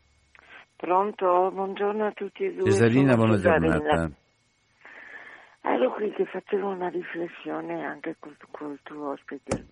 Pronto? 0.82 1.52
Buongiorno 1.53 2.08
a 2.08 2.12
tutti 2.12 2.44
e 2.44 2.53
due. 2.53 2.64
Cesarina, 2.72 3.14
buona 3.14 3.38
giornata. 3.38 4.10
Ero 5.62 5.91
qui 5.91 6.12
che 6.12 6.26
facevo 6.26 6.70
una 6.70 6.90
riflessione 6.90 7.86
anche 7.86 8.16
col, 8.18 8.36
col 8.49 8.80
tuo 8.82 9.12
ospite. 9.12 9.68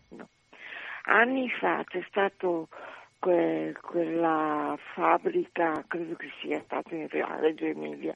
Anni 1.06 1.50
fa 1.50 1.84
c'è 1.88 2.06
stato 2.10 2.68
que, 3.18 3.76
quella 3.82 4.78
fabbrica, 4.94 5.84
credo 5.88 6.16
che 6.16 6.30
sia 6.42 6.62
stata 6.66 6.94
in 6.94 7.08
Reggio 7.10 7.66
Emilia, 7.66 8.16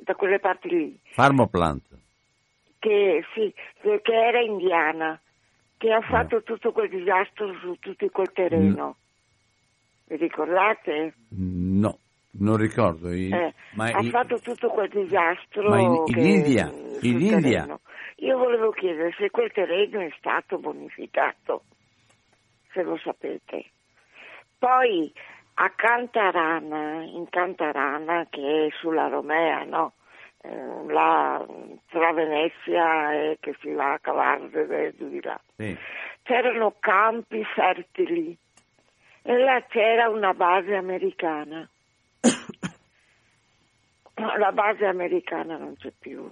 da 0.00 0.14
quelle 0.14 0.38
parti 0.38 0.68
lì. 0.70 0.98
Farmoplant. 1.10 1.86
Che, 2.78 3.24
sì, 3.34 3.52
che 3.82 4.00
era 4.10 4.40
indiana, 4.40 5.20
che 5.76 5.92
ha 5.92 6.00
fatto 6.00 6.42
tutto 6.42 6.72
quel 6.72 6.88
disastro 6.88 7.52
su 7.58 7.76
tutto 7.78 8.08
quel 8.08 8.32
terreno. 8.32 8.96
Vi 10.06 10.16
ricordate? 10.16 11.14
No, 11.30 11.98
non 12.38 12.56
ricordo. 12.56 13.12
I, 13.12 13.30
eh, 13.32 13.54
ha 13.76 14.00
i, 14.00 14.10
fatto 14.10 14.38
tutto 14.40 14.68
quel 14.68 14.88
disastro. 14.88 15.68
Ma 15.68 15.80
in, 15.80 16.02
in 16.06 16.18
India? 16.18 16.70
In 17.00 17.20
India? 17.20 17.78
Io 18.16 18.38
volevo 18.38 18.70
chiedere 18.70 19.14
se 19.18 19.30
quel 19.30 19.50
terreno 19.50 20.00
è 20.00 20.12
stato 20.18 20.58
bonificato, 20.58 21.64
se 22.72 22.82
lo 22.82 22.96
sapete. 22.98 23.66
Poi 24.58 25.12
a 25.54 25.70
Cantarana, 25.70 27.02
in 27.02 27.26
Cantarana, 27.28 28.26
che 28.30 28.66
è 28.66 28.68
sulla 28.78 29.08
Romea, 29.08 29.64
no? 29.64 29.92
Eh, 30.40 30.92
là 30.92 31.44
tra 31.88 32.12
Venezia 32.12 33.12
e 33.12 33.38
che 33.40 33.56
si 33.60 33.72
va 33.72 33.94
a 33.94 33.98
cavare 33.98 34.94
giù 34.96 35.08
di 35.08 35.22
là. 35.22 35.40
Sì. 35.56 35.76
C'erano 36.22 36.74
campi 36.80 37.42
fertili 37.44 38.36
e 39.26 39.38
là 39.38 39.62
c'era 39.68 40.10
una 40.10 40.34
base 40.34 40.74
americana. 40.74 41.66
La 44.36 44.52
base 44.52 44.84
americana 44.84 45.56
non 45.56 45.76
c'è 45.76 45.90
più. 45.98 46.30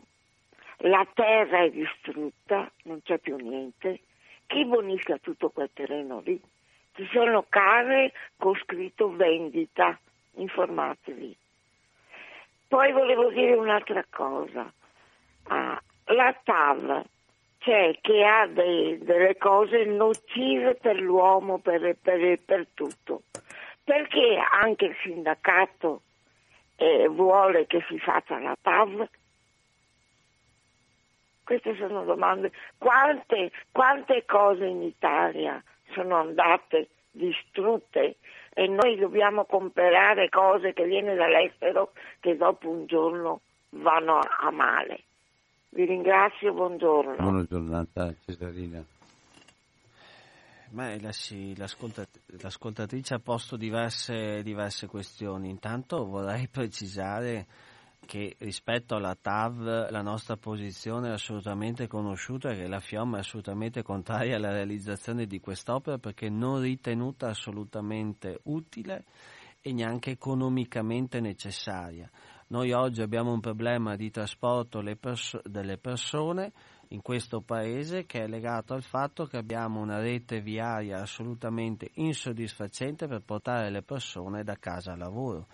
La 0.85 1.07
terra 1.15 1.63
è 1.63 1.71
distrutta, 1.71 2.71
non 2.85 3.01
c'è 3.03 3.19
più 3.19 3.37
niente. 3.37 4.01
Chi 4.47 4.67
bonifica 4.67 5.17
tutto 5.19 5.49
quel 5.51 5.71
terreno 5.73 6.21
lì? 6.21 6.39
Ci 6.95 7.09
sono 7.11 7.47
case 7.49 8.13
con 8.37 8.55
scritto 8.57 9.11
vendita, 9.11 9.99
informatevi. 10.35 11.35
Poi 12.69 12.93
volevo 12.93 13.31
dire 13.31 13.55
un'altra 13.55 14.05
cosa. 14.11 14.71
Ah, 15.45 15.83
la 16.05 16.41
TAV 16.45 17.05
c'è 17.63 17.97
che 18.01 18.25
ha 18.25 18.47
dei, 18.47 18.99
delle 18.99 19.37
cose 19.37 19.85
nocive 19.85 20.75
per 20.75 21.01
l'uomo, 21.01 21.59
per, 21.59 21.97
per, 22.01 22.39
per 22.45 22.67
tutto. 22.75 23.23
Perché 23.85 24.37
anche 24.37 24.87
il 24.87 24.97
sindacato 25.03 26.03
eh, 26.77 27.09
vuole 27.09 27.67
che 27.67 27.85
si 27.89 27.99
faccia 27.99 28.39
la 28.39 28.57
TAV? 28.61 29.09
Queste 31.45 31.77
sono 31.77 32.05
domande. 32.05 32.53
Quante, 32.79 33.51
quante 33.71 34.25
cose 34.25 34.65
in 34.65 34.83
Italia 34.83 35.63
sono 35.93 36.17
andate 36.17 36.89
distrutte 37.11 38.17
e 38.55 38.67
noi 38.67 38.97
dobbiamo 38.97 39.45
comprare 39.45 40.29
cose 40.29 40.73
che 40.73 40.85
viene 40.85 41.15
dall'estero 41.15 41.93
che 42.21 42.37
dopo 42.37 42.69
un 42.69 42.87
giorno 42.87 43.41
vanno 43.71 44.19
a 44.19 44.51
male. 44.51 45.03
Vi 45.75 45.87
ringrazio, 45.87 46.53
buongiorno. 46.53 47.17
Buona 47.17 47.45
giornata 47.45 48.15
Cesarina. 48.27 48.85
Beh, 50.69 51.01
l'ascoltatrice 51.01 53.15
ha 53.15 53.19
posto 53.19 53.57
diverse, 53.57 54.43
diverse 54.43 54.87
questioni. 54.87 55.49
Intanto 55.49 56.05
vorrei 56.05 56.47
precisare 56.49 57.47
che 58.05 58.37
rispetto 58.41 58.97
alla 58.97 59.17
TAV 59.19 59.89
la 59.89 60.03
nostra 60.03 60.37
posizione 60.37 61.09
è 61.09 61.13
assolutamente 61.13 61.87
conosciuta 61.87 62.51
e 62.51 62.57
che 62.57 62.69
la 62.69 62.81
FIOM 62.81 63.17
è 63.17 63.21
assolutamente 63.21 63.83
contraria 63.83 64.37
alla 64.37 64.53
realizzazione 64.53 65.25
di 65.25 65.41
quest'opera 65.41 65.97
perché 65.97 66.29
non 66.29 66.61
ritenuta 66.61 67.29
assolutamente 67.29 68.41
utile 68.43 69.05
e 69.63 69.73
neanche 69.73 70.11
economicamente 70.11 71.19
necessaria. 71.21 72.11
Noi 72.53 72.71
oggi 72.73 73.01
abbiamo 73.01 73.33
un 73.33 73.41
problema 73.41 73.97
di 73.97 74.11
trasporto 74.11 74.83
perso- 75.01 75.41
delle 75.45 75.79
persone 75.79 76.53
in 76.89 77.01
questo 77.01 77.41
paese 77.41 78.05
che 78.05 78.25
è 78.25 78.27
legato 78.29 78.75
al 78.75 78.83
fatto 78.83 79.25
che 79.25 79.39
abbiamo 79.39 79.81
una 79.81 80.01
rete 80.01 80.43
viaria 80.43 81.01
assolutamente 81.01 81.93
insoddisfacente 81.95 83.07
per 83.07 83.23
portare 83.23 83.71
le 83.71 83.81
persone 83.81 84.45
da 84.45 84.57
casa 84.57 84.93
al 84.93 84.99
lavoro. 84.99 85.47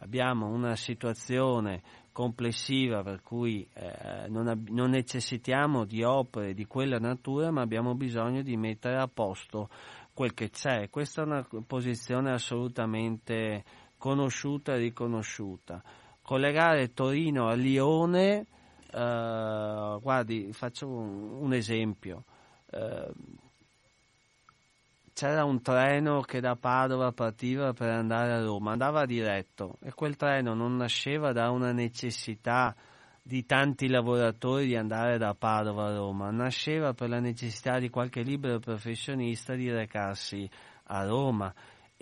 Abbiamo 0.00 0.46
una 0.46 0.76
situazione 0.76 1.80
complessiva 2.12 3.02
per 3.02 3.22
cui 3.22 3.66
eh, 3.72 4.28
non, 4.28 4.48
ab- 4.48 4.68
non 4.68 4.90
necessitiamo 4.90 5.86
di 5.86 6.02
opere 6.02 6.52
di 6.52 6.66
quella 6.66 6.98
natura 6.98 7.50
ma 7.50 7.62
abbiamo 7.62 7.94
bisogno 7.94 8.42
di 8.42 8.58
mettere 8.58 8.98
a 8.98 9.08
posto 9.08 9.70
quel 10.12 10.34
che 10.34 10.50
c'è. 10.50 10.90
Questa 10.90 11.22
è 11.22 11.24
una 11.24 11.48
posizione 11.66 12.30
assolutamente 12.30 13.64
conosciuta 13.96 14.74
e 14.74 14.78
riconosciuta 14.78 15.82
collegare 16.22 16.92
Torino 16.92 17.48
a 17.48 17.54
Lione, 17.54 18.46
eh, 18.92 19.98
guardi, 20.00 20.52
faccio 20.52 20.88
un, 20.88 21.42
un 21.42 21.52
esempio. 21.52 22.24
Eh, 22.70 23.10
c'era 25.14 25.44
un 25.44 25.60
treno 25.60 26.22
che 26.22 26.40
da 26.40 26.56
Padova 26.56 27.12
partiva 27.12 27.72
per 27.72 27.90
andare 27.90 28.32
a 28.32 28.42
Roma, 28.42 28.72
andava 28.72 29.04
diretto 29.04 29.76
e 29.82 29.92
quel 29.92 30.16
treno 30.16 30.54
non 30.54 30.76
nasceva 30.76 31.32
da 31.32 31.50
una 31.50 31.70
necessità 31.70 32.74
di 33.22 33.44
tanti 33.44 33.88
lavoratori 33.88 34.66
di 34.66 34.74
andare 34.74 35.18
da 35.18 35.34
Padova 35.34 35.88
a 35.88 35.94
Roma, 35.94 36.30
nasceva 36.30 36.92
per 36.94 37.08
la 37.08 37.20
necessità 37.20 37.78
di 37.78 37.88
qualche 37.88 38.22
libero 38.22 38.58
professionista 38.58 39.54
di 39.54 39.70
recarsi 39.70 40.48
a 40.84 41.04
Roma 41.04 41.52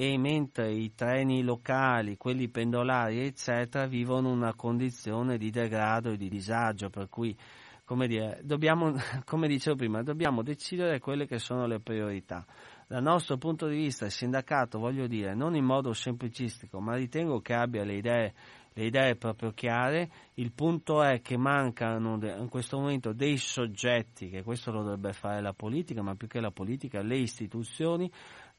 e 0.02 0.16
mentre 0.16 0.72
i 0.72 0.94
treni 0.94 1.42
locali, 1.42 2.16
quelli 2.16 2.48
pendolari, 2.48 3.20
eccetera, 3.20 3.84
vivono 3.84 4.30
una 4.30 4.54
condizione 4.54 5.36
di 5.36 5.50
degrado 5.50 6.12
e 6.12 6.16
di 6.16 6.30
disagio, 6.30 6.88
per 6.88 7.10
cui, 7.10 7.36
come, 7.84 8.06
dire, 8.06 8.40
dobbiamo, 8.42 8.94
come 9.26 9.46
dicevo 9.46 9.76
prima, 9.76 10.02
dobbiamo 10.02 10.42
decidere 10.42 11.00
quelle 11.00 11.26
che 11.26 11.38
sono 11.38 11.66
le 11.66 11.80
priorità. 11.80 12.46
Dal 12.88 13.02
nostro 13.02 13.36
punto 13.36 13.66
di 13.66 13.76
vista 13.76 14.06
il 14.06 14.10
sindacato, 14.10 14.78
voglio 14.78 15.06
dire, 15.06 15.34
non 15.34 15.54
in 15.54 15.66
modo 15.66 15.92
semplicistico, 15.92 16.80
ma 16.80 16.94
ritengo 16.94 17.42
che 17.42 17.52
abbia 17.52 17.84
le 17.84 17.96
idee 17.96 18.34
le 18.74 18.84
idee 18.84 19.16
proprio 19.16 19.50
chiare, 19.50 20.10
il 20.34 20.52
punto 20.52 21.02
è 21.02 21.20
che 21.20 21.36
mancano 21.36 22.18
in 22.22 22.48
questo 22.48 22.78
momento 22.78 23.12
dei 23.12 23.36
soggetti, 23.36 24.28
che 24.28 24.42
questo 24.42 24.70
lo 24.70 24.82
dovrebbe 24.82 25.12
fare 25.12 25.40
la 25.40 25.52
politica, 25.52 26.02
ma 26.02 26.14
più 26.14 26.28
che 26.28 26.40
la 26.40 26.52
politica, 26.52 27.02
le 27.02 27.18
istituzioni, 27.18 28.10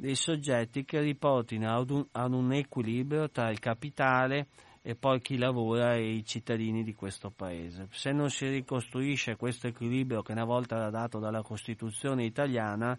dei 0.02 0.16
soggetti 0.16 0.84
che 0.84 1.00
riportino 1.00 1.72
ad 1.78 1.92
un, 1.92 2.04
ad 2.14 2.34
un 2.34 2.52
equilibrio 2.54 3.30
tra 3.30 3.52
il 3.52 3.60
capitale 3.60 4.48
e 4.82 4.96
poi 4.96 5.22
chi 5.22 5.38
lavora 5.38 5.94
e 5.94 6.14
i 6.16 6.26
cittadini 6.26 6.84
di 6.84 6.96
questo 6.96 7.30
paese. 7.30 7.86
Se 7.92 8.12
non 8.12 8.32
si 8.32 8.48
ricostruisce 8.48 9.36
questo 9.36 9.68
equilibrio 9.68 10.24
che 10.24 10.32
una 10.32 10.44
volta 10.44 10.78
era 10.78 10.90
dato 10.90 11.20
dalla 11.20 11.44
Costituzione 11.44 12.26
italiana, 12.26 12.98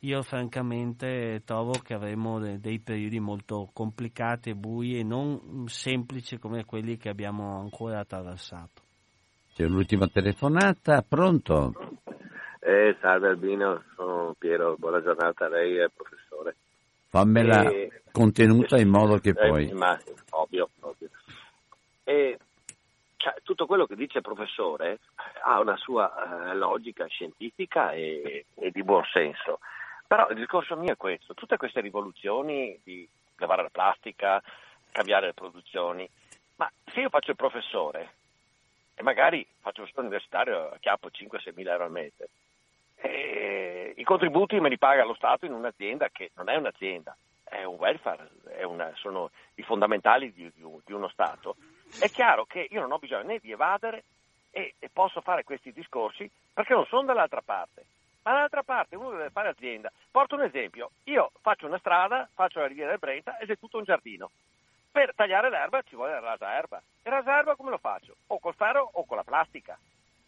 io 0.00 0.22
francamente 0.22 1.42
trovo 1.44 1.72
che 1.72 1.94
avremo 1.94 2.38
dei 2.38 2.78
periodi 2.78 3.18
molto 3.18 3.68
complicati 3.72 4.50
e 4.50 4.54
bui 4.54 4.96
e 4.96 5.02
non 5.02 5.64
semplici 5.66 6.38
come 6.38 6.64
quelli 6.64 6.96
che 6.96 7.08
abbiamo 7.08 7.58
ancora 7.58 7.98
attraversato. 7.98 8.82
C'è 9.54 9.66
l'ultima 9.66 10.06
telefonata, 10.06 11.02
pronto? 11.02 11.72
Eh, 12.66 12.96
salve 12.98 13.28
Albino, 13.28 13.82
sono 13.94 14.34
Piero, 14.38 14.76
buona 14.78 15.02
giornata 15.02 15.44
a 15.44 15.48
lei 15.50 15.78
e 15.78 15.90
professore. 15.94 16.56
Fammela 17.10 17.68
E- 17.68 18.00
contenuta 18.10 18.78
in 18.78 18.88
modo 18.88 19.18
che 19.18 19.34
Eh, 19.36 19.48
poi... 19.48 19.70
ma, 19.72 20.00
ovvio, 20.30 20.70
ovvio. 20.80 21.10
E, 22.04 22.38
cioè, 23.18 23.34
tutto 23.42 23.66
quello 23.66 23.84
che 23.84 23.96
dice 23.96 24.16
il 24.16 24.24
professore 24.24 25.00
ha 25.42 25.60
una 25.60 25.76
sua 25.76 26.50
eh, 26.50 26.54
logica 26.54 27.04
scientifica 27.04 27.92
e, 27.92 28.46
e 28.54 28.70
di 28.70 28.82
buon 28.82 29.04
senso. 29.12 29.58
Però 30.06 30.26
il 30.30 30.36
discorso 30.36 30.74
mio 30.74 30.92
è 30.92 30.96
questo, 30.96 31.34
tutte 31.34 31.58
queste 31.58 31.82
rivoluzioni 31.82 32.80
di 32.82 33.06
levare 33.36 33.60
la 33.60 33.68
plastica, 33.70 34.42
cambiare 34.90 35.26
le 35.26 35.34
produzioni, 35.34 36.08
ma 36.56 36.72
se 36.86 37.00
io 37.00 37.10
faccio 37.10 37.32
il 37.32 37.36
professore 37.36 38.12
e 38.94 39.02
magari 39.02 39.46
faccio 39.60 39.82
lo 39.82 39.86
studio 39.86 40.08
universitario 40.08 40.70
a 40.70 40.78
chiappo 40.80 41.10
5-6 41.12 41.52
mila 41.54 41.72
euro 41.72 41.84
al 41.84 41.90
mese, 41.90 42.28
e 43.04 43.92
i 43.96 44.02
contributi 44.04 44.58
me 44.60 44.70
li 44.70 44.78
paga 44.78 45.04
lo 45.04 45.14
Stato 45.14 45.44
in 45.44 45.52
un'azienda 45.52 46.08
che 46.10 46.30
non 46.36 46.48
è 46.48 46.56
un'azienda, 46.56 47.14
è 47.44 47.62
un 47.64 47.76
welfare, 47.76 48.30
è 48.56 48.62
una- 48.62 48.92
sono 48.94 49.30
i 49.56 49.62
fondamentali 49.62 50.32
di, 50.32 50.50
di 50.54 50.62
di 50.84 50.92
uno 50.92 51.08
Stato. 51.08 51.56
È 52.00 52.08
chiaro 52.08 52.44
che 52.46 52.66
io 52.70 52.80
non 52.80 52.92
ho 52.92 52.98
bisogno 52.98 53.24
né 53.24 53.38
di 53.38 53.52
evadere 53.52 54.04
e, 54.50 54.74
e 54.78 54.88
posso 54.90 55.20
fare 55.20 55.44
questi 55.44 55.70
discorsi 55.72 56.28
perché 56.52 56.72
non 56.72 56.86
sono 56.86 57.04
dall'altra 57.04 57.42
parte. 57.44 57.84
Ma 58.22 58.32
dall'altra 58.32 58.62
parte 58.62 58.96
uno 58.96 59.10
deve 59.10 59.28
fare 59.28 59.50
azienda. 59.50 59.92
Porto 60.10 60.34
un 60.34 60.42
esempio, 60.44 60.90
io 61.04 61.30
faccio 61.42 61.66
una 61.66 61.78
strada, 61.78 62.26
faccio 62.32 62.60
la 62.60 62.66
riviera 62.66 62.88
del 62.90 62.98
Brenta 62.98 63.36
ed 63.36 63.50
è 63.50 63.58
tutto 63.58 63.76
un 63.76 63.84
giardino. 63.84 64.30
Per 64.90 65.12
tagliare 65.14 65.50
l'erba 65.50 65.82
ci 65.82 65.94
vuole 65.94 66.14
il 66.14 66.20
rasaerba. 66.20 66.78
E 66.78 67.08
il 67.08 67.12
rasaerba 67.12 67.54
come 67.54 67.70
lo 67.70 67.78
faccio? 67.78 68.14
O 68.28 68.38
col 68.38 68.54
ferro 68.54 68.88
o 68.94 69.04
con 69.04 69.18
la 69.18 69.24
plastica. 69.24 69.78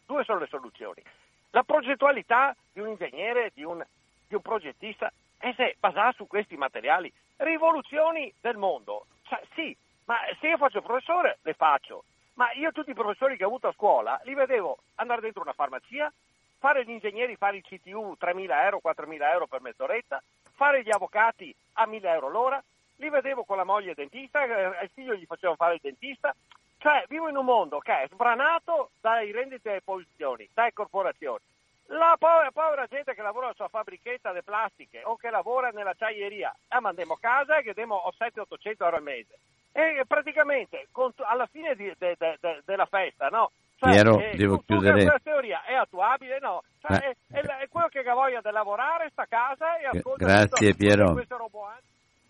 Due 0.04 0.24
sono 0.24 0.40
le 0.40 0.46
soluzioni. 0.46 1.02
La 1.50 1.62
progettualità 1.62 2.54
di 2.72 2.80
un 2.80 2.88
ingegnere, 2.88 3.50
di 3.54 3.64
un, 3.64 3.84
di 4.28 4.34
un 4.34 4.42
progettista, 4.42 5.12
è 5.38 5.52
se 5.56 5.76
basata 5.78 6.12
su 6.12 6.26
questi 6.26 6.56
materiali. 6.56 7.12
Rivoluzioni 7.36 8.32
del 8.40 8.56
mondo. 8.56 9.06
Cioè, 9.22 9.40
sì, 9.54 9.76
ma 10.04 10.16
se 10.40 10.48
io 10.48 10.56
faccio 10.56 10.82
professore, 10.82 11.38
le 11.42 11.54
faccio. 11.54 12.04
Ma 12.34 12.52
io 12.52 12.72
tutti 12.72 12.90
i 12.90 12.94
professori 12.94 13.36
che 13.36 13.44
ho 13.44 13.48
avuto 13.48 13.68
a 13.68 13.72
scuola 13.72 14.20
li 14.24 14.34
vedevo 14.34 14.78
andare 14.96 15.22
dentro 15.22 15.42
una 15.42 15.54
farmacia, 15.54 16.12
fare 16.58 16.84
gli 16.84 16.90
ingegneri, 16.90 17.36
fare 17.36 17.56
il 17.56 17.62
CTU 17.62 18.16
3.000 18.20 18.64
euro, 18.64 18.80
4.000 18.84 19.32
euro 19.32 19.46
per 19.46 19.60
mezz'oretta, 19.62 20.22
fare 20.54 20.82
gli 20.82 20.90
avvocati 20.90 21.54
a 21.74 21.86
1.000 21.86 22.06
euro 22.06 22.28
l'ora, 22.28 22.62
li 22.96 23.08
vedevo 23.08 23.44
con 23.44 23.56
la 23.56 23.64
moglie 23.64 23.94
dentista, 23.94 24.44
eh, 24.44 24.64
al 24.64 24.90
figlio 24.92 25.14
gli 25.14 25.26
facevano 25.26 25.56
fare 25.56 25.74
il 25.74 25.80
dentista. 25.82 26.34
Cioè, 26.78 27.04
vivo 27.08 27.28
in 27.28 27.36
un 27.36 27.44
mondo 27.44 27.78
che 27.78 28.02
è 28.02 28.08
sbranato 28.12 28.90
dai 29.00 29.32
rendite 29.32 29.76
e 29.76 29.80
posizioni, 29.82 30.48
dalle 30.52 30.72
corporazioni. 30.72 31.42
La 31.90 32.16
povera, 32.18 32.50
povera 32.50 32.86
gente 32.86 33.14
che 33.14 33.22
lavora 33.22 33.52
sulla 33.54 33.68
fabbrichetta 33.68 34.30
delle 34.30 34.42
plastiche 34.42 35.02
o 35.04 35.16
che 35.16 35.30
lavora 35.30 35.70
nell'acciaieria, 35.70 36.54
ah, 36.68 36.80
ma 36.80 36.88
andiamo 36.90 37.14
a 37.14 37.18
casa 37.20 37.58
e 37.58 37.62
che 37.62 37.74
diamo 37.74 38.02
700-800 38.18 38.84
euro 38.84 38.96
al 38.96 39.02
mese. 39.02 39.38
E 39.72 40.04
praticamente 40.06 40.88
con- 40.90 41.12
alla 41.18 41.46
fine 41.46 41.74
di- 41.76 41.94
de- 41.96 42.16
de- 42.18 42.38
de- 42.40 42.62
della 42.64 42.86
festa, 42.86 43.28
no? 43.28 43.52
Cioè, 43.78 43.90
Piero, 43.92 44.18
eh, 44.18 44.34
devo 44.36 44.56
tu- 44.56 44.60
tu 44.64 44.66
chiudere. 44.74 44.92
questa 44.94 45.18
teoria 45.22 45.62
è 45.64 45.74
attuabile, 45.74 46.38
no? 46.40 46.62
Cioè, 46.80 46.92
Eh. 46.96 47.16
è, 47.30 47.40
è 47.40 47.42
la- 47.42 47.58
è 47.58 47.68
quello 47.68 47.88
che 47.88 47.98
ha 48.00 48.14
voglia 48.14 48.40
di 48.40 48.50
lavorare, 48.50 49.10
sta 49.10 49.22
a 49.22 49.26
casa 49.26 49.76
e 49.78 49.86
ascolta 49.86 50.24
grazie, 50.24 50.70
tutto- 50.70 50.76
Piero. 50.78 51.02
tutte 51.02 51.12
queste 51.12 51.36
roboante. 51.36 51.82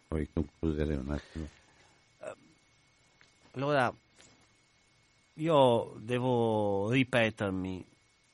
Puoi 0.09 0.29
concludere 0.33 0.95
un 0.97 1.11
attimo. 1.13 1.47
Allora, 3.55 3.91
io 5.39 5.97
devo 6.01 6.89
ripetermi, 6.91 7.85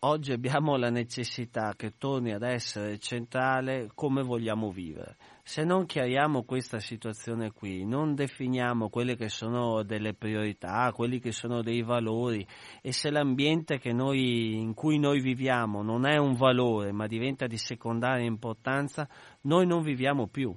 oggi 0.00 0.30
abbiamo 0.30 0.76
la 0.76 0.88
necessità 0.88 1.74
che 1.76 1.94
torni 1.98 2.32
ad 2.32 2.42
essere 2.42 2.98
centrale 2.98 3.90
come 3.92 4.22
vogliamo 4.22 4.70
vivere. 4.70 5.16
Se 5.42 5.64
non 5.64 5.84
chiariamo 5.84 6.44
questa 6.44 6.78
situazione 6.78 7.50
qui, 7.50 7.84
non 7.84 8.14
definiamo 8.14 8.88
quelle 8.88 9.16
che 9.16 9.28
sono 9.28 9.82
delle 9.82 10.14
priorità, 10.14 10.92
quelli 10.92 11.18
che 11.18 11.32
sono 11.32 11.60
dei 11.60 11.82
valori 11.82 12.46
e 12.80 12.92
se 12.92 13.10
l'ambiente 13.10 13.80
noi, 13.92 14.54
in 14.54 14.72
cui 14.72 15.00
noi 15.00 15.20
viviamo 15.20 15.82
non 15.82 16.06
è 16.06 16.18
un 16.18 16.34
valore 16.34 16.92
ma 16.92 17.08
diventa 17.08 17.48
di 17.48 17.56
secondaria 17.56 18.24
importanza, 18.24 19.08
noi 19.42 19.66
non 19.66 19.82
viviamo 19.82 20.28
più. 20.28 20.56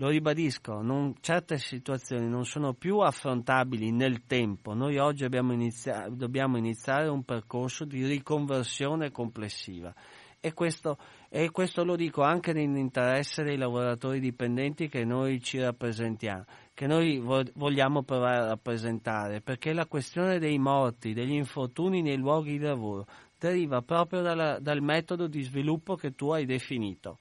Lo 0.00 0.08
ribadisco, 0.08 0.80
non- 0.80 1.12
certe 1.20 1.58
situazioni 1.58 2.26
non 2.26 2.46
sono 2.46 2.72
più 2.72 3.00
affrontabili 3.00 3.92
nel 3.92 4.24
tempo. 4.24 4.72
Noi 4.72 4.96
oggi 4.96 5.26
inizia- 5.30 6.08
dobbiamo 6.08 6.56
iniziare 6.56 7.06
un 7.08 7.22
percorso 7.22 7.84
di 7.84 8.06
riconversione 8.06 9.10
complessiva. 9.10 9.94
E 10.40 10.54
questo, 10.54 10.96
e 11.28 11.50
questo 11.50 11.84
lo 11.84 11.96
dico 11.96 12.22
anche 12.22 12.54
nell'interesse 12.54 13.42
dei 13.42 13.58
lavoratori 13.58 14.20
dipendenti 14.20 14.88
che 14.88 15.04
noi 15.04 15.38
ci 15.42 15.60
rappresentiamo, 15.60 16.44
che 16.72 16.86
noi 16.86 17.18
vo- 17.18 17.44
vogliamo 17.56 18.02
provare 18.02 18.38
a 18.38 18.46
rappresentare, 18.46 19.42
perché 19.42 19.74
la 19.74 19.84
questione 19.84 20.38
dei 20.38 20.58
morti, 20.58 21.12
degli 21.12 21.34
infortuni 21.34 22.00
nei 22.00 22.16
luoghi 22.16 22.52
di 22.52 22.64
lavoro 22.64 23.04
deriva 23.38 23.82
proprio 23.82 24.22
dalla- 24.22 24.58
dal 24.60 24.80
metodo 24.80 25.26
di 25.26 25.42
sviluppo 25.42 25.94
che 25.94 26.12
tu 26.12 26.30
hai 26.30 26.46
definito 26.46 27.18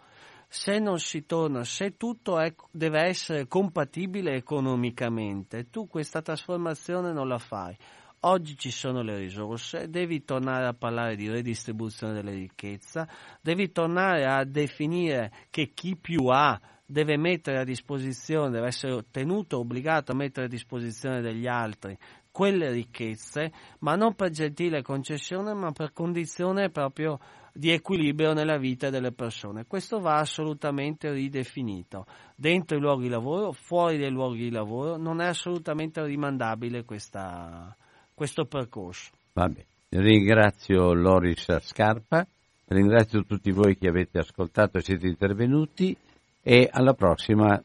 se 0.52 0.80
non 0.80 0.98
si 0.98 1.28
torna, 1.28 1.64
se 1.64 1.96
tutto 1.96 2.40
è- 2.40 2.56
deve 2.72 3.02
essere 3.04 3.48
compatibile 3.48 4.34
economicamente, 4.34 5.70
tu 5.70 5.88
questa 5.88 6.24
trasformazione 6.24 7.14
non 7.14 7.28
la 7.28 7.38
fai. 7.38 7.78
Oggi 8.22 8.58
ci 8.58 8.72
sono 8.72 9.04
le 9.04 9.16
risorse, 9.16 9.90
devi 9.92 10.26
tornare 10.26 10.66
a 10.66 10.74
parlare 10.74 11.16
di 11.16 11.30
redistribuzione 11.30 12.14
delle 12.14 12.34
ricchezze, 12.34 13.08
devi 13.42 13.72
tornare 13.72 14.26
a 14.26 14.44
definire 14.44 15.32
che 15.52 15.72
chi 15.72 15.96
più 15.96 16.26
ha 16.26 16.60
deve 16.84 17.16
mettere 17.16 17.60
a 17.60 17.64
disposizione, 17.64 18.50
deve 18.50 18.68
essere 18.68 19.06
tenuto, 19.12 19.60
obbligato 19.60 20.12
a 20.12 20.16
mettere 20.16 20.48
a 20.48 20.50
disposizione 20.50 21.22
degli 21.22 21.46
altri 21.46 21.96
quelle 22.32 22.72
ricchezze, 22.72 23.52
ma 23.80 23.96
non 23.96 24.16
per 24.16 24.30
gentile 24.32 24.82
concessione, 24.82 25.54
ma 25.54 25.72
per 25.72 25.94
condizione 25.94 26.70
proprio 26.70 27.20
di 27.60 27.72
equilibrio 27.72 28.32
nella 28.32 28.58
vita 28.58 28.90
delle 28.90 29.12
persone. 29.12 29.66
Questo 29.68 30.00
va 30.00 30.16
assolutamente 30.16 31.12
ridefinito. 31.12 32.06
Dentro 32.34 32.78
i 32.78 32.80
luoghi 32.80 33.04
di 33.04 33.10
lavoro, 33.10 33.52
fuori 33.52 33.98
dai 33.98 34.12
luoghi 34.12 34.44
di 34.44 34.50
lavoro, 34.50 34.96
non 34.96 35.20
è 35.20 35.26
assolutamente 35.26 36.02
rimandabile 36.06 36.86
questa- 36.86 37.76
questo 38.14 38.46
percorso. 38.46 39.12
Vabbè. 39.34 39.66
Ringrazio 39.90 40.94
Loris 40.94 41.60
Scarpa, 41.60 42.26
ringrazio 42.68 43.26
tutti 43.26 43.52
voi 43.52 43.78
che 43.78 43.90
avete 43.90 44.20
ascoltato 44.20 44.78
e 44.78 44.82
siete 44.82 45.08
intervenuti 45.08 45.94
e 46.42 46.70
alla 46.72 46.94
prossima 46.94 47.62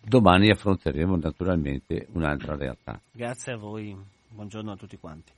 domani 0.00 0.50
affronteremo 0.50 1.16
naturalmente 1.16 2.06
un'altra 2.12 2.56
realtà. 2.56 2.98
Grazie 3.12 3.52
a 3.52 3.56
voi, 3.58 3.94
buongiorno 4.28 4.72
a 4.72 4.76
tutti 4.76 4.96
quanti. 4.96 5.32